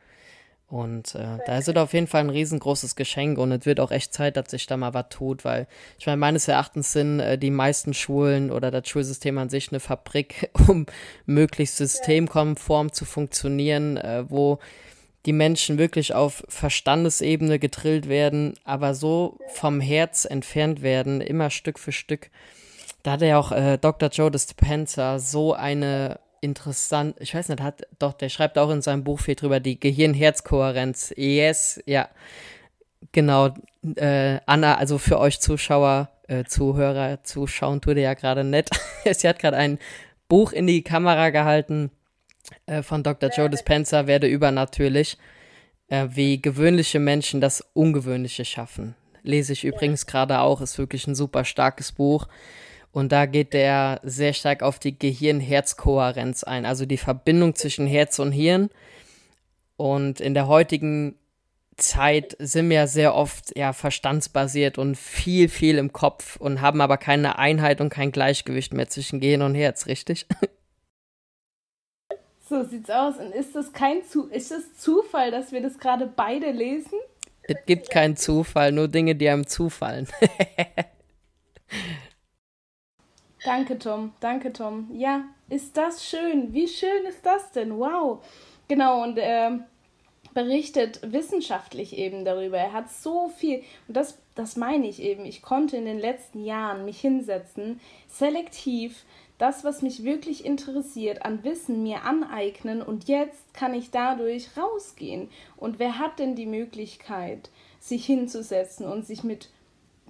Und 0.67 1.15
äh, 1.15 1.37
da 1.45 1.57
ist 1.57 1.69
es 1.69 1.75
auf 1.77 1.93
jeden 1.93 2.07
Fall 2.07 2.19
ein 2.19 2.29
riesengroßes 2.29 2.97
Geschenk 2.97 3.37
und 3.37 3.53
es 3.53 3.65
wird 3.65 3.79
auch 3.79 3.91
echt 3.91 4.13
Zeit, 4.13 4.35
dass 4.35 4.51
sich 4.51 4.67
da 4.67 4.75
mal 4.75 4.93
was 4.93 5.07
tut, 5.09 5.45
weil 5.45 5.65
ich 5.97 6.07
meine, 6.07 6.17
meines 6.17 6.49
Erachtens 6.49 6.91
sind 6.91 7.21
äh, 7.21 7.37
die 7.37 7.51
meisten 7.51 7.93
Schulen 7.93 8.51
oder 8.51 8.69
das 8.69 8.89
Schulsystem 8.89 9.37
an 9.37 9.47
sich 9.47 9.71
eine 9.71 9.79
Fabrik, 9.79 10.49
um 10.67 10.87
möglichst 11.25 11.77
systemkonform 11.77 12.91
zu 12.91 13.05
funktionieren, 13.05 13.95
äh, 13.95 14.25
wo 14.29 14.59
die 15.25 15.33
Menschen 15.33 15.77
wirklich 15.77 16.13
auf 16.13 16.43
Verstandesebene 16.47 17.59
getrillt 17.59 18.09
werden, 18.09 18.55
aber 18.63 18.95
so 18.95 19.37
vom 19.53 19.79
Herz 19.79 20.25
entfernt 20.25 20.81
werden, 20.81 21.21
immer 21.21 21.49
Stück 21.49 21.77
für 21.77 21.91
Stück. 21.91 22.29
Da 23.03 23.11
hat 23.13 23.21
ja 23.21 23.37
auch 23.37 23.51
äh, 23.51 23.77
Dr. 23.77 24.09
Joe 24.09 24.31
Dispenza 24.31 25.19
so 25.19 25.53
eine 25.53 26.19
interessant, 26.41 27.15
ich 27.19 27.35
weiß 27.35 27.49
nicht, 27.49 27.61
hat 27.61 27.83
doch, 27.99 28.13
der 28.13 28.29
schreibt 28.29 28.57
auch 28.57 28.71
in 28.71 28.81
seinem 28.81 29.03
Buch 29.03 29.19
viel 29.19 29.35
drüber, 29.35 29.59
die 29.59 29.79
Gehirn-Herz-Kohärenz. 29.79 31.13
Yes, 31.15 31.81
ja. 31.85 32.09
Genau, 33.11 33.49
äh, 33.95 34.39
Anna, 34.47 34.75
also 34.75 34.97
für 34.97 35.19
euch 35.19 35.39
Zuschauer, 35.39 36.09
äh, 36.27 36.43
Zuhörer, 36.45 37.23
zuschauen 37.23 37.81
tut 37.81 37.97
ihr 37.97 38.03
ja 38.03 38.13
gerade 38.15 38.43
nett. 38.43 38.69
Sie 39.11 39.27
hat 39.27 39.39
gerade 39.39 39.57
ein 39.57 39.77
Buch 40.27 40.51
in 40.51 40.65
die 40.65 40.83
Kamera 40.83 41.29
gehalten 41.29 41.91
äh, 42.65 42.81
von 42.81 43.03
Dr. 43.03 43.29
Joe 43.29 43.49
Dispenza, 43.49 44.07
werde 44.07 44.27
übernatürlich, 44.27 45.17
äh, 45.87 46.07
wie 46.11 46.41
gewöhnliche 46.41 46.99
Menschen 46.99 47.41
das 47.41 47.61
Ungewöhnliche 47.73 48.45
schaffen. 48.45 48.95
Lese 49.23 49.53
ich 49.53 49.63
übrigens 49.63 50.05
gerade 50.05 50.39
auch, 50.39 50.61
ist 50.61 50.77
wirklich 50.77 51.07
ein 51.07 51.15
super 51.15 51.45
starkes 51.45 51.91
Buch. 51.91 52.27
Und 52.91 53.11
da 53.11 53.25
geht 53.25 53.53
der 53.53 54.01
sehr 54.03 54.33
stark 54.33 54.63
auf 54.63 54.79
die 54.79 54.97
Gehirn-Herz-Kohärenz 54.97 56.43
ein, 56.43 56.65
also 56.65 56.85
die 56.85 56.97
Verbindung 56.97 57.55
zwischen 57.55 57.87
Herz 57.87 58.19
und 58.19 58.31
Hirn. 58.31 58.69
Und 59.77 60.19
in 60.19 60.33
der 60.33 60.47
heutigen 60.47 61.15
Zeit 61.77 62.35
sind 62.39 62.69
wir 62.69 62.87
sehr 62.87 63.15
oft 63.15 63.57
ja 63.57 63.73
verstandsbasiert 63.73 64.77
und 64.77 64.97
viel, 64.97 65.47
viel 65.49 65.77
im 65.77 65.93
Kopf 65.93 66.35
und 66.35 66.61
haben 66.61 66.81
aber 66.81 66.97
keine 66.97 67.39
Einheit 67.39 67.81
und 67.81 67.89
kein 67.89 68.11
Gleichgewicht 68.11 68.73
mehr 68.73 68.89
zwischen 68.89 69.19
Gehirn 69.19 69.41
und 69.41 69.55
Herz, 69.55 69.87
richtig? 69.87 70.27
So 72.51 72.63
sieht's 72.65 72.89
aus. 72.89 73.15
Und 73.15 73.33
ist 73.33 73.55
das 73.55 73.71
kein 73.71 74.03
Zu 74.03 74.27
ist 74.27 74.51
es 74.51 74.77
Zufall, 74.77 75.31
dass 75.31 75.53
wir 75.53 75.61
das 75.61 75.79
gerade 75.79 76.05
beide 76.05 76.51
lesen? 76.51 76.99
Es 77.43 77.55
gibt 77.65 77.89
keinen 77.89 78.17
Zufall, 78.17 78.73
nur 78.73 78.89
Dinge, 78.89 79.15
die 79.15 79.29
einem 79.29 79.47
zufallen. 79.47 80.05
Danke, 83.45 83.79
Tom. 83.79 84.11
Danke, 84.19 84.51
Tom. 84.51 84.89
Ja, 84.93 85.23
ist 85.47 85.77
das 85.77 86.05
schön. 86.05 86.53
Wie 86.53 86.67
schön 86.67 87.05
ist 87.07 87.25
das 87.25 87.53
denn? 87.53 87.79
Wow. 87.79 88.21
Genau, 88.67 89.01
und 89.01 89.17
er 89.17 89.65
berichtet 90.33 90.99
wissenschaftlich 91.09 91.97
eben 91.97 92.25
darüber. 92.25 92.57
Er 92.57 92.73
hat 92.73 92.91
so 92.91 93.29
viel, 93.29 93.63
und 93.87 93.95
das, 93.95 94.17
das 94.35 94.57
meine 94.57 94.89
ich 94.89 95.01
eben, 95.01 95.25
ich 95.25 95.41
konnte 95.41 95.77
in 95.77 95.85
den 95.85 95.99
letzten 95.99 96.43
Jahren 96.43 96.83
mich 96.83 96.99
hinsetzen, 96.99 97.79
selektiv 98.09 99.05
das, 99.41 99.63
was 99.63 99.81
mich 99.81 100.03
wirklich 100.03 100.45
interessiert, 100.45 101.25
an 101.25 101.43
Wissen 101.43 101.81
mir 101.81 102.03
aneignen 102.03 102.83
und 102.83 103.07
jetzt 103.07 103.55
kann 103.55 103.73
ich 103.73 103.89
dadurch 103.89 104.49
rausgehen. 104.55 105.29
Und 105.57 105.79
wer 105.79 105.97
hat 105.97 106.19
denn 106.19 106.35
die 106.35 106.45
Möglichkeit, 106.45 107.49
sich 107.79 108.05
hinzusetzen 108.05 108.85
und 108.85 109.05
sich 109.05 109.23
mit 109.23 109.49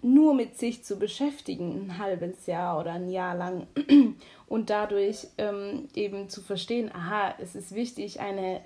nur 0.02 0.34
mit 0.34 0.58
sich 0.58 0.84
zu 0.84 0.98
beschäftigen, 0.98 1.86
ein 1.86 1.98
halbes 1.98 2.46
Jahr 2.46 2.78
oder 2.80 2.94
ein 2.94 3.10
Jahr 3.10 3.36
lang 3.36 3.68
und 4.48 4.70
dadurch 4.70 5.28
ähm, 5.38 5.88
eben 5.94 6.28
zu 6.28 6.42
verstehen, 6.42 6.92
aha, 6.94 7.36
es 7.40 7.56
ist 7.56 7.74
wichtig, 7.74 8.20
eine 8.20 8.62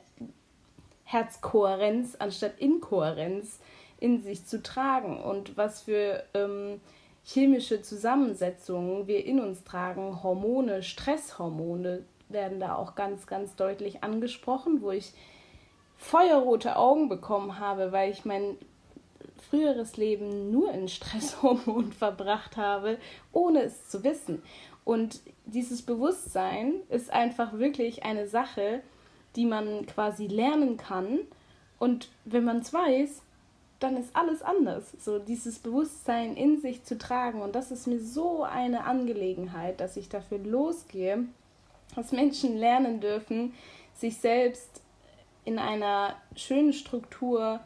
Herzkohärenz 1.04 2.16
anstatt 2.16 2.58
Inkohärenz 2.58 3.60
in 4.00 4.24
sich 4.24 4.46
zu 4.46 4.64
tragen 4.64 5.22
und 5.22 5.58
was 5.58 5.82
für 5.82 6.24
ähm, 6.34 6.80
chemische 7.26 7.82
Zusammensetzungen 7.82 9.08
wir 9.08 9.26
in 9.26 9.40
uns 9.40 9.64
tragen, 9.64 10.22
Hormone, 10.24 10.84
Stresshormone 10.84 12.06
werden 12.30 12.60
da 12.60 12.76
auch 12.76 12.96
ganz, 12.96 13.28
ganz 13.28 13.56
deutlich 13.56 14.04
angesprochen, 14.04 14.82
wo 14.82 14.92
ich 14.92 15.12
feuerrote 15.98 16.78
Augen 16.78 17.10
bekommen 17.10 17.60
habe, 17.60 17.92
weil 17.92 18.12
ich 18.12 18.26
mein 18.26 18.58
früheres 19.50 19.98
Leben 19.98 20.52
nur 20.52 20.72
in 20.72 20.88
Stresshormonen 20.88 21.92
verbracht 21.94 22.58
habe, 22.58 22.98
ohne 23.32 23.64
es 23.64 23.90
zu 23.90 24.04
wissen. 24.04 24.44
Und 24.84 25.22
dieses 25.46 25.82
Bewusstsein 25.82 26.74
ist 26.90 27.12
einfach 27.12 27.54
wirklich 27.54 28.04
eine 28.04 28.28
Sache, 28.28 28.82
die 29.36 29.46
man 29.46 29.88
quasi 29.88 30.28
lernen 30.28 30.78
kann. 30.78 31.20
Und 31.80 32.10
wenn 32.24 32.44
man 32.44 32.58
es 32.58 32.72
weiß, 32.72 33.24
dann 33.86 33.98
ist 33.98 34.16
alles 34.16 34.42
anders. 34.42 34.84
So 35.00 35.20
dieses 35.20 35.60
Bewusstsein 35.60 36.36
in 36.36 36.60
sich 36.60 36.84
zu 36.84 36.98
tragen. 36.98 37.42
Und 37.42 37.56
das 37.56 37.72
ist 37.72 37.86
mir 37.86 38.00
so 38.00 38.44
eine 38.44 38.86
Angelegenheit, 38.86 39.80
dass 39.80 39.96
ich 39.96 40.10
dafür 40.10 40.40
losgehe, 40.40 41.26
dass 41.96 42.12
Menschen 42.12 42.58
lernen 42.58 43.00
dürfen, 43.00 43.54
sich 43.94 44.18
selbst 44.18 44.82
in 45.46 45.60
einer 45.60 46.16
schönen 46.36 46.74
Struktur 46.74 47.60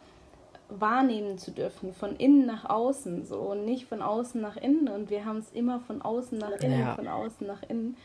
wahrnehmen 0.67 1.37
zu 1.37 1.51
dürfen, 1.51 1.93
von 1.93 2.17
innen 2.17 2.45
nach 2.45 2.69
außen, 2.69 3.25
so 3.25 3.39
und 3.39 3.63
nicht 3.63 3.85
von 3.85 4.01
außen 4.01 4.39
nach 4.41 4.57
innen. 4.57 4.89
Und 4.89 5.09
wir 5.09 5.23
haben 5.25 5.39
es 5.39 5.51
immer 5.53 5.79
von 5.79 6.01
außen 6.01 6.37
nach 6.37 6.51
innen, 6.59 6.81
ja. 6.81 6.95
von 6.95 7.07
außen 7.07 7.47
nach 7.47 7.63
innen. 7.63 7.95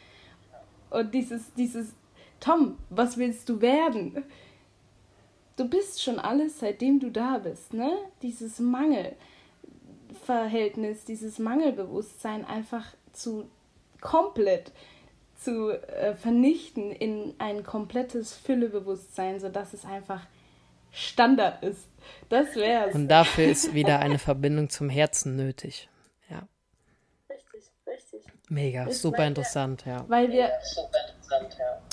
Und 0.90 1.12
dieses, 1.12 1.52
dieses, 1.54 1.92
Tom, 2.38 2.78
was 2.90 3.18
willst 3.18 3.48
du 3.48 3.60
werden? 3.60 4.24
Du 5.57 5.68
bist 5.68 6.02
schon 6.02 6.18
alles, 6.18 6.59
seitdem 6.59 7.00
du 7.00 7.11
da 7.11 7.38
bist, 7.38 7.72
ne? 7.72 7.90
Dieses 8.22 8.59
Mangelverhältnis, 8.59 11.05
dieses 11.05 11.38
Mangelbewusstsein 11.38 12.44
einfach 12.44 12.84
zu 13.12 13.48
komplett 14.00 14.72
zu 15.36 15.70
äh, 15.70 16.14
vernichten 16.14 16.90
in 16.90 17.34
ein 17.38 17.64
komplettes 17.64 18.34
Füllebewusstsein, 18.34 19.40
sodass 19.40 19.74
es 19.74 19.84
einfach 19.84 20.26
Standard 20.90 21.62
ist. 21.62 21.88
Das 22.28 22.55
wäre 22.55 22.88
es. 22.88 22.94
Und 22.94 23.09
dafür 23.09 23.44
ist 23.44 23.74
wieder 23.74 23.98
eine 23.98 24.18
Verbindung 24.18 24.70
zum 24.70 24.88
Herzen 24.88 25.36
nötig. 25.36 25.88
Mega, 28.55 28.88
super 28.92 29.26
interessant, 29.26 29.84
ja. 29.84 30.05
Weil 30.07 30.30
wir, 30.30 30.48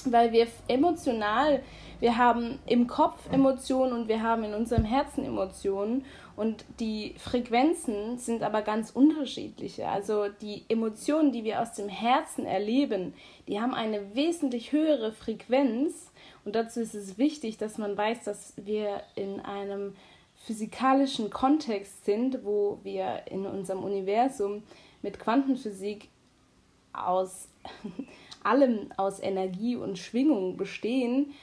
weil 0.05 0.31
wir 0.31 0.45
emotional, 0.67 1.61
wir 1.99 2.17
haben 2.17 2.59
im 2.67 2.85
Kopf 2.85 3.17
Emotionen 3.31 3.93
und 3.93 4.07
wir 4.07 4.21
haben 4.21 4.43
in 4.43 4.53
unserem 4.53 4.85
Herzen 4.85 5.25
Emotionen 5.25 6.05
und 6.35 6.63
die 6.79 7.15
Frequenzen 7.17 8.19
sind 8.19 8.43
aber 8.43 8.61
ganz 8.61 8.91
unterschiedliche. 8.91 9.87
Also 9.87 10.27
die 10.29 10.63
Emotionen, 10.69 11.31
die 11.31 11.43
wir 11.43 11.61
aus 11.61 11.73
dem 11.73 11.89
Herzen 11.89 12.45
erleben, 12.45 13.15
die 13.47 13.59
haben 13.59 13.73
eine 13.73 14.13
wesentlich 14.15 14.71
höhere 14.71 15.13
Frequenz 15.13 16.11
und 16.45 16.55
dazu 16.55 16.79
ist 16.79 16.93
es 16.93 17.17
wichtig, 17.17 17.57
dass 17.57 17.79
man 17.79 17.97
weiß, 17.97 18.23
dass 18.23 18.53
wir 18.55 19.01
in 19.15 19.39
einem 19.39 19.95
physikalischen 20.45 21.31
Kontext 21.31 22.05
sind, 22.05 22.45
wo 22.45 22.79
wir 22.83 23.23
in 23.31 23.47
unserem 23.47 23.83
Universum 23.83 24.61
mit 25.01 25.19
Quantenphysik 25.19 26.09
aus 26.93 27.47
allem 28.43 28.91
aus 28.97 29.19
Energie 29.19 29.75
und 29.75 29.97
Schwingung 29.97 30.57
bestehen, 30.57 31.33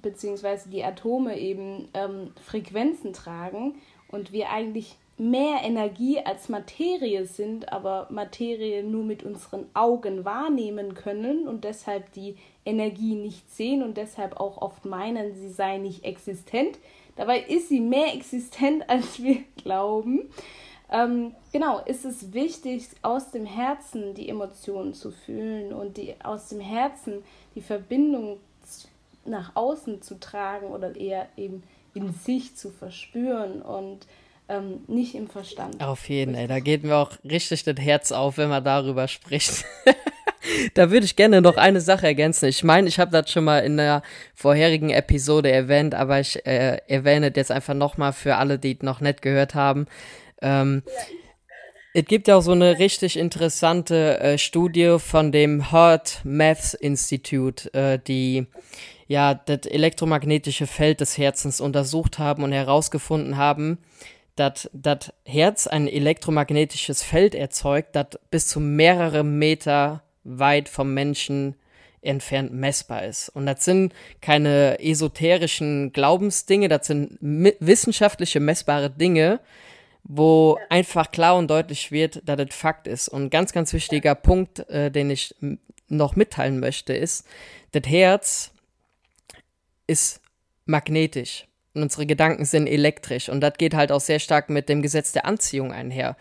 beziehungsweise 0.00 0.68
die 0.68 0.84
Atome 0.84 1.38
eben 1.38 1.88
ähm, 1.94 2.32
Frequenzen 2.44 3.12
tragen 3.12 3.76
und 4.08 4.32
wir 4.32 4.50
eigentlich 4.50 4.96
mehr 5.18 5.60
Energie 5.62 6.18
als 6.18 6.48
Materie 6.48 7.26
sind, 7.26 7.72
aber 7.72 8.08
Materie 8.10 8.82
nur 8.82 9.04
mit 9.04 9.22
unseren 9.22 9.66
Augen 9.74 10.24
wahrnehmen 10.24 10.94
können 10.94 11.46
und 11.46 11.64
deshalb 11.64 12.12
die 12.12 12.36
Energie 12.64 13.14
nicht 13.14 13.50
sehen 13.50 13.82
und 13.82 13.96
deshalb 13.96 14.40
auch 14.40 14.60
oft 14.60 14.84
meinen, 14.84 15.34
sie 15.34 15.50
sei 15.50 15.78
nicht 15.78 16.04
existent. 16.04 16.78
Dabei 17.16 17.40
ist 17.40 17.68
sie 17.68 17.80
mehr 17.80 18.14
existent, 18.14 18.84
als 18.88 19.22
wir 19.22 19.38
glauben. 19.62 20.30
Ähm, 20.92 21.32
genau, 21.52 21.80
ist 21.80 22.04
es 22.04 22.34
wichtig, 22.34 22.86
aus 23.00 23.30
dem 23.30 23.46
Herzen 23.46 24.14
die 24.14 24.28
Emotionen 24.28 24.92
zu 24.92 25.10
fühlen 25.10 25.72
und 25.72 25.96
die, 25.96 26.14
aus 26.22 26.48
dem 26.48 26.60
Herzen 26.60 27.24
die 27.54 27.62
Verbindung 27.62 28.38
nach 29.24 29.56
außen 29.56 30.02
zu 30.02 30.20
tragen 30.20 30.66
oder 30.66 30.94
eher 30.94 31.28
eben 31.36 31.62
in 31.94 32.12
sich 32.12 32.56
zu 32.56 32.70
verspüren 32.70 33.62
und 33.62 34.06
ähm, 34.48 34.80
nicht 34.86 35.14
im 35.14 35.28
Verstand. 35.28 35.82
Auf 35.82 36.08
jeden, 36.08 36.34
Fall, 36.34 36.48
da 36.48 36.60
geht 36.60 36.82
mir 36.84 36.96
auch 36.96 37.12
richtig 37.24 37.64
das 37.64 37.76
Herz 37.78 38.12
auf, 38.12 38.36
wenn 38.36 38.48
man 38.48 38.64
darüber 38.64 39.08
spricht. 39.08 39.64
da 40.74 40.90
würde 40.90 41.06
ich 41.06 41.16
gerne 41.16 41.40
noch 41.40 41.56
eine 41.56 41.80
Sache 41.80 42.06
ergänzen. 42.06 42.48
Ich 42.48 42.64
meine, 42.64 42.88
ich 42.88 42.98
habe 42.98 43.10
das 43.10 43.30
schon 43.30 43.44
mal 43.44 43.60
in 43.60 43.76
der 43.76 44.02
vorherigen 44.34 44.90
Episode 44.90 45.50
erwähnt, 45.50 45.94
aber 45.94 46.20
ich 46.20 46.44
äh, 46.44 46.78
erwähne 46.88 47.30
das 47.30 47.36
jetzt 47.36 47.50
einfach 47.52 47.74
nochmal 47.74 48.12
für 48.12 48.36
alle, 48.36 48.58
die 48.58 48.76
es 48.76 48.82
noch 48.82 49.00
nicht 49.00 49.22
gehört 49.22 49.54
haben. 49.54 49.86
Ähm, 50.42 50.82
es 51.94 52.06
gibt 52.06 52.26
ja 52.26 52.36
auch 52.36 52.42
so 52.42 52.52
eine 52.52 52.78
richtig 52.78 53.18
interessante 53.18 54.18
äh, 54.20 54.38
Studie 54.38 54.96
von 54.98 55.30
dem 55.30 55.70
Heart 55.70 56.20
Math 56.24 56.74
Institute, 56.74 57.72
äh, 57.74 57.98
die 57.98 58.46
ja 59.08 59.34
das 59.34 59.66
elektromagnetische 59.66 60.66
Feld 60.66 61.00
des 61.00 61.18
Herzens 61.18 61.60
untersucht 61.60 62.18
haben 62.18 62.44
und 62.44 62.52
herausgefunden 62.52 63.36
haben, 63.36 63.78
dass 64.36 64.70
das 64.72 65.12
Herz 65.26 65.66
ein 65.66 65.86
elektromagnetisches 65.86 67.02
Feld 67.02 67.34
erzeugt, 67.34 67.94
das 67.94 68.18
bis 68.30 68.48
zu 68.48 68.58
mehrere 68.58 69.22
Meter 69.22 70.02
weit 70.24 70.70
vom 70.70 70.94
Menschen 70.94 71.56
entfernt 72.00 72.52
messbar 72.52 73.04
ist. 73.04 73.28
Und 73.28 73.44
das 73.44 73.64
sind 73.64 73.92
keine 74.20 74.80
esoterischen 74.80 75.92
Glaubensdinge, 75.92 76.68
das 76.68 76.86
sind 76.86 77.18
wissenschaftliche 77.20 78.40
messbare 78.40 78.90
Dinge, 78.90 79.40
wo 80.04 80.58
einfach 80.68 81.10
klar 81.10 81.36
und 81.36 81.48
deutlich 81.48 81.92
wird, 81.92 82.22
dass 82.28 82.36
das 82.36 82.54
Fakt 82.54 82.86
ist. 82.86 83.08
Und 83.08 83.30
ganz, 83.30 83.52
ganz 83.52 83.72
wichtiger 83.72 84.14
Punkt, 84.14 84.68
äh, 84.68 84.90
den 84.90 85.10
ich 85.10 85.34
noch 85.88 86.16
mitteilen 86.16 86.60
möchte, 86.60 86.92
ist, 86.92 87.26
das 87.72 87.84
Herz 87.86 88.50
ist 89.86 90.20
magnetisch 90.64 91.46
und 91.74 91.82
unsere 91.82 92.06
Gedanken 92.06 92.44
sind 92.44 92.66
elektrisch. 92.66 93.28
Und 93.28 93.40
das 93.40 93.54
geht 93.58 93.74
halt 93.74 93.92
auch 93.92 94.00
sehr 94.00 94.18
stark 94.18 94.50
mit 94.50 94.68
dem 94.68 94.82
Gesetz 94.82 95.12
der 95.12 95.26
Anziehung 95.26 95.72
einher. 95.72 96.16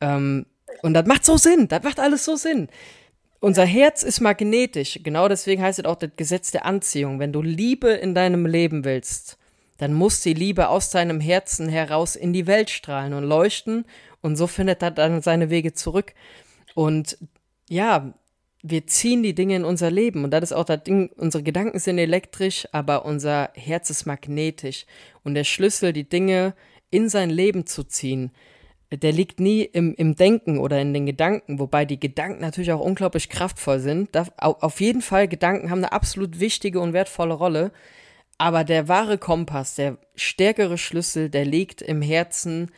Ähm, 0.00 0.46
und 0.82 0.94
das 0.94 1.06
macht 1.06 1.24
so 1.24 1.36
Sinn, 1.36 1.68
das 1.68 1.82
macht 1.82 2.00
alles 2.00 2.24
so 2.24 2.36
Sinn. 2.36 2.68
Unser 3.40 3.64
Herz 3.64 4.02
ist 4.02 4.20
magnetisch, 4.20 4.98
genau 5.02 5.28
deswegen 5.28 5.62
heißt 5.62 5.78
es 5.78 5.84
auch 5.84 5.96
das 5.96 6.10
Gesetz 6.16 6.50
der 6.50 6.64
Anziehung. 6.64 7.20
Wenn 7.20 7.32
du 7.32 7.40
Liebe 7.40 7.90
in 7.90 8.14
deinem 8.14 8.46
Leben 8.46 8.84
willst, 8.84 9.38
dann 9.78 9.94
muss 9.94 10.20
die 10.20 10.34
Liebe 10.34 10.68
aus 10.68 10.90
deinem 10.90 11.20
Herzen 11.20 11.68
heraus 11.68 12.16
in 12.16 12.32
die 12.32 12.46
Welt 12.46 12.68
strahlen 12.68 13.14
und 13.14 13.24
leuchten. 13.24 13.84
Und 14.20 14.36
so 14.36 14.46
findet 14.46 14.82
er 14.82 14.90
dann 14.90 15.22
seine 15.22 15.50
Wege 15.50 15.72
zurück. 15.72 16.14
Und 16.74 17.16
ja, 17.68 18.12
wir 18.62 18.86
ziehen 18.86 19.22
die 19.22 19.34
Dinge 19.34 19.56
in 19.56 19.64
unser 19.64 19.90
Leben. 19.90 20.24
Und 20.24 20.32
das 20.32 20.42
ist 20.42 20.52
auch 20.52 20.64
das 20.64 20.82
Ding, 20.82 21.10
unsere 21.16 21.44
Gedanken 21.44 21.78
sind 21.78 21.98
elektrisch, 21.98 22.66
aber 22.72 23.04
unser 23.04 23.50
Herz 23.54 23.88
ist 23.90 24.04
magnetisch. 24.04 24.84
Und 25.22 25.34
der 25.34 25.44
Schlüssel, 25.44 25.92
die 25.92 26.08
Dinge 26.08 26.54
in 26.90 27.08
sein 27.08 27.30
Leben 27.30 27.66
zu 27.66 27.84
ziehen, 27.84 28.32
der 28.90 29.12
liegt 29.12 29.38
nie 29.38 29.62
im, 29.62 29.94
im 29.94 30.16
Denken 30.16 30.58
oder 30.58 30.80
in 30.80 30.94
den 30.94 31.04
Gedanken, 31.04 31.58
wobei 31.58 31.84
die 31.84 32.00
Gedanken 32.00 32.40
natürlich 32.40 32.72
auch 32.72 32.80
unglaublich 32.80 33.28
kraftvoll 33.28 33.80
sind. 33.80 34.14
Da, 34.14 34.26
auf 34.38 34.80
jeden 34.80 35.02
Fall, 35.02 35.28
Gedanken 35.28 35.70
haben 35.70 35.78
eine 35.78 35.92
absolut 35.92 36.40
wichtige 36.40 36.80
und 36.80 36.94
wertvolle 36.94 37.34
Rolle, 37.34 37.70
aber 38.38 38.62
der 38.64 38.88
wahre 38.88 39.18
Kompass, 39.18 39.74
der 39.74 39.98
stärkere 40.14 40.78
Schlüssel, 40.78 41.28
der 41.28 41.44
liegt 41.44 41.82
im 41.82 42.00
Herzen, 42.00 42.70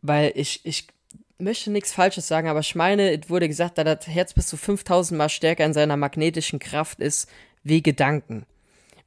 weil 0.00 0.32
ich, 0.36 0.60
ich 0.64 0.86
möchte 1.38 1.70
nichts 1.70 1.92
Falsches 1.92 2.28
sagen, 2.28 2.48
aber 2.48 2.60
ich 2.60 2.74
meine, 2.74 3.10
es 3.12 3.28
wurde 3.28 3.48
gesagt, 3.48 3.78
dass 3.78 3.84
das 3.84 4.06
Herz 4.06 4.32
bis 4.32 4.46
zu 4.46 4.56
5000 4.56 5.18
Mal 5.18 5.28
stärker 5.28 5.64
in 5.64 5.72
seiner 5.72 5.96
magnetischen 5.96 6.60
Kraft 6.60 7.00
ist 7.00 7.28
wie 7.64 7.82
Gedanken. 7.82 8.46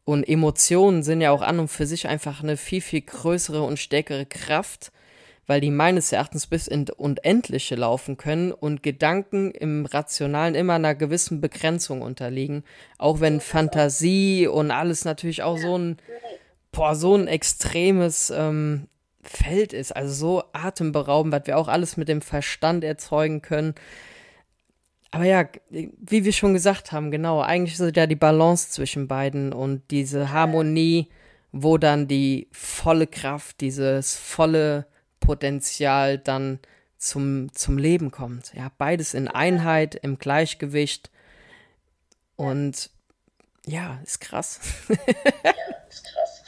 Und 0.06 0.28
Emotionen 0.28 1.02
sind 1.02 1.22
ja 1.22 1.32
auch 1.32 1.42
an 1.42 1.60
und 1.60 1.70
für 1.70 1.86
sich 1.86 2.08
einfach 2.08 2.44
eine 2.44 2.58
viel, 2.58 2.82
viel 2.82 3.02
größere 3.02 3.64
und 3.64 3.80
stärkere 3.80 4.26
Kraft, 4.26 4.92
weil 5.46 5.60
die 5.60 5.72
meines 5.72 6.12
Erachtens 6.12 6.48
bis 6.48 6.68
in 6.68 6.90
Unendliche 6.90 7.76
laufen 7.76 8.18
können 8.18 8.52
und 8.52 8.84
Gedanken 8.84 9.52
im 9.52 9.86
Rationalen 9.86 10.56
immer 10.56 10.74
einer 10.74 10.96
gewissen 10.96 11.42
Begrenzung 11.42 12.02
unterliegen. 12.02 12.64
Auch 12.98 13.20
wenn 13.20 13.42
Fantasie 13.42 14.48
und 14.48 14.72
alles 14.72 15.04
natürlich 15.06 15.44
auch 15.44 15.58
so 15.58 15.78
ein, 15.78 15.98
boah, 16.72 16.96
so 16.96 17.16
ein 17.16 17.28
extremes 17.28 18.30
ähm, 18.30 18.88
Feld 19.22 19.74
ist. 19.74 19.94
Also 19.94 20.14
so 20.14 20.44
atemberaubend, 20.54 21.34
was 21.34 21.46
wir 21.46 21.58
auch 21.58 21.68
alles 21.68 21.98
mit 21.98 22.08
dem 22.08 22.22
Verstand 22.22 22.84
erzeugen 22.84 23.42
können. 23.42 23.76
Aber 25.12 25.26
ja, 25.26 25.46
wie 25.70 26.26
wir 26.26 26.34
schon 26.34 26.54
gesagt 26.54 26.92
haben, 26.92 27.12
genau, 27.12 27.42
eigentlich 27.42 27.80
ist 27.80 27.96
ja 27.96 28.08
die 28.08 28.16
Balance 28.16 28.70
zwischen 28.70 29.08
beiden 29.08 29.54
und 29.54 29.84
diese 29.92 30.32
Harmonie, 30.32 31.10
wo 31.52 31.78
dann 31.78 32.08
die 32.08 32.48
volle 32.52 33.06
Kraft, 33.06 33.62
dieses 33.62 34.16
volle 34.16 34.88
Potenzial 35.24 36.18
dann 36.18 36.60
zum, 36.98 37.54
zum 37.54 37.78
Leben 37.78 38.12
kommt. 38.12 38.54
Ja, 38.54 38.72
beides 38.78 39.14
in 39.14 39.28
Einheit, 39.28 39.96
im 39.96 40.20
Gleichgewicht. 40.20 41.10
Und 42.36 42.90
ja, 43.66 44.00
ist 44.04 44.20
krass. 44.20 44.60
ja, 44.90 44.96
ist 45.90 46.04
krass 46.04 46.44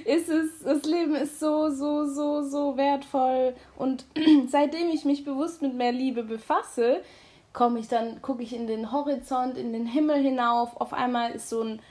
ist 0.04 0.28
es, 0.28 0.62
das 0.64 0.82
Leben 0.84 1.14
ist 1.14 1.38
so, 1.38 1.70
so, 1.70 2.06
so, 2.06 2.42
so 2.42 2.76
wertvoll. 2.76 3.54
Und 3.76 4.06
seitdem 4.48 4.88
ich 4.90 5.04
mich 5.04 5.24
bewusst 5.24 5.62
mit 5.62 5.74
mehr 5.74 5.92
Liebe 5.92 6.22
befasse, 6.22 7.02
komme 7.52 7.80
ich 7.80 7.88
dann, 7.88 8.22
gucke 8.22 8.42
ich 8.42 8.54
in 8.54 8.66
den 8.66 8.92
Horizont, 8.92 9.58
in 9.58 9.72
den 9.72 9.86
Himmel 9.86 10.22
hinauf. 10.22 10.80
Auf 10.80 10.92
einmal 10.92 11.32
ist 11.32 11.48
so 11.48 11.62
ein 11.62 11.82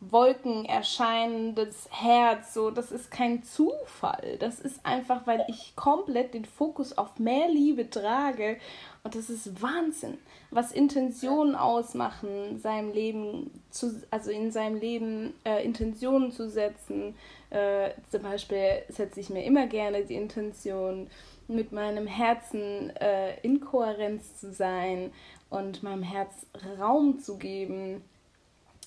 Wolken 0.00 0.64
erscheinendes 0.64 1.88
Herz, 1.90 2.54
so, 2.54 2.70
das 2.70 2.92
ist 2.92 3.10
kein 3.10 3.42
Zufall. 3.42 4.36
Das 4.38 4.60
ist 4.60 4.86
einfach, 4.86 5.26
weil 5.26 5.44
ich 5.48 5.74
komplett 5.74 6.34
den 6.34 6.44
Fokus 6.44 6.96
auf 6.96 7.18
mehr 7.18 7.48
Liebe 7.48 7.90
trage. 7.90 8.58
Und 9.02 9.16
das 9.16 9.28
ist 9.28 9.60
Wahnsinn, 9.60 10.18
was 10.50 10.70
Intentionen 10.70 11.56
ausmachen, 11.56 12.58
seinem 12.60 12.92
Leben 12.92 13.50
zu, 13.70 14.02
also 14.10 14.30
in 14.30 14.52
seinem 14.52 14.78
Leben 14.78 15.34
äh, 15.44 15.64
Intentionen 15.64 16.30
zu 16.30 16.48
setzen. 16.48 17.14
Äh, 17.50 17.90
zum 18.10 18.22
Beispiel 18.22 18.82
setze 18.88 19.18
ich 19.18 19.30
mir 19.30 19.44
immer 19.44 19.66
gerne 19.66 20.04
die 20.04 20.14
Intention, 20.14 21.08
mit 21.48 21.72
meinem 21.72 22.06
Herzen 22.06 22.94
äh, 22.96 23.40
in 23.40 23.60
Kohärenz 23.60 24.36
zu 24.36 24.52
sein 24.52 25.10
und 25.48 25.82
meinem 25.82 26.02
Herz 26.02 26.46
Raum 26.78 27.20
zu 27.20 27.38
geben 27.38 28.02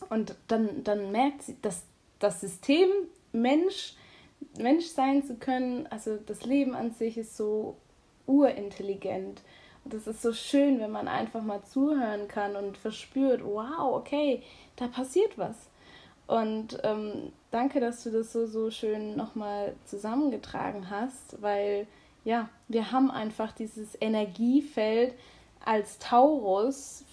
und 0.10 0.36
dann, 0.48 0.84
dann 0.84 1.12
merkt 1.12 1.44
sie, 1.44 1.58
dass 1.62 1.84
das 2.20 2.42
System 2.42 2.90
Mensch, 3.32 3.96
Mensch 4.58 4.88
sein 4.88 5.24
zu 5.24 5.36
können, 5.36 5.88
also 5.88 6.18
das 6.18 6.46
Leben 6.46 6.76
an 6.76 6.92
sich 6.92 7.18
ist 7.18 7.38
so 7.38 7.78
urintelligent. 8.28 9.42
Und 9.84 9.94
das 9.94 10.08
ist 10.08 10.22
so 10.22 10.34
schön, 10.34 10.80
wenn 10.80 10.92
man 10.92 11.08
einfach 11.08 11.42
mal 11.42 11.64
zuhören 11.64 12.28
kann 12.28 12.56
und 12.56 12.78
verspürt, 12.78 13.44
wow, 13.44 13.96
okay, 13.96 14.44
da 14.76 14.88
passiert 14.88 15.38
was. 15.38 15.56
Und 16.28 16.80
ähm, 16.84 17.32
danke, 17.50 17.80
dass 17.80 18.04
du 18.04 18.12
das 18.12 18.32
so, 18.32 18.46
so 18.46 18.70
schön 18.72 19.16
nochmal 19.16 19.76
zusammengetragen 19.86 20.90
hast, 20.90 21.42
weil 21.42 21.88
ja, 22.24 22.50
wir 22.68 22.92
haben 22.92 23.10
einfach 23.10 23.52
dieses 23.52 23.98
Energiefeld 24.00 25.16
als 25.66 26.00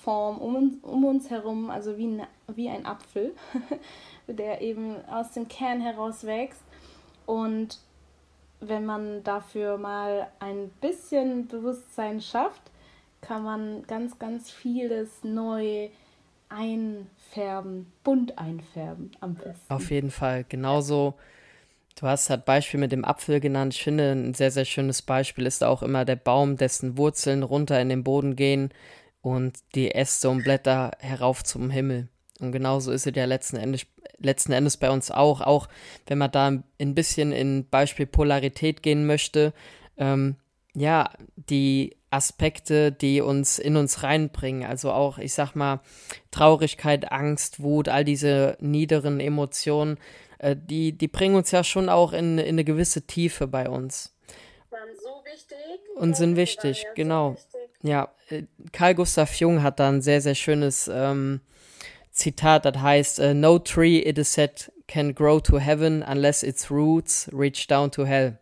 Taurusform 0.08 0.38
um, 0.38 0.78
um 0.82 1.04
uns 1.04 1.30
herum, 1.30 1.70
also 1.70 1.96
wie 1.98 2.06
ein, 2.06 2.22
wie 2.54 2.68
ein 2.68 2.86
Apfel, 2.86 3.34
der 4.26 4.62
eben 4.62 4.96
aus 5.06 5.32
dem 5.32 5.48
Kern 5.48 5.80
heraus 5.80 6.24
wächst. 6.24 6.62
Und 7.26 7.78
wenn 8.60 8.86
man 8.86 9.22
dafür 9.22 9.78
mal 9.78 10.28
ein 10.40 10.70
bisschen 10.80 11.46
Bewusstsein 11.46 12.20
schafft, 12.20 12.62
kann 13.20 13.42
man 13.42 13.82
ganz, 13.86 14.18
ganz 14.18 14.50
vieles 14.50 15.22
neu 15.22 15.88
einfärben, 16.48 17.92
bunt 18.02 18.38
einfärben 18.38 19.10
am 19.20 19.34
besten. 19.34 19.72
Auf 19.72 19.90
jeden 19.90 20.10
Fall. 20.10 20.44
Genauso, 20.48 21.14
du 22.00 22.06
hast 22.06 22.30
halt 22.30 22.46
Beispiel 22.46 22.80
mit 22.80 22.92
dem 22.92 23.04
Apfel 23.04 23.40
genannt. 23.40 23.74
Ich 23.74 23.82
finde, 23.82 24.12
ein 24.12 24.32
sehr, 24.32 24.50
sehr 24.50 24.64
schönes 24.64 25.02
Beispiel 25.02 25.44
ist 25.44 25.62
auch 25.62 25.82
immer 25.82 26.06
der 26.06 26.16
Baum, 26.16 26.56
dessen 26.56 26.96
Wurzeln 26.96 27.42
runter 27.42 27.80
in 27.80 27.90
den 27.90 28.02
Boden 28.02 28.34
gehen 28.34 28.70
und 29.30 29.58
die 29.74 29.92
Äste 29.92 30.30
und 30.30 30.44
Blätter 30.44 30.92
herauf 30.98 31.44
zum 31.44 31.70
Himmel. 31.70 32.08
Und 32.40 32.52
genauso 32.52 32.92
ist 32.92 33.06
es 33.06 33.14
ja 33.14 33.24
letzten 33.24 33.56
Endes, 33.56 33.86
letzten 34.18 34.52
Endes 34.52 34.76
bei 34.76 34.90
uns 34.90 35.10
auch, 35.10 35.40
auch 35.40 35.68
wenn 36.06 36.18
man 36.18 36.30
da 36.30 36.46
ein 36.46 36.94
bisschen 36.94 37.32
in 37.32 37.68
Beispiel 37.68 38.06
Polarität 38.06 38.82
gehen 38.82 39.06
möchte. 39.06 39.52
Ähm, 39.96 40.36
ja, 40.74 41.10
die 41.36 41.96
Aspekte, 42.10 42.92
die 42.92 43.20
uns 43.20 43.58
in 43.58 43.76
uns 43.76 44.02
reinbringen. 44.02 44.64
Also 44.64 44.92
auch, 44.92 45.18
ich 45.18 45.34
sag 45.34 45.54
mal, 45.54 45.80
Traurigkeit, 46.30 47.10
Angst, 47.12 47.62
Wut, 47.62 47.88
all 47.88 48.04
diese 48.04 48.56
niederen 48.60 49.20
Emotionen, 49.20 49.98
äh, 50.38 50.56
die, 50.56 50.92
die 50.96 51.08
bringen 51.08 51.34
uns 51.34 51.50
ja 51.50 51.64
schon 51.64 51.88
auch 51.88 52.12
in, 52.12 52.38
in 52.38 52.48
eine 52.48 52.64
gewisse 52.64 53.06
Tiefe 53.06 53.46
bei 53.46 53.68
uns. 53.68 54.14
Waren 54.70 54.88
so 55.02 55.22
wichtig. 55.24 55.58
Und 55.96 56.16
sind 56.16 56.36
wichtig, 56.36 56.86
genau. 56.94 57.30
So 57.30 57.34
wichtig. 57.36 57.57
Ja, 57.82 58.08
äh, 58.28 58.44
Carl 58.72 58.94
Gustav 58.94 59.34
Jung 59.36 59.62
hat 59.62 59.78
da 59.78 59.88
ein 59.88 60.02
sehr, 60.02 60.20
sehr 60.20 60.34
schönes 60.34 60.90
ähm, 60.92 61.40
Zitat, 62.10 62.64
das 62.64 62.78
heißt, 62.78 63.20
uh, 63.20 63.34
No 63.34 63.58
tree, 63.58 63.98
it 63.98 64.18
is 64.18 64.32
said, 64.32 64.72
can 64.88 65.14
grow 65.14 65.40
to 65.40 65.58
heaven 65.58 66.02
unless 66.02 66.42
its 66.42 66.70
roots 66.70 67.30
reach 67.32 67.66
down 67.68 67.90
to 67.90 68.04
hell. 68.04 68.38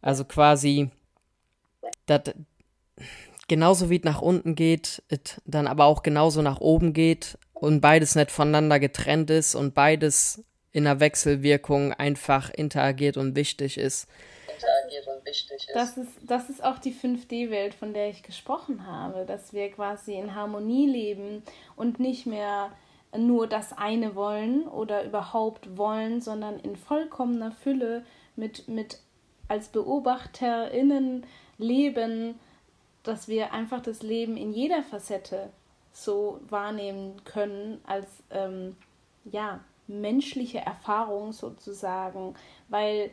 Also 0.00 0.24
quasi, 0.24 0.90
dat, 2.06 2.34
genauso 3.48 3.90
wie 3.90 3.98
es 3.98 4.04
nach 4.04 4.22
unten 4.22 4.54
geht, 4.54 5.02
es 5.08 5.40
dann 5.44 5.66
aber 5.66 5.84
auch 5.84 6.02
genauso 6.02 6.40
nach 6.40 6.60
oben 6.60 6.94
geht 6.94 7.38
und 7.52 7.80
beides 7.80 8.14
nicht 8.14 8.30
voneinander 8.30 8.80
getrennt 8.80 9.30
ist 9.30 9.54
und 9.54 9.74
beides 9.74 10.42
in 10.72 10.84
der 10.84 11.00
Wechselwirkung 11.00 11.92
einfach 11.92 12.50
interagiert 12.50 13.18
und 13.18 13.36
wichtig 13.36 13.76
ist. 13.76 14.08
Interagiert 14.62 15.06
und 15.08 15.26
wichtig 15.26 15.68
ist. 15.68 15.74
Das 15.74 15.96
ist, 15.96 16.18
das 16.22 16.50
ist 16.50 16.64
auch 16.64 16.78
die 16.78 16.94
5D-Welt, 16.94 17.74
von 17.74 17.92
der 17.92 18.08
ich 18.08 18.22
gesprochen 18.22 18.86
habe, 18.86 19.24
dass 19.24 19.52
wir 19.52 19.70
quasi 19.70 20.14
in 20.14 20.34
Harmonie 20.34 20.88
leben 20.88 21.42
und 21.76 22.00
nicht 22.00 22.26
mehr 22.26 22.70
nur 23.16 23.46
das 23.46 23.76
eine 23.76 24.14
wollen 24.14 24.66
oder 24.66 25.04
überhaupt 25.04 25.76
wollen, 25.76 26.20
sondern 26.20 26.58
in 26.60 26.76
vollkommener 26.76 27.52
Fülle 27.52 28.04
mit, 28.36 28.68
mit 28.68 28.98
als 29.48 29.68
BeobachterInnen 29.68 31.26
leben, 31.58 32.38
dass 33.02 33.28
wir 33.28 33.52
einfach 33.52 33.82
das 33.82 34.02
Leben 34.02 34.36
in 34.36 34.52
jeder 34.52 34.82
Facette 34.82 35.50
so 35.92 36.40
wahrnehmen 36.48 37.22
können 37.24 37.80
als 37.84 38.22
ähm, 38.30 38.76
ja 39.24 39.60
menschliche 39.86 40.58
Erfahrung 40.58 41.32
sozusagen, 41.32 42.34
weil 42.68 43.10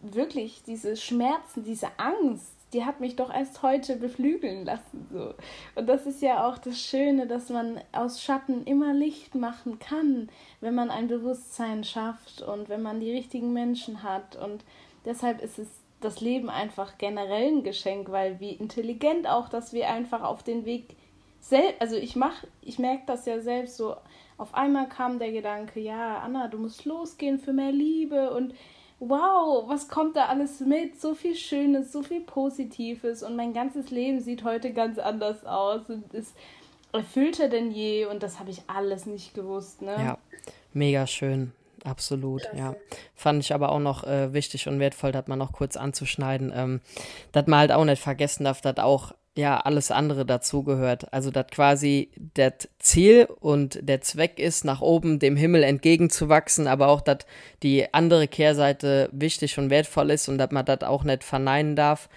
wirklich 0.00 0.62
diese 0.66 0.96
Schmerzen, 0.96 1.64
diese 1.64 1.88
Angst, 1.98 2.52
die 2.72 2.84
hat 2.84 3.00
mich 3.00 3.16
doch 3.16 3.32
erst 3.32 3.62
heute 3.62 3.96
beflügeln 3.96 4.64
lassen 4.64 5.08
so. 5.12 5.34
Und 5.74 5.88
das 5.88 6.06
ist 6.06 6.22
ja 6.22 6.46
auch 6.46 6.58
das 6.58 6.80
Schöne, 6.80 7.26
dass 7.26 7.48
man 7.48 7.80
aus 7.92 8.22
Schatten 8.22 8.64
immer 8.64 8.92
Licht 8.94 9.34
machen 9.34 9.78
kann, 9.78 10.28
wenn 10.60 10.74
man 10.74 10.90
ein 10.90 11.08
Bewusstsein 11.08 11.84
schafft 11.84 12.42
und 12.42 12.68
wenn 12.68 12.82
man 12.82 13.00
die 13.00 13.10
richtigen 13.10 13.52
Menschen 13.52 14.02
hat 14.02 14.36
und 14.36 14.64
deshalb 15.04 15.42
ist 15.42 15.58
es 15.58 15.68
das 16.00 16.20
Leben 16.20 16.48
einfach 16.48 16.96
generell 16.96 17.48
ein 17.48 17.62
Geschenk, 17.62 18.10
weil 18.10 18.40
wie 18.40 18.52
intelligent 18.52 19.28
auch, 19.28 19.48
dass 19.48 19.72
wir 19.72 19.90
einfach 19.90 20.22
auf 20.22 20.42
den 20.42 20.64
Weg 20.64 20.96
selbst, 21.40 21.80
also 21.80 21.96
ich 21.96 22.16
mach, 22.16 22.44
ich 22.62 22.78
merke 22.78 23.02
das 23.06 23.26
ja 23.26 23.40
selbst 23.40 23.76
so, 23.76 23.96
auf 24.38 24.54
einmal 24.54 24.88
kam 24.88 25.18
der 25.18 25.32
Gedanke, 25.32 25.80
ja, 25.80 26.20
Anna, 26.20 26.48
du 26.48 26.58
musst 26.58 26.86
losgehen 26.86 27.38
für 27.38 27.52
mehr 27.52 27.72
Liebe 27.72 28.30
und 28.30 28.54
wow, 29.00 29.64
was 29.66 29.88
kommt 29.88 30.14
da 30.14 30.26
alles 30.26 30.60
mit? 30.60 31.00
So 31.00 31.14
viel 31.14 31.34
Schönes, 31.34 31.90
so 31.90 32.02
viel 32.02 32.20
Positives 32.20 33.22
und 33.22 33.34
mein 33.34 33.52
ganzes 33.52 33.90
Leben 33.90 34.20
sieht 34.20 34.44
heute 34.44 34.72
ganz 34.72 34.98
anders 34.98 35.44
aus 35.44 35.88
und 35.88 36.12
ist 36.12 36.34
erfüllter 36.92 37.48
denn 37.48 37.70
je 37.70 38.06
und 38.06 38.22
das 38.22 38.38
habe 38.38 38.50
ich 38.50 38.62
alles 38.66 39.06
nicht 39.06 39.34
gewusst, 39.34 39.82
ne? 39.82 39.92
Ja, 39.92 40.18
mega 40.72 41.06
schön. 41.06 41.52
Absolut, 41.82 42.42
ja. 42.54 42.74
Fand 43.14 43.42
ich 43.42 43.54
aber 43.54 43.72
auch 43.72 43.78
noch 43.78 44.04
äh, 44.04 44.34
wichtig 44.34 44.68
und 44.68 44.80
wertvoll, 44.80 45.12
das 45.12 45.26
mal 45.28 45.36
noch 45.36 45.52
kurz 45.52 45.78
anzuschneiden, 45.78 46.52
ähm, 46.54 46.80
dass 47.32 47.46
man 47.46 47.60
halt 47.60 47.72
auch 47.72 47.86
nicht 47.86 48.02
vergessen 48.02 48.44
darf, 48.44 48.60
dass 48.60 48.76
auch 48.78 49.12
ja 49.40 49.58
alles 49.58 49.90
andere 49.90 50.24
dazugehört. 50.24 51.12
Also, 51.12 51.30
dass 51.30 51.48
quasi 51.48 52.10
das 52.34 52.68
Ziel 52.78 53.26
und 53.40 53.80
der 53.82 54.00
Zweck 54.00 54.38
ist, 54.38 54.64
nach 54.64 54.80
oben 54.80 55.18
dem 55.18 55.36
Himmel 55.36 55.64
entgegenzuwachsen, 55.64 56.68
aber 56.68 56.88
auch, 56.88 57.00
dass 57.00 57.18
die 57.62 57.92
andere 57.92 58.28
Kehrseite 58.28 59.08
wichtig 59.12 59.58
und 59.58 59.70
wertvoll 59.70 60.10
ist 60.10 60.28
und 60.28 60.38
dass 60.38 60.52
man 60.52 60.64
das 60.64 60.82
auch 60.82 61.02
nicht 61.02 61.24
verneinen 61.24 61.74
darf. 61.74 62.08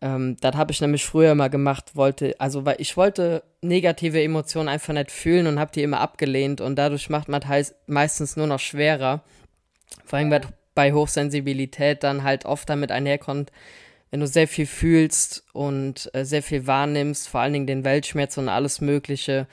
Ähm, 0.00 0.36
das 0.40 0.54
habe 0.54 0.72
ich 0.72 0.80
nämlich 0.80 1.04
früher 1.04 1.32
immer 1.32 1.48
gemacht, 1.48 1.96
wollte, 1.96 2.36
also 2.38 2.64
weil 2.64 2.76
ich 2.78 2.96
wollte 2.96 3.42
negative 3.62 4.22
Emotionen 4.22 4.68
einfach 4.68 4.94
nicht 4.94 5.10
fühlen 5.10 5.46
und 5.46 5.58
habe 5.58 5.72
die 5.72 5.82
immer 5.82 6.00
abgelehnt 6.00 6.60
und 6.60 6.76
dadurch 6.76 7.10
macht 7.10 7.28
man 7.28 7.46
halt 7.48 7.74
meistens 7.86 8.36
nur 8.36 8.46
noch 8.46 8.60
schwerer. 8.60 9.22
Vor 10.04 10.18
allem, 10.18 10.30
weil 10.30 10.42
bei 10.74 10.92
Hochsensibilität 10.92 12.04
dann 12.04 12.22
halt 12.22 12.44
oft 12.44 12.68
damit 12.70 12.92
einherkommt, 12.92 13.50
wenn 14.10 14.20
du 14.20 14.26
sehr 14.26 14.48
viel 14.48 14.66
fühlst 14.66 15.44
und 15.52 16.10
äh, 16.14 16.24
sehr 16.24 16.42
viel 16.42 16.66
wahrnimmst, 16.66 17.28
vor 17.28 17.40
allen 17.40 17.52
Dingen 17.52 17.66
den 17.66 17.84
Weltschmerz 17.84 18.38
und 18.38 18.48
alles 18.48 18.80
Mögliche, 18.80 19.46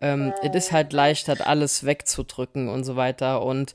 ähm, 0.00 0.32
es 0.42 0.54
ist 0.54 0.72
halt 0.72 0.92
leicht, 0.92 1.28
das 1.28 1.40
alles 1.40 1.84
wegzudrücken 1.84 2.68
und 2.68 2.84
so 2.84 2.96
weiter 2.96 3.42
und 3.42 3.74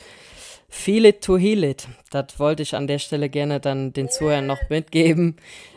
Feel 0.74 1.04
it 1.04 1.22
to 1.22 1.38
heal 1.38 1.66
it. 1.66 1.90
Das 2.12 2.40
wollte 2.40 2.64
ich 2.64 2.76
an 2.76 2.88
der 2.88 3.00
Stelle 3.00 3.28
gerne 3.28 3.60
dann 3.60 3.92
den 3.92 4.08
Zuhörern 4.08 4.46
noch 4.46 4.70
mitgeben 4.70 5.36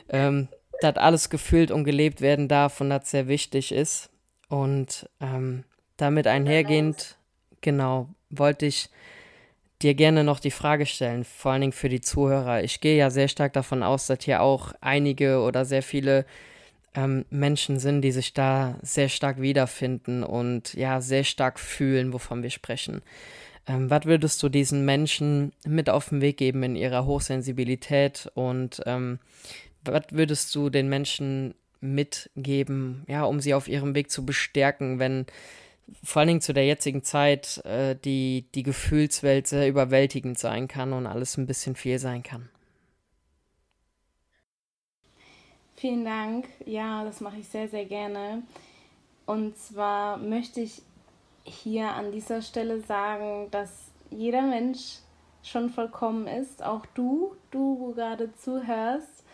ähm, 0.09 0.49
dass 0.81 0.97
alles 0.97 1.31
gefühlt 1.31 1.71
und 1.71 1.85
gelebt 1.85 2.21
werden 2.21 2.49
darf 2.49 2.81
und 2.81 2.91
das 2.91 3.11
sehr 3.11 3.29
wichtig 3.29 3.73
ist. 3.73 4.11
Und 4.49 5.09
ähm, 5.21 5.65
damit 5.97 6.27
einhergehend, 6.27 7.17
genau, 7.61 8.09
wollte 8.31 8.67
ich 8.67 8.91
dir 9.85 9.95
gerne 9.95 10.25
noch 10.25 10.41
die 10.41 10.51
Frage 10.51 10.87
stellen, 10.87 11.25
vor 11.25 11.53
allen 11.53 11.61
Dingen 11.61 11.73
für 11.73 11.89
die 11.89 12.01
Zuhörer. 12.01 12.65
Ich 12.65 12.81
gehe 12.81 12.97
ja 12.97 13.11
sehr 13.11 13.29
stark 13.29 13.53
davon 13.53 13.83
aus, 13.83 14.07
dass 14.07 14.25
hier 14.25 14.43
auch 14.43 14.73
einige 14.81 15.41
oder 15.41 15.65
sehr 15.65 15.83
viele 15.83 16.25
ähm, 16.95 17.25
Menschen 17.31 17.79
sind, 17.79 18.03
die 18.03 18.13
sich 18.13 18.33
da 18.33 18.77
sehr 18.83 19.09
stark 19.09 19.41
wiederfinden 19.41 20.23
und 20.23 20.75
ja, 20.75 21.01
sehr 21.01 21.25
stark 21.25 21.61
fühlen, 21.61 22.13
wovon 22.13 22.43
wir 22.43 22.51
sprechen. 22.51 23.03
Ähm, 23.67 23.91
was 23.91 24.07
würdest 24.07 24.43
du 24.43 24.49
diesen 24.49 24.85
Menschen 24.85 25.53
mit 25.67 25.91
auf 25.91 26.09
den 26.09 26.21
Weg 26.21 26.39
geben 26.39 26.63
in 26.63 26.77
ihrer 26.77 27.05
Hochsensibilität 27.05 28.31
und 28.35 28.83
ähm, 28.87 29.19
was 29.85 30.05
würdest 30.11 30.55
du 30.55 30.71
den 30.71 30.89
Menschen 30.89 31.55
mitgeben, 31.81 33.05
ja, 33.07 33.25
um 33.25 33.41
sie 33.41 33.53
auf 33.53 33.69
ihrem 33.69 33.95
Weg 33.95 34.11
zu 34.11 34.25
bestärken, 34.25 34.99
wenn 34.99 35.27
vor 36.03 36.21
allen 36.21 36.29
Dingen 36.29 36.41
zu 36.41 36.53
der 36.53 36.67
jetzigen 36.67 37.03
Zeit 37.03 37.65
äh, 37.65 37.97
die, 37.97 38.47
die 38.55 38.63
Gefühlswelt 38.63 39.47
sehr 39.47 39.69
überwältigend 39.69 40.39
sein 40.39 40.69
kann 40.69 40.93
und 40.93 41.07
alles 41.07 41.37
ein 41.37 41.47
bisschen 41.47 41.77
viel 41.77 41.99
sein 41.99 42.23
kann? 42.23 42.49
Vielen 45.77 46.05
Dank. 46.05 46.47
Ja, 46.65 47.05
das 47.05 47.21
mache 47.21 47.39
ich 47.39 47.49
sehr, 47.49 47.69
sehr 47.69 47.85
gerne. 47.85 48.43
Und 49.27 49.57
zwar 49.59 50.17
möchte 50.17 50.61
ich 50.61 50.83
hier 51.45 51.91
an 51.91 52.13
dieser 52.13 52.43
Stelle 52.43 52.81
sagen, 52.81 53.49
dass 53.51 53.91
jeder 54.11 54.43
Mensch 54.43 54.99
schon 55.43 55.69
vollkommen 55.69 56.27
ist, 56.27 56.63
auch 56.63 56.87
du, 56.95 57.37
du, 57.51 57.79
wo 57.79 57.93
gerade 57.93 58.33
zuhörst. 58.35 59.25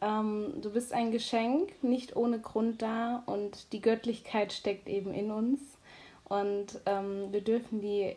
Ähm, 0.00 0.54
du 0.60 0.70
bist 0.70 0.92
ein 0.92 1.12
Geschenk, 1.12 1.72
nicht 1.84 2.16
ohne 2.16 2.40
Grund 2.40 2.82
da 2.82 3.22
und 3.26 3.72
die 3.72 3.80
Göttlichkeit 3.80 4.52
steckt 4.52 4.88
eben 4.88 5.14
in 5.14 5.30
uns 5.30 5.60
und 6.24 6.80
ähm, 6.86 7.32
wir 7.32 7.42
dürfen 7.42 7.80
die 7.80 8.16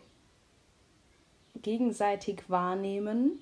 gegenseitig 1.61 2.49
wahrnehmen 2.49 3.39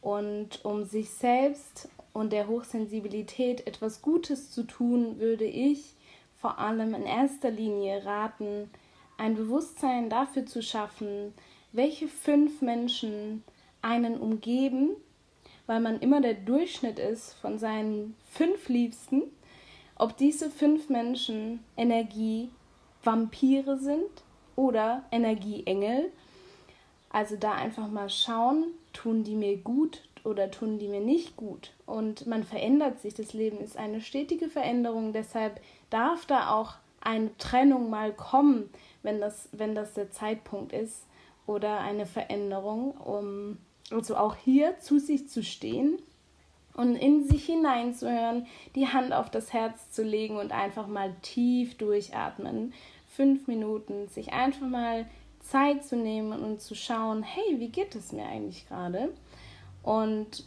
und 0.00 0.64
um 0.64 0.84
sich 0.84 1.10
selbst 1.10 1.88
und 2.12 2.32
der 2.32 2.48
Hochsensibilität 2.48 3.66
etwas 3.66 4.02
Gutes 4.02 4.50
zu 4.50 4.64
tun, 4.64 5.18
würde 5.18 5.44
ich 5.44 5.94
vor 6.40 6.58
allem 6.58 6.94
in 6.94 7.04
erster 7.04 7.50
Linie 7.50 8.04
raten, 8.04 8.68
ein 9.16 9.36
Bewusstsein 9.36 10.10
dafür 10.10 10.44
zu 10.44 10.62
schaffen, 10.62 11.32
welche 11.70 12.08
fünf 12.08 12.60
Menschen 12.60 13.44
einen 13.80 14.18
umgeben, 14.18 14.90
weil 15.66 15.80
man 15.80 16.00
immer 16.00 16.20
der 16.20 16.34
Durchschnitt 16.34 16.98
ist 16.98 17.34
von 17.34 17.58
seinen 17.58 18.16
fünf 18.26 18.68
Liebsten, 18.68 19.22
ob 19.96 20.16
diese 20.16 20.50
fünf 20.50 20.88
Menschen 20.88 21.60
Energie-Vampire 23.02 23.78
sind 23.78 24.22
oder 24.56 25.02
Energieengel. 25.10 26.10
Also 27.10 27.36
da 27.36 27.52
einfach 27.52 27.88
mal 27.88 28.08
schauen, 28.08 28.66
tun 28.92 29.24
die 29.24 29.34
mir 29.34 29.58
gut 29.58 30.02
oder 30.24 30.50
tun 30.50 30.78
die 30.78 30.88
mir 30.88 31.00
nicht 31.00 31.36
gut. 31.36 31.72
Und 31.84 32.26
man 32.26 32.44
verändert 32.44 33.00
sich. 33.00 33.14
Das 33.14 33.32
Leben 33.32 33.58
ist 33.60 33.76
eine 33.76 34.00
stetige 34.00 34.48
Veränderung. 34.48 35.12
Deshalb 35.12 35.60
darf 35.90 36.26
da 36.26 36.54
auch 36.54 36.74
eine 37.00 37.36
Trennung 37.36 37.90
mal 37.90 38.12
kommen, 38.12 38.70
wenn 39.02 39.20
das, 39.20 39.48
wenn 39.52 39.74
das 39.74 39.94
der 39.94 40.10
Zeitpunkt 40.10 40.72
ist. 40.72 41.06
Oder 41.46 41.80
eine 41.80 42.06
Veränderung, 42.06 42.92
um 42.92 43.58
also 43.90 44.16
auch 44.16 44.36
hier 44.36 44.78
zu 44.78 44.98
sich 44.98 45.28
zu 45.28 45.42
stehen 45.42 45.98
und 46.74 46.96
in 46.96 47.26
sich 47.28 47.44
hineinzuhören, 47.46 48.46
die 48.74 48.88
Hand 48.88 49.12
auf 49.12 49.30
das 49.30 49.52
Herz 49.52 49.90
zu 49.90 50.02
legen 50.02 50.36
und 50.36 50.52
einfach 50.52 50.86
mal 50.86 51.14
tief 51.22 51.76
durchatmen. 51.76 52.72
Fünf 53.22 53.46
Minuten, 53.46 54.08
sich 54.08 54.32
einfach 54.32 54.66
mal 54.66 55.06
Zeit 55.38 55.84
zu 55.84 55.94
nehmen 55.94 56.42
und 56.42 56.60
zu 56.60 56.74
schauen, 56.74 57.22
hey, 57.22 57.60
wie 57.60 57.68
geht 57.68 57.94
es 57.94 58.10
mir 58.10 58.26
eigentlich 58.26 58.66
gerade? 58.66 59.12
Und 59.84 60.44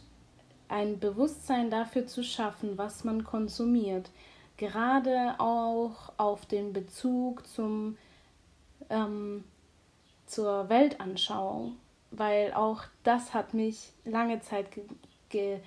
ein 0.68 0.98
Bewusstsein 0.98 1.70
dafür 1.70 2.06
zu 2.06 2.22
schaffen, 2.22 2.76
was 2.76 3.02
man 3.02 3.24
konsumiert. 3.24 4.10
Gerade 4.58 5.36
auch 5.38 6.12
auf 6.18 6.44
den 6.44 6.74
Bezug 6.74 7.46
zum, 7.46 7.96
ähm, 8.90 9.42
zur 10.26 10.68
Weltanschauung, 10.68 11.76
weil 12.10 12.52
auch 12.52 12.82
das 13.04 13.32
hat 13.32 13.54
mich 13.54 13.90
lange 14.04 14.42
Zeit 14.42 14.70
ge 14.70 14.84
ge 15.30 15.60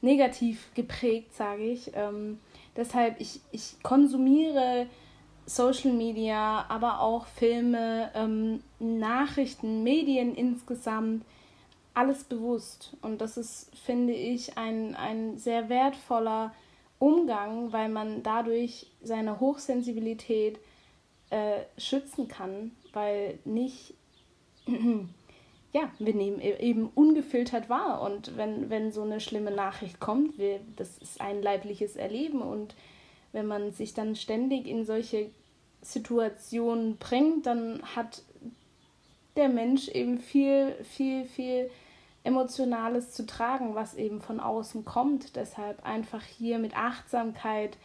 negativ 0.00 0.72
geprägt, 0.74 1.34
sage 1.34 1.64
ich. 1.64 1.90
Ähm, 1.96 2.38
deshalb, 2.76 3.20
ich, 3.20 3.40
ich 3.50 3.82
konsumiere 3.82 4.86
Social 5.46 5.92
Media, 5.92 6.64
aber 6.68 7.00
auch 7.00 7.26
Filme, 7.26 8.10
ähm, 8.14 8.62
Nachrichten, 8.78 9.82
Medien 9.82 10.34
insgesamt, 10.34 11.24
alles 11.94 12.24
bewusst. 12.24 12.96
Und 13.02 13.20
das 13.20 13.36
ist, 13.36 13.70
finde 13.76 14.12
ich, 14.12 14.56
ein, 14.56 14.94
ein 14.94 15.38
sehr 15.38 15.68
wertvoller 15.68 16.54
Umgang, 16.98 17.72
weil 17.72 17.88
man 17.88 18.22
dadurch 18.22 18.86
seine 19.02 19.40
Hochsensibilität 19.40 20.58
äh, 21.30 21.60
schützen 21.76 22.28
kann, 22.28 22.72
weil 22.92 23.38
nicht, 23.44 23.94
ja, 25.72 25.90
wir 25.98 26.14
nehmen 26.14 26.40
e-, 26.40 26.60
eben 26.60 26.88
ungefiltert 26.94 27.68
wahr. 27.68 28.02
Und 28.02 28.36
wenn, 28.36 28.70
wenn 28.70 28.92
so 28.92 29.02
eine 29.02 29.20
schlimme 29.20 29.50
Nachricht 29.50 29.98
kommt, 29.98 30.38
wir, 30.38 30.60
das 30.76 30.98
ist 30.98 31.20
ein 31.20 31.42
leibliches 31.42 31.96
Erleben. 31.96 32.40
Und 32.40 32.74
wenn 33.32 33.46
man 33.46 33.72
sich 33.72 33.94
dann 33.94 34.16
ständig 34.16 34.66
in 34.66 34.84
solche 34.84 35.30
Situationen 35.80 36.96
bringt, 36.98 37.46
dann 37.46 37.82
hat 37.96 38.22
der 39.36 39.48
Mensch 39.48 39.88
eben 39.88 40.18
viel, 40.18 40.74
viel, 40.84 41.24
viel 41.24 41.70
Emotionales 42.24 43.12
zu 43.12 43.26
tragen, 43.26 43.74
was 43.74 43.94
eben 43.94 44.20
von 44.20 44.38
außen 44.38 44.84
kommt. 44.84 45.34
Deshalb 45.36 45.84
einfach 45.84 46.22
hier 46.22 46.58
mit 46.58 46.76
Achtsamkeit 46.76 47.76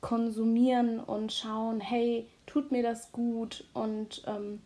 konsumieren 0.00 1.00
und 1.00 1.32
schauen, 1.32 1.80
hey, 1.80 2.26
tut 2.46 2.72
mir 2.72 2.82
das 2.82 3.12
gut 3.12 3.64
und 3.74 4.22
ähm, 4.26 4.60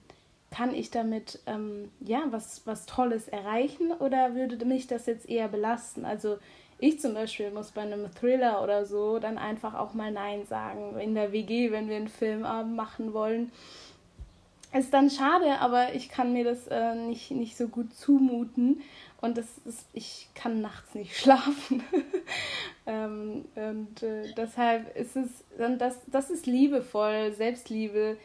kann 0.51 0.72
ich 0.75 0.91
damit 0.91 1.41
ähm, 1.47 1.91
ja 2.01 2.22
was, 2.31 2.66
was 2.66 2.87
Tolles 2.87 3.27
erreichen 3.27 3.91
oder 3.93 4.35
würde 4.35 4.64
mich 4.64 4.87
das 4.87 5.07
jetzt 5.07 5.29
eher 5.29 5.49
belasten? 5.49 6.05
Also 6.05 6.39
ich 6.79 7.01
zum 7.01 7.14
Beispiel 7.14 7.51
muss 7.51 7.70
bei 7.70 7.83
einem 7.83 8.12
Thriller 8.14 8.62
oder 8.62 8.85
so 8.85 9.18
dann 9.18 9.39
einfach 9.39 9.75
auch 9.75 9.95
mal 9.95 10.11
Nein 10.12 10.47
sagen. 10.47 10.99
In 10.99 11.14
der 11.14 11.33
WG, 11.33 11.70
wenn 11.70 11.89
wir 11.89 11.97
einen 11.97 12.09
Filmabend 12.09 12.77
machen 12.77 13.12
wollen, 13.12 13.53
ist 14.72 14.93
dann 14.93 15.09
schade, 15.09 15.61
aber 15.61 15.95
ich 15.95 16.09
kann 16.09 16.33
mir 16.33 16.45
das 16.45 16.66
äh, 16.66 16.95
nicht, 16.95 17.31
nicht 17.31 17.57
so 17.57 17.68
gut 17.68 17.95
zumuten 17.95 18.83
und 19.20 19.39
das 19.39 19.47
ist, 19.64 19.87
ich 19.93 20.29
kann 20.35 20.61
nachts 20.61 20.95
nicht 20.95 21.16
schlafen. 21.18 21.83
ähm, 22.87 23.45
und 23.55 24.03
äh, 24.03 24.35
deshalb 24.37 24.95
ist 24.97 25.16
es, 25.16 25.29
und 25.59 25.79
das, 25.79 25.99
das 26.09 26.29
ist 26.29 26.47
liebevoll, 26.47 27.33
Selbstliebe 27.33 28.16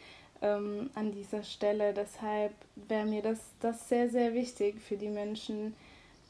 ähm, 0.42 0.90
an 0.94 1.12
dieser 1.12 1.42
Stelle. 1.42 1.94
Deshalb 1.94 2.52
wäre 2.74 3.06
mir 3.06 3.22
das, 3.22 3.38
das 3.60 3.88
sehr, 3.88 4.08
sehr 4.08 4.34
wichtig 4.34 4.80
für 4.80 4.96
die 4.96 5.08
Menschen, 5.08 5.74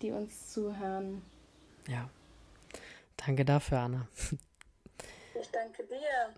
die 0.02 0.12
uns 0.12 0.52
zuhören. 0.52 1.22
Ja. 1.88 2.08
Danke 3.16 3.44
dafür, 3.44 3.80
Anna. 3.80 4.08
Ich 5.40 5.50
danke 5.50 5.84
dir. 5.84 6.34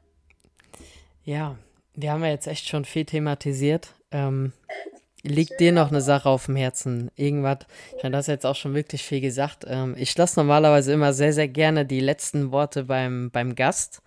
Ja, 1.24 1.57
wir 1.95 2.12
haben 2.12 2.24
ja 2.24 2.30
jetzt 2.30 2.47
echt 2.47 2.68
schon 2.68 2.84
viel 2.84 3.05
thematisiert. 3.05 3.95
Ähm, 4.11 4.53
liegt 5.22 5.61
dir 5.61 5.72
noch 5.72 5.88
eine 5.88 6.01
Sache 6.01 6.28
auf 6.28 6.47
dem 6.47 6.57
Herzen? 6.57 7.11
Irgendwas? 7.16 7.59
Ich 7.97 8.03
meine, 8.03 8.16
das 8.16 8.26
jetzt 8.26 8.47
auch 8.47 8.57
schon 8.57 8.74
wirklich 8.74 9.03
viel 9.05 9.20
gesagt. 9.20 9.64
Ähm, 9.66 9.95
ich 9.97 10.16
lasse 10.16 10.38
normalerweise 10.38 10.93
immer 10.93 11.12
sehr, 11.12 11.32
sehr 11.32 11.49
gerne 11.49 11.86
die 11.86 12.01
letzten 12.01 12.51
Worte 12.53 12.84
beim, 12.84 13.30
beim 13.30 13.55
Gast. 13.55 14.03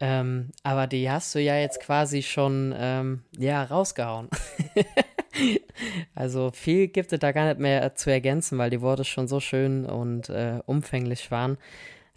Ähm, 0.00 0.50
aber 0.62 0.86
die 0.86 1.10
hast 1.10 1.34
du 1.34 1.40
ja 1.40 1.56
jetzt 1.56 1.80
quasi 1.80 2.22
schon 2.22 2.74
ähm, 2.76 3.22
ja, 3.38 3.62
rausgehauen. 3.64 4.28
also 6.14 6.50
viel 6.52 6.88
gibt 6.88 7.12
es 7.12 7.18
da 7.18 7.32
gar 7.32 7.46
nicht 7.46 7.60
mehr 7.60 7.94
zu 7.94 8.10
ergänzen, 8.10 8.58
weil 8.58 8.70
die 8.70 8.80
Worte 8.80 9.04
schon 9.04 9.28
so 9.28 9.40
schön 9.40 9.86
und 9.86 10.28
äh, 10.28 10.60
umfänglich 10.66 11.30
waren, 11.30 11.58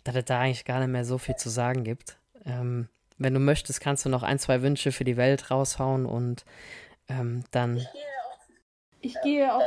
dass 0.03 0.15
es 0.15 0.26
da 0.26 0.39
eigentlich 0.39 0.65
gar 0.65 0.80
nicht 0.80 0.89
mehr 0.89 1.05
so 1.05 1.17
viel 1.17 1.36
zu 1.36 1.49
sagen 1.49 1.84
gibt. 1.84 2.17
Ähm, 2.45 2.88
wenn 3.17 3.34
du 3.34 3.39
möchtest, 3.39 3.82
kannst 3.82 4.05
du 4.05 4.09
noch 4.09 4.24
ein, 4.24 4.39
zwei 4.39 4.61
Wünsche 4.61 4.91
für 4.91 5.03
die 5.03 5.17
Welt 5.17 5.51
raushauen 5.51 6.05
und 6.05 6.45
ähm, 7.09 7.43
dann. 7.51 7.86
Ich 9.01 9.15
gehe, 9.21 9.53
auch, 9.53 9.61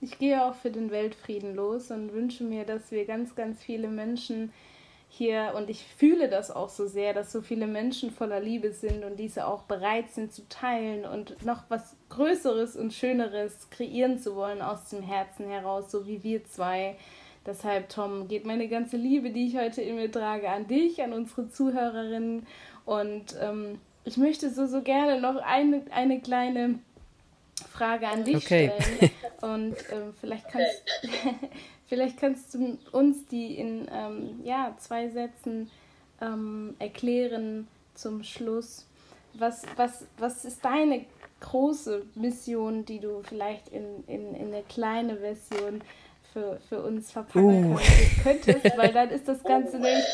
ich 0.00 0.18
gehe 0.18 0.44
auch 0.44 0.54
für 0.54 0.70
den 0.70 0.90
Weltfrieden 0.90 1.54
los 1.54 1.90
und 1.90 2.12
wünsche 2.12 2.44
mir, 2.44 2.64
dass 2.64 2.90
wir 2.90 3.04
ganz, 3.06 3.34
ganz 3.34 3.62
viele 3.62 3.88
Menschen 3.88 4.52
hier, 5.12 5.54
und 5.56 5.68
ich 5.68 5.84
fühle 5.84 6.28
das 6.28 6.50
auch 6.50 6.68
so 6.68 6.86
sehr, 6.86 7.12
dass 7.12 7.32
so 7.32 7.42
viele 7.42 7.66
Menschen 7.66 8.12
voller 8.12 8.40
Liebe 8.40 8.72
sind 8.72 9.04
und 9.04 9.16
diese 9.16 9.46
auch 9.46 9.62
bereit 9.62 10.10
sind 10.10 10.32
zu 10.32 10.48
teilen 10.48 11.04
und 11.04 11.44
noch 11.44 11.64
was 11.68 11.96
Größeres 12.10 12.76
und 12.76 12.92
Schöneres 12.92 13.68
kreieren 13.70 14.20
zu 14.20 14.36
wollen 14.36 14.62
aus 14.62 14.88
dem 14.88 15.02
Herzen 15.02 15.48
heraus, 15.48 15.90
so 15.90 16.06
wie 16.06 16.22
wir 16.22 16.44
zwei. 16.44 16.96
Deshalb, 17.44 17.88
Tom, 17.88 18.28
geht 18.28 18.46
meine 18.46 18.68
ganze 18.68 18.96
Liebe, 18.96 19.30
die 19.30 19.48
ich 19.48 19.58
heute 19.58 19.82
in 19.82 19.96
mir 19.96 20.12
trage, 20.12 20.48
an 20.48 20.68
dich, 20.68 21.02
an 21.02 21.12
unsere 21.12 21.50
Zuhörerinnen 21.50 22.46
und 22.84 23.36
ähm, 23.40 23.80
ich 24.04 24.16
möchte 24.16 24.50
so, 24.50 24.66
so 24.66 24.80
gerne 24.80 25.20
noch 25.20 25.36
eine, 25.36 25.82
eine 25.90 26.20
kleine 26.20 26.78
Frage 27.70 28.08
an 28.08 28.24
dich 28.24 28.36
okay. 28.36 28.72
stellen. 28.76 29.10
Und 29.40 29.76
ähm, 29.90 30.14
vielleicht, 30.20 30.48
kannst, 30.48 30.82
vielleicht 31.90 32.18
kannst 32.18 32.54
du 32.54 32.78
uns 32.92 33.26
die 33.26 33.58
in 33.58 33.86
ähm, 33.92 34.40
ja, 34.44 34.74
zwei 34.78 35.08
Sätzen 35.08 35.70
ähm, 36.22 36.74
erklären 36.78 37.66
zum 37.94 38.22
Schluss. 38.22 38.86
Was, 39.34 39.62
was, 39.76 40.06
was 40.16 40.44
ist 40.44 40.64
deine 40.64 41.04
große 41.40 42.04
Mission, 42.14 42.84
die 42.84 43.00
du 43.00 43.22
vielleicht 43.22 43.68
in, 43.68 44.04
in, 44.06 44.34
in 44.34 44.46
eine 44.54 44.62
kleine 44.62 45.16
Version 45.16 45.82
für, 46.32 46.60
für 46.68 46.80
uns 46.80 47.10
verpacken 47.10 47.74
uh. 47.74 47.78
könntest? 48.22 48.78
Weil 48.78 48.92
dann 48.92 49.10
ist 49.10 49.26
das 49.26 49.42
Ganze 49.42 49.78
nämlich 49.78 50.04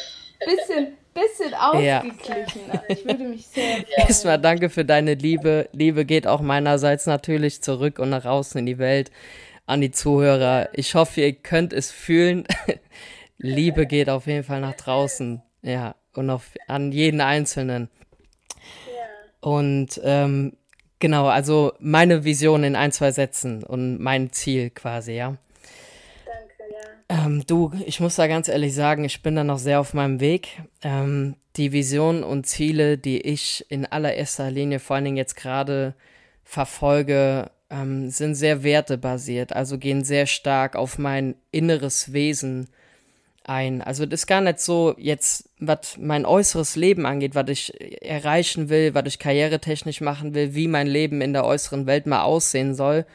ein 0.40 0.56
bisschen 0.56 0.86
bisschen 1.14 1.54
ausgeglichen. 1.54 2.60
Ja. 2.72 2.82
Ich 2.88 3.04
würde 3.06 3.24
mich 3.24 3.46
sehr 3.46 3.76
freuen. 3.76 3.86
Erstmal 3.96 4.38
danke 4.38 4.68
für 4.68 4.84
deine 4.84 5.14
Liebe. 5.14 5.68
Liebe 5.72 6.04
geht 6.04 6.26
auch 6.26 6.42
meinerseits 6.42 7.06
natürlich 7.06 7.62
zurück 7.62 7.98
und 7.98 8.10
nach 8.10 8.26
außen 8.26 8.58
in 8.58 8.66
die 8.66 8.78
Welt 8.78 9.10
an 9.66 9.80
die 9.80 9.90
Zuhörer. 9.90 10.68
Ich 10.72 10.94
hoffe, 10.94 11.20
ihr 11.20 11.32
könnt 11.34 11.72
es 11.72 11.90
fühlen. 11.90 12.44
Liebe 13.38 13.86
geht 13.86 14.08
auf 14.08 14.26
jeden 14.26 14.44
Fall 14.44 14.60
nach 14.60 14.74
draußen. 14.74 15.42
Ja, 15.62 15.96
und 16.14 16.30
auf, 16.30 16.52
an 16.68 16.92
jeden 16.92 17.20
Einzelnen. 17.20 17.90
Und 19.40 20.00
ähm, 20.02 20.56
genau, 20.98 21.26
also 21.26 21.72
meine 21.78 22.24
Vision 22.24 22.64
in 22.64 22.74
ein, 22.74 22.92
zwei 22.92 23.12
Sätzen 23.12 23.62
und 23.62 24.00
mein 24.00 24.32
Ziel 24.32 24.70
quasi, 24.70 25.12
ja. 25.12 25.36
Ähm, 27.08 27.44
du, 27.46 27.72
ich 27.86 28.00
muss 28.00 28.16
da 28.16 28.26
ganz 28.26 28.48
ehrlich 28.48 28.74
sagen, 28.74 29.04
ich 29.04 29.22
bin 29.22 29.36
da 29.36 29.44
noch 29.44 29.58
sehr 29.58 29.78
auf 29.78 29.94
meinem 29.94 30.18
Weg. 30.18 30.60
Ähm, 30.82 31.36
die 31.56 31.70
Visionen 31.70 32.24
und 32.24 32.46
Ziele, 32.46 32.98
die 32.98 33.20
ich 33.20 33.64
in 33.68 33.86
allererster 33.86 34.50
Linie 34.50 34.80
vor 34.80 34.96
allen 34.96 35.04
Dingen 35.04 35.16
jetzt 35.16 35.36
gerade 35.36 35.94
verfolge, 36.42 37.50
ähm, 37.70 38.10
sind 38.10 38.34
sehr 38.34 38.62
wertebasiert, 38.62 39.52
also 39.54 39.78
gehen 39.78 40.04
sehr 40.04 40.26
stark 40.26 40.76
auf 40.76 40.98
mein 40.98 41.34
inneres 41.50 42.12
Wesen 42.12 42.68
ein. 43.44 43.82
Also 43.82 44.06
das 44.06 44.20
ist 44.20 44.26
gar 44.26 44.40
nicht 44.40 44.60
so 44.60 44.94
jetzt, 44.98 45.48
was 45.58 45.96
mein 45.98 46.26
äußeres 46.26 46.76
Leben 46.76 47.06
angeht, 47.06 47.34
was 47.34 47.48
ich 47.48 48.02
erreichen 48.02 48.68
will, 48.68 48.94
was 48.94 49.04
ich 49.06 49.18
karrieretechnisch 49.18 50.00
machen 50.00 50.34
will, 50.34 50.54
wie 50.54 50.68
mein 50.68 50.86
Leben 50.86 51.20
in 51.20 51.32
der 51.32 51.44
äußeren 51.44 51.86
Welt 51.86 52.06
mal 52.06 52.22
aussehen 52.22 52.74
soll. 52.74 53.06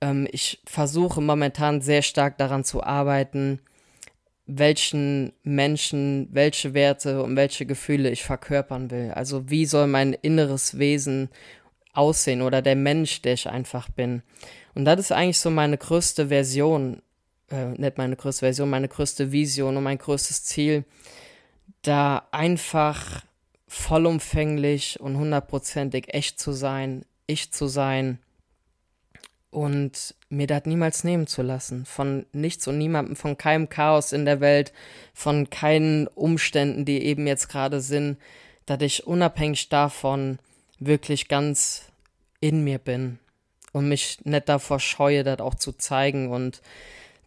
Ähm, 0.00 0.28
ich 0.30 0.60
versuche 0.66 1.20
momentan 1.20 1.80
sehr 1.80 2.02
stark 2.02 2.38
daran 2.38 2.64
zu 2.64 2.82
arbeiten, 2.82 3.60
welchen 4.46 5.32
Menschen, 5.44 6.28
welche 6.32 6.74
Werte 6.74 7.22
und 7.22 7.36
welche 7.36 7.66
Gefühle 7.66 8.10
ich 8.10 8.24
verkörpern 8.24 8.90
will. 8.90 9.12
Also 9.14 9.48
wie 9.48 9.66
soll 9.66 9.86
mein 9.86 10.12
inneres 10.12 10.78
Wesen 10.78 11.28
aussehen 12.00 12.42
oder 12.42 12.62
der 12.62 12.76
Mensch, 12.76 13.22
der 13.22 13.34
ich 13.34 13.48
einfach 13.48 13.88
bin. 13.90 14.22
Und 14.74 14.84
das 14.84 14.98
ist 15.00 15.12
eigentlich 15.12 15.38
so 15.38 15.50
meine 15.50 15.78
größte 15.78 16.28
Version 16.28 17.02
äh, 17.50 17.66
nicht 17.70 17.98
meine 17.98 18.16
größte 18.16 18.40
Version, 18.40 18.70
meine 18.70 18.88
größte 18.88 19.32
Vision 19.32 19.76
und 19.76 19.82
mein 19.82 19.98
größtes 19.98 20.44
Ziel, 20.44 20.84
da 21.82 22.26
einfach 22.30 23.22
vollumfänglich 23.68 25.00
und 25.00 25.16
hundertprozentig 25.16 26.12
echt 26.14 26.40
zu 26.40 26.52
sein, 26.52 27.04
ich 27.26 27.52
zu 27.52 27.68
sein 27.68 28.18
und 29.50 30.14
mir 30.28 30.46
das 30.46 30.64
niemals 30.64 31.04
nehmen 31.04 31.26
zu 31.26 31.42
lassen. 31.42 31.84
Von 31.84 32.26
nichts 32.32 32.66
und 32.68 32.78
niemandem, 32.78 33.16
von 33.16 33.36
keinem 33.36 33.68
Chaos 33.68 34.12
in 34.12 34.24
der 34.24 34.40
Welt, 34.40 34.72
von 35.12 35.50
keinen 35.50 36.06
Umständen, 36.08 36.84
die 36.84 37.02
eben 37.02 37.26
jetzt 37.26 37.48
gerade 37.48 37.80
sind, 37.80 38.18
dass 38.66 38.80
ich 38.82 39.06
unabhängig 39.06 39.68
davon 39.68 40.38
wirklich 40.78 41.28
ganz 41.28 41.89
in 42.40 42.64
mir 42.64 42.78
bin 42.78 43.18
und 43.72 43.88
mich 43.88 44.18
nicht 44.24 44.48
davor 44.48 44.80
scheue, 44.80 45.24
das 45.24 45.40
auch 45.40 45.54
zu 45.54 45.72
zeigen 45.72 46.30
und 46.30 46.60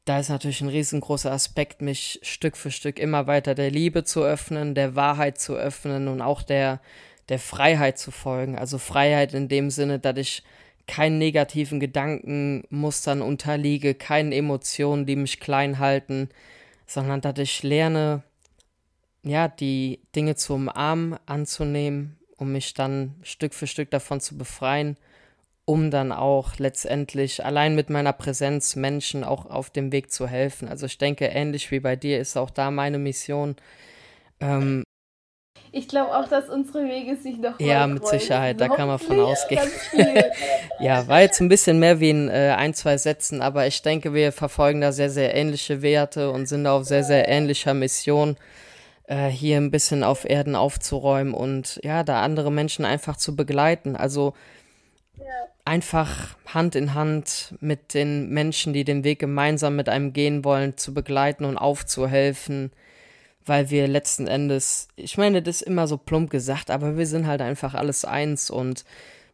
da 0.05 0.20
ist 0.20 0.30
natürlich 0.30 0.61
ein 0.61 0.70
riesengroßer 0.70 1.32
Aspekt, 1.32 1.82
mich 1.82 2.20
Stück 2.24 2.57
für 2.57 2.72
Stück 2.72 2.99
immer 2.99 3.26
weiter 3.26 3.55
der 3.55 3.72
Liebe 3.72 4.03
zu 4.03 4.24
öffnen, 4.24 4.76
der 4.76 4.95
Wahrheit 4.95 5.39
zu 5.39 5.55
öffnen 5.55 6.09
und 6.09 6.22
auch 6.22 6.41
der, 6.41 6.82
der 7.30 7.39
Freiheit 7.39 7.97
zu 7.97 8.11
folgen. 8.11 8.57
Also 8.57 8.78
Freiheit 8.78 9.34
in 9.34 9.47
dem 9.47 9.70
Sinne, 9.70 9.99
dass 9.99 10.18
ich 10.18 10.43
keinen 10.88 11.20
negativen 11.20 11.80
Gedankenmustern 11.80 13.22
unterliege, 13.22 13.95
keinen 13.95 14.34
Emotionen, 14.34 15.05
die 15.05 15.16
mich 15.16 15.39
klein 15.39 15.80
halten, 15.80 16.28
sondern 16.86 17.22
dass 17.22 17.39
ich 17.39 17.64
lerne, 17.64 18.24
ja, 19.24 19.47
die 19.47 20.01
Dinge 20.18 20.36
zu 20.36 20.55
umarmen, 20.55 21.18
anzunehmen, 21.26 22.18
um 22.36 22.51
mich 22.51 22.74
dann 22.74 23.16
Stück 23.24 23.53
für 23.53 23.68
Stück 23.68 23.89
davon 23.89 24.20
zu 24.20 24.38
befreien 24.38 24.97
um 25.66 25.91
dann 25.91 26.11
auch 26.11 26.57
letztendlich 26.57 27.45
allein 27.45 27.76
mit 27.76 27.89
meiner 27.89 28.14
Präsenz 28.14 28.76
Menschen 28.76 29.24
auch 29.24 29.45
auf 29.45 29.70
dem 29.70 29.91
Weg 29.91 30.11
zu 30.11 30.28
helfen. 30.28 30.68
Also 30.68 30.86
ich 30.88 30.97
denke, 30.97 31.26
ähnlich 31.26 31.72
wie 31.72 31.80
bei 31.80 31.95
dir 31.95 32.20
ist 32.20 32.38
auch 32.38 32.49
da 32.49 32.70
meine 32.70 32.97
Mission. 32.97 33.55
Ähm, 34.41 34.84
ich 35.72 35.88
glaube 35.88 36.16
auch, 36.16 36.28
dass 36.28 36.49
unsere 36.49 36.84
Wege 36.86 37.16
sich 37.16 37.39
noch 37.39 37.59
Ja, 37.59 37.88
mit 37.88 38.05
Sicherheit, 38.05 38.61
da 38.61 38.68
kann 38.68 38.88
man 38.88 38.99
von 38.99 39.20
ausgehen. 39.20 39.68
ja, 40.80 41.07
war 41.07 41.22
jetzt 41.22 41.39
ein 41.39 41.49
bisschen 41.49 41.80
mehr 41.80 41.99
wie 41.99 42.11
in 42.11 42.30
äh, 42.30 42.53
ein, 42.55 42.76
zwei 42.76 42.97
Sätzen, 42.97 43.41
aber 43.41 43.66
ich 43.66 43.82
denke, 43.82 44.14
wir 44.14 44.32
verfolgen 44.32 44.82
da 44.82 44.91
sehr, 44.91 45.09
sehr 45.09 45.34
ähnliche 45.34 45.82
Werte 45.82 46.30
und 46.30 46.47
sind 46.47 46.68
auf 46.68 46.84
sehr, 46.84 47.03
sehr 47.03 47.28
ähnlicher 47.28 47.74
Mission, 47.74 48.38
äh, 49.07 49.30
hier 49.30 49.57
ein 49.57 49.72
bisschen 49.72 50.03
auf 50.03 50.30
Erden 50.30 50.55
aufzuräumen 50.55 51.34
und 51.34 51.80
ja, 51.84 52.03
da 52.03 52.22
andere 52.22 52.51
Menschen 52.51 52.86
einfach 52.86 53.18
zu 53.18 53.36
begleiten. 53.36 53.95
Also 53.95 54.34
einfach 55.66 56.36
Hand 56.45 56.76
in 56.76 56.93
Hand 56.93 57.55
mit 57.61 57.93
den 57.93 58.30
Menschen, 58.30 58.74
die 58.74 58.84
den 58.84 59.03
Weg 59.03 59.20
gemeinsam 59.20 59.76
mit 59.76 59.89
einem 59.89 60.14
gehen 60.14 60.43
wollen, 60.43 60.78
zu 60.78 60.93
begleiten 60.93 61.45
und 61.45 61.57
aufzuhelfen, 61.57 62.72
weil 63.45 63.70
wir 63.70 63.88
letzten 63.88 64.28
Endes, 64.28 64.89
ich 64.95 65.18
meine, 65.18 65.41
das 65.41 65.57
ist 65.57 65.68
immer 65.68 65.88
so 65.88 65.97
plump 65.97 66.30
gesagt, 66.30 66.70
aber 66.70 66.97
wir 66.97 67.07
sind 67.07 67.28
halt 67.28 67.41
einfach 67.41 67.74
alles 67.74 68.05
eins 68.05 68.49
und 68.49 68.86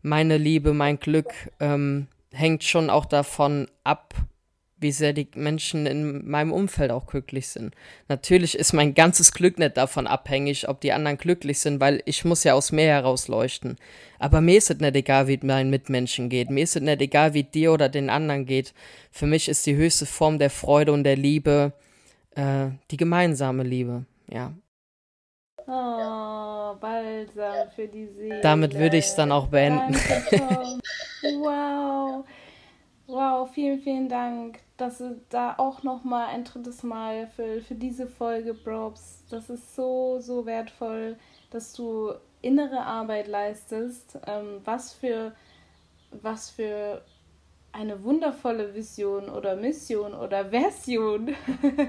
meine 0.02 0.38
Liebe, 0.38 0.74
mein 0.74 1.00
Glück 1.00 1.34
ähm, 1.60 2.08
hängt 2.32 2.64
schon 2.64 2.90
auch 2.90 3.06
davon 3.06 3.68
ab, 3.84 4.14
wie 4.80 4.92
sehr 4.92 5.14
die 5.14 5.28
Menschen 5.36 5.86
in 5.86 6.30
meinem 6.30 6.52
Umfeld 6.52 6.92
auch 6.92 7.06
glücklich 7.06 7.48
sind. 7.48 7.74
Natürlich 8.08 8.58
ist 8.58 8.74
mein 8.74 8.94
ganzes 8.94 9.34
Glück 9.34 9.60
nicht 9.60 9.78
davon 9.78 10.08
abhängig, 10.08 10.70
ob 10.70 10.82
die 10.82 10.94
anderen 10.94 11.18
glücklich 11.18 11.60
sind, 11.60 11.80
weil 11.80 12.02
ich 12.06 12.26
muss 12.26 12.44
ja 12.44 12.54
aus 12.54 12.72
mir 12.72 12.86
heraus 12.86 13.28
leuchten. 13.28 13.78
Aber 14.20 14.42
mir 14.42 14.58
ist 14.58 14.70
es 14.70 14.80
nicht 14.80 14.96
egal, 14.96 15.28
wie 15.28 15.36
es 15.36 15.44
meinen 15.44 15.70
Mitmenschen 15.70 16.30
geht. 16.30 16.50
Mir 16.50 16.64
ist 16.64 16.76
es 16.76 16.82
nicht 16.82 17.02
egal, 17.02 17.34
wie 17.34 17.44
dir 17.44 17.74
oder 17.74 17.90
den 17.90 18.10
anderen 18.10 18.46
geht. 18.46 18.74
Für 19.12 19.26
mich 19.26 19.50
ist 19.50 19.66
die 19.66 19.76
höchste 19.76 20.06
Form 20.06 20.40
der 20.40 20.50
Freude 20.50 20.94
und 20.94 21.04
der 21.04 21.18
Liebe 21.18 21.74
äh, 22.40 22.70
die 22.92 22.98
gemeinsame 22.98 23.64
Liebe. 23.64 24.06
Ja. 24.28 24.54
Oh, 25.68 26.76
balsam 26.80 27.70
für 27.76 27.88
die 27.88 28.08
Seele. 28.08 28.42
Damit 28.42 28.74
würde 28.74 28.98
ich 28.98 29.06
es 29.06 29.16
dann 29.16 29.32
auch 29.32 29.48
beenden. 29.48 29.96
Wow. 31.22 32.24
Wow, 33.10 33.49
vielen, 33.51 33.80
vielen 33.80 34.07
Dank 34.07 34.60
dass 34.80 34.99
du 34.99 35.20
da 35.30 35.55
auch 35.57 35.84
nochmal 35.84 36.28
ein 36.28 36.45
drittes 36.45 36.84
Mal 36.84 37.28
für, 37.36 37.62
für 37.62 37.76
diese 37.76 38.07
Folge 38.07 38.53
Probs. 38.53 39.26
Das 39.30 39.49
ist 39.49 39.76
so, 39.76 40.20
so 40.20 40.45
wertvoll, 40.45 41.18
dass 41.51 41.74
du 41.74 42.14
innere 42.41 42.80
Arbeit 42.80 43.28
leistest. 43.28 44.18
Ähm, 44.26 44.62
was 44.64 44.93
für, 44.93 45.34
was 46.12 46.49
für 46.49 47.01
eine 47.72 48.03
wundervolle 48.03 48.74
Vision 48.74 49.30
oder 49.30 49.55
Mission 49.55 50.14
oder 50.14 50.45
Version 50.45 51.36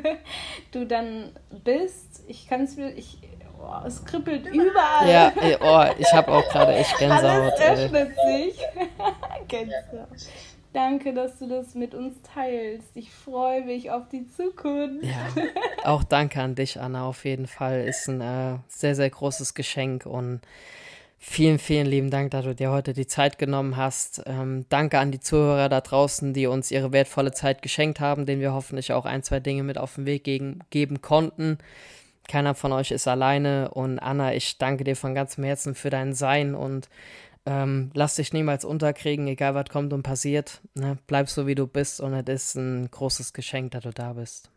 du 0.72 0.84
dann 0.84 1.32
bist. 1.64 2.24
Ich 2.26 2.48
kann 2.48 2.62
es 2.62 2.76
mir, 2.76 2.90
ich, 2.90 3.18
oh, 3.58 3.86
es 3.86 4.04
kribbelt 4.04 4.46
überall. 4.48 5.08
Ja, 5.08 5.32
oh, 5.60 5.94
ich 5.96 6.12
habe 6.12 6.32
auch 6.32 6.48
gerade 6.50 6.74
echt 6.74 6.96
Gänsehaut. 6.98 7.52
Alles 7.52 7.60
öffnet 7.60 8.14
sich. 8.26 8.60
Gänsehaut. 9.48 10.08
Danke, 10.72 11.12
dass 11.12 11.38
du 11.38 11.48
das 11.48 11.74
mit 11.74 11.94
uns 11.94 12.22
teilst. 12.22 12.96
Ich 12.96 13.10
freue 13.10 13.64
mich 13.64 13.90
auf 13.90 14.08
die 14.08 14.28
Zukunft. 14.28 15.04
Ja, 15.04 15.42
auch 15.84 16.04
danke 16.04 16.40
an 16.40 16.54
dich, 16.54 16.80
Anna, 16.80 17.04
auf 17.06 17.24
jeden 17.24 17.48
Fall. 17.48 17.84
Ist 17.86 18.08
ein 18.08 18.20
äh, 18.20 18.58
sehr, 18.68 18.94
sehr 18.94 19.10
großes 19.10 19.54
Geschenk 19.54 20.06
und 20.06 20.40
vielen, 21.18 21.58
vielen 21.58 21.86
lieben 21.86 22.10
Dank, 22.10 22.30
dass 22.30 22.44
du 22.44 22.54
dir 22.54 22.70
heute 22.70 22.92
die 22.92 23.08
Zeit 23.08 23.38
genommen 23.38 23.76
hast. 23.76 24.22
Ähm, 24.26 24.64
danke 24.68 25.00
an 25.00 25.10
die 25.10 25.20
Zuhörer 25.20 25.68
da 25.68 25.80
draußen, 25.80 26.32
die 26.32 26.46
uns 26.46 26.70
ihre 26.70 26.92
wertvolle 26.92 27.32
Zeit 27.32 27.62
geschenkt 27.62 27.98
haben, 27.98 28.24
denen 28.24 28.40
wir 28.40 28.54
hoffentlich 28.54 28.92
auch 28.92 29.06
ein, 29.06 29.24
zwei 29.24 29.40
Dinge 29.40 29.64
mit 29.64 29.76
auf 29.76 29.96
den 29.96 30.06
Weg 30.06 30.22
gegen, 30.22 30.60
geben 30.70 31.02
konnten. 31.02 31.58
Keiner 32.28 32.54
von 32.54 32.72
euch 32.72 32.92
ist 32.92 33.08
alleine 33.08 33.70
und 33.72 33.98
Anna, 33.98 34.34
ich 34.34 34.56
danke 34.56 34.84
dir 34.84 34.94
von 34.94 35.16
ganzem 35.16 35.42
Herzen 35.42 35.74
für 35.74 35.90
dein 35.90 36.14
Sein 36.14 36.54
und 36.54 36.88
ähm, 37.46 37.90
lass 37.94 38.16
dich 38.16 38.32
niemals 38.32 38.64
unterkriegen, 38.64 39.26
egal 39.26 39.54
was 39.54 39.68
kommt 39.70 39.92
und 39.92 40.02
passiert. 40.02 40.60
Ne? 40.74 40.98
Bleib 41.06 41.28
so, 41.28 41.46
wie 41.46 41.54
du 41.54 41.66
bist 41.66 42.00
und 42.00 42.12
es 42.12 42.28
ist 42.28 42.54
ein 42.56 42.90
großes 42.90 43.32
Geschenk, 43.32 43.72
dass 43.72 43.84
du 43.84 43.90
da 43.90 44.12
bist. 44.12 44.50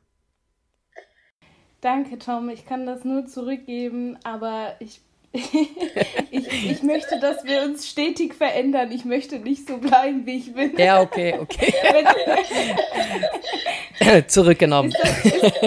Danke, 1.84 2.18
Tom. 2.18 2.50
Ich 2.50 2.66
kann 2.66 2.86
das 2.86 3.04
nur 3.04 3.26
zurückgeben, 3.26 4.18
aber 4.24 4.76
ich, 4.80 5.02
ich, 5.34 6.72
ich 6.72 6.84
möchte, 6.84 7.20
dass 7.20 7.44
wir 7.44 7.64
uns 7.64 7.90
stetig 7.90 8.36
verändern. 8.36 8.92
Ich 8.92 9.04
möchte 9.04 9.40
nicht 9.40 9.68
so 9.68 9.78
bleiben, 9.78 10.26
wie 10.26 10.38
ich 10.38 10.54
bin. 10.54 10.78
Ja, 10.78 11.02
okay, 11.02 11.38
okay. 11.40 11.74
Zurückgenommen. 14.28 14.92
Ist 14.92 15.04
das, 15.04 15.26
ist, 15.26 15.62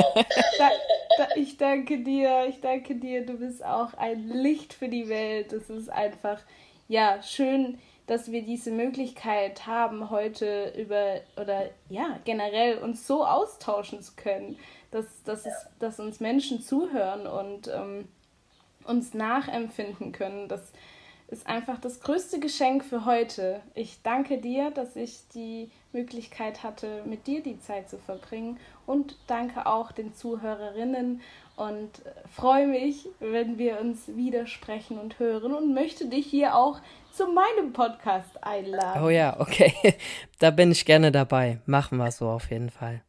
da, 0.59 0.71
da, 1.19 1.29
ich 1.37 1.57
danke 1.57 1.99
dir, 1.99 2.47
ich 2.49 2.61
danke 2.61 2.95
dir. 2.95 3.27
Du 3.27 3.35
bist 3.35 3.65
auch 3.65 3.95
ein 3.95 4.27
Licht 4.29 4.73
für 4.73 4.89
die 4.89 5.09
Welt. 5.09 5.53
Das 5.53 5.69
ist 5.69 5.91
einfach 5.91 6.41
ja, 6.89 7.23
schön, 7.23 7.79
dass 8.07 8.31
wir 8.31 8.43
diese 8.43 8.71
Möglichkeit 8.71 9.67
haben, 9.67 10.11
heute 10.11 10.73
über 10.77 11.21
oder 11.41 11.71
ja, 11.89 12.21
generell 12.25 12.79
uns 12.79 13.07
so 13.07 13.25
austauschen 13.25 14.01
zu 14.01 14.13
können, 14.15 14.57
dass, 14.91 15.23
dass, 15.25 15.45
es, 15.45 15.67
dass 15.81 15.99
uns 15.99 16.21
Menschen 16.21 16.61
zuhören 16.61 17.27
und 17.27 17.69
ähm, 17.69 18.09
uns 18.85 19.15
nachempfinden 19.15 20.13
können. 20.13 20.49
Das 20.49 20.73
ist 21.29 21.49
einfach 21.49 21.81
das 21.81 22.01
größte 22.01 22.39
Geschenk 22.39 22.85
für 22.85 23.05
heute. 23.05 23.61
Ich 23.75 24.03
danke 24.03 24.39
dir, 24.39 24.71
dass 24.71 24.95
ich 24.95 25.27
die 25.35 25.71
Möglichkeit 25.93 26.63
hatte, 26.63 27.03
mit 27.05 27.27
dir 27.27 27.43
die 27.43 27.59
Zeit 27.59 27.91
zu 27.91 27.99
verbringen 27.99 28.61
und 28.87 29.17
danke 29.27 29.67
auch 29.67 29.91
den 29.91 30.15
Zuhörerinnen 30.15 31.21
und 31.57 31.91
freue 32.31 32.67
mich, 32.67 33.09
wenn 33.19 33.59
wir 33.59 33.81
uns 33.81 34.09
widersprechen 34.09 34.99
und 34.99 35.19
hören 35.19 35.55
und 35.55 35.75
möchte 35.75 36.07
dich 36.07 36.27
hier 36.27 36.55
auch 36.55 36.81
zu 37.13 37.27
meinem 37.29 37.73
Podcast 37.73 38.43
einladen. 38.43 39.03
Oh 39.03 39.09
ja, 39.09 39.41
okay. 39.41 39.73
Da 40.39 40.51
bin 40.51 40.71
ich 40.71 40.85
gerne 40.85 41.11
dabei. 41.11 41.61
Machen 41.65 41.97
wir 41.97 42.11
so 42.11 42.29
auf 42.29 42.51
jeden 42.51 42.71
Fall. 42.71 43.03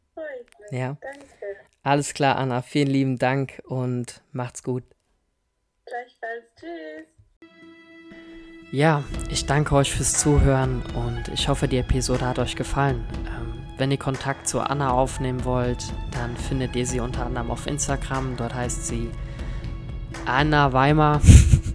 Ja. 0.70 0.96
Danke. 1.00 1.28
Alles 1.82 2.14
klar, 2.14 2.36
Anna. 2.36 2.62
Vielen 2.62 2.88
lieben 2.88 3.18
Dank 3.18 3.62
und 3.66 4.22
macht's 4.32 4.62
gut. 4.62 4.82
Gleichfalls. 5.84 6.44
Tschüss. 6.58 7.06
Ja, 8.70 9.02
ich 9.30 9.46
danke 9.46 9.74
euch 9.74 9.92
fürs 9.92 10.12
Zuhören 10.12 10.82
und 10.94 11.28
ich 11.28 11.48
hoffe, 11.48 11.68
die 11.68 11.78
Episode 11.78 12.26
hat 12.26 12.38
euch 12.38 12.56
gefallen. 12.56 13.06
Ähm, 13.26 13.47
Wenn 13.78 13.92
ihr 13.92 13.98
Kontakt 13.98 14.48
zu 14.48 14.60
Anna 14.60 14.90
aufnehmen 14.90 15.44
wollt, 15.44 15.92
dann 16.10 16.36
findet 16.36 16.74
ihr 16.74 16.84
sie 16.84 16.98
unter 16.98 17.24
anderem 17.24 17.52
auf 17.52 17.68
Instagram. 17.68 18.36
Dort 18.36 18.52
heißt 18.52 18.88
sie 18.88 19.08
Anna 20.26 20.72
Weimar. 20.72 21.20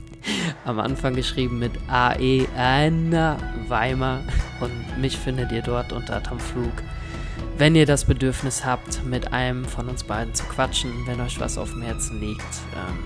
Am 0.66 0.80
Anfang 0.82 1.16
geschrieben 1.16 1.60
mit 1.60 1.72
AE 1.88 2.46
Anna 2.58 3.38
Weimar. 3.70 4.20
Und 4.60 5.00
mich 5.00 5.18
findet 5.18 5.54
ihr 5.54 5.62
dort 5.62 5.94
unter 5.94 6.22
Tom 6.22 6.40
Flug. 6.40 6.74
Wenn 7.58 7.74
ihr 7.74 7.86
das 7.86 8.04
Bedürfnis 8.04 8.66
habt, 8.66 9.06
mit 9.06 9.32
einem 9.32 9.64
von 9.64 9.88
uns 9.88 10.04
beiden 10.04 10.36
zu 10.36 10.44
quatschen, 10.44 10.92
wenn 11.06 11.22
euch 11.22 11.40
was 11.40 11.58
auf 11.58 11.72
dem 11.72 11.84
Herzen 11.84 12.20
liegt. 12.20 12.42
Ähm, 12.42 12.98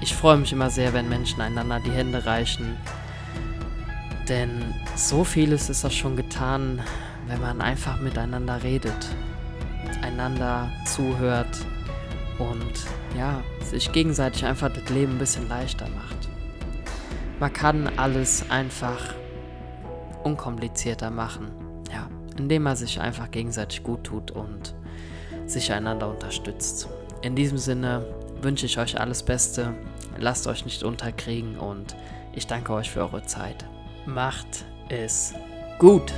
ich 0.00 0.12
freue 0.12 0.38
mich 0.38 0.52
immer 0.52 0.70
sehr, 0.70 0.92
wenn 0.92 1.08
Menschen 1.08 1.40
einander 1.40 1.78
die 1.78 1.92
Hände 1.92 2.26
reichen. 2.26 2.76
Denn 4.28 4.74
so 4.96 5.22
vieles 5.22 5.70
ist 5.70 5.84
auch 5.84 5.90
schon 5.92 6.16
getan, 6.16 6.80
wenn 7.30 7.40
man 7.40 7.60
einfach 7.60 8.00
miteinander 8.00 8.62
redet, 8.62 9.08
einander 10.02 10.70
zuhört 10.86 11.64
und 12.38 12.86
ja, 13.16 13.42
sich 13.64 13.92
gegenseitig 13.92 14.44
einfach 14.44 14.70
das 14.72 14.88
Leben 14.90 15.12
ein 15.12 15.18
bisschen 15.18 15.48
leichter 15.48 15.88
macht. 15.88 16.28
Man 17.38 17.52
kann 17.52 17.88
alles 17.96 18.50
einfach 18.50 19.14
unkomplizierter 20.22 21.10
machen 21.10 21.50
indem 22.40 22.62
man 22.62 22.76
sich 22.76 23.00
einfach 23.00 23.30
gegenseitig 23.30 23.82
gut 23.82 24.04
tut 24.04 24.30
und 24.30 24.74
sich 25.46 25.72
einander 25.72 26.08
unterstützt. 26.08 26.88
In 27.22 27.36
diesem 27.36 27.58
Sinne 27.58 28.06
wünsche 28.40 28.66
ich 28.66 28.78
euch 28.78 28.98
alles 28.98 29.22
Beste, 29.22 29.74
lasst 30.16 30.46
euch 30.46 30.64
nicht 30.64 30.82
unterkriegen 30.82 31.58
und 31.58 31.94
ich 32.34 32.46
danke 32.46 32.72
euch 32.72 32.90
für 32.90 33.00
eure 33.00 33.24
Zeit. 33.24 33.66
Macht 34.06 34.64
es 34.88 35.34
gut! 35.78 36.12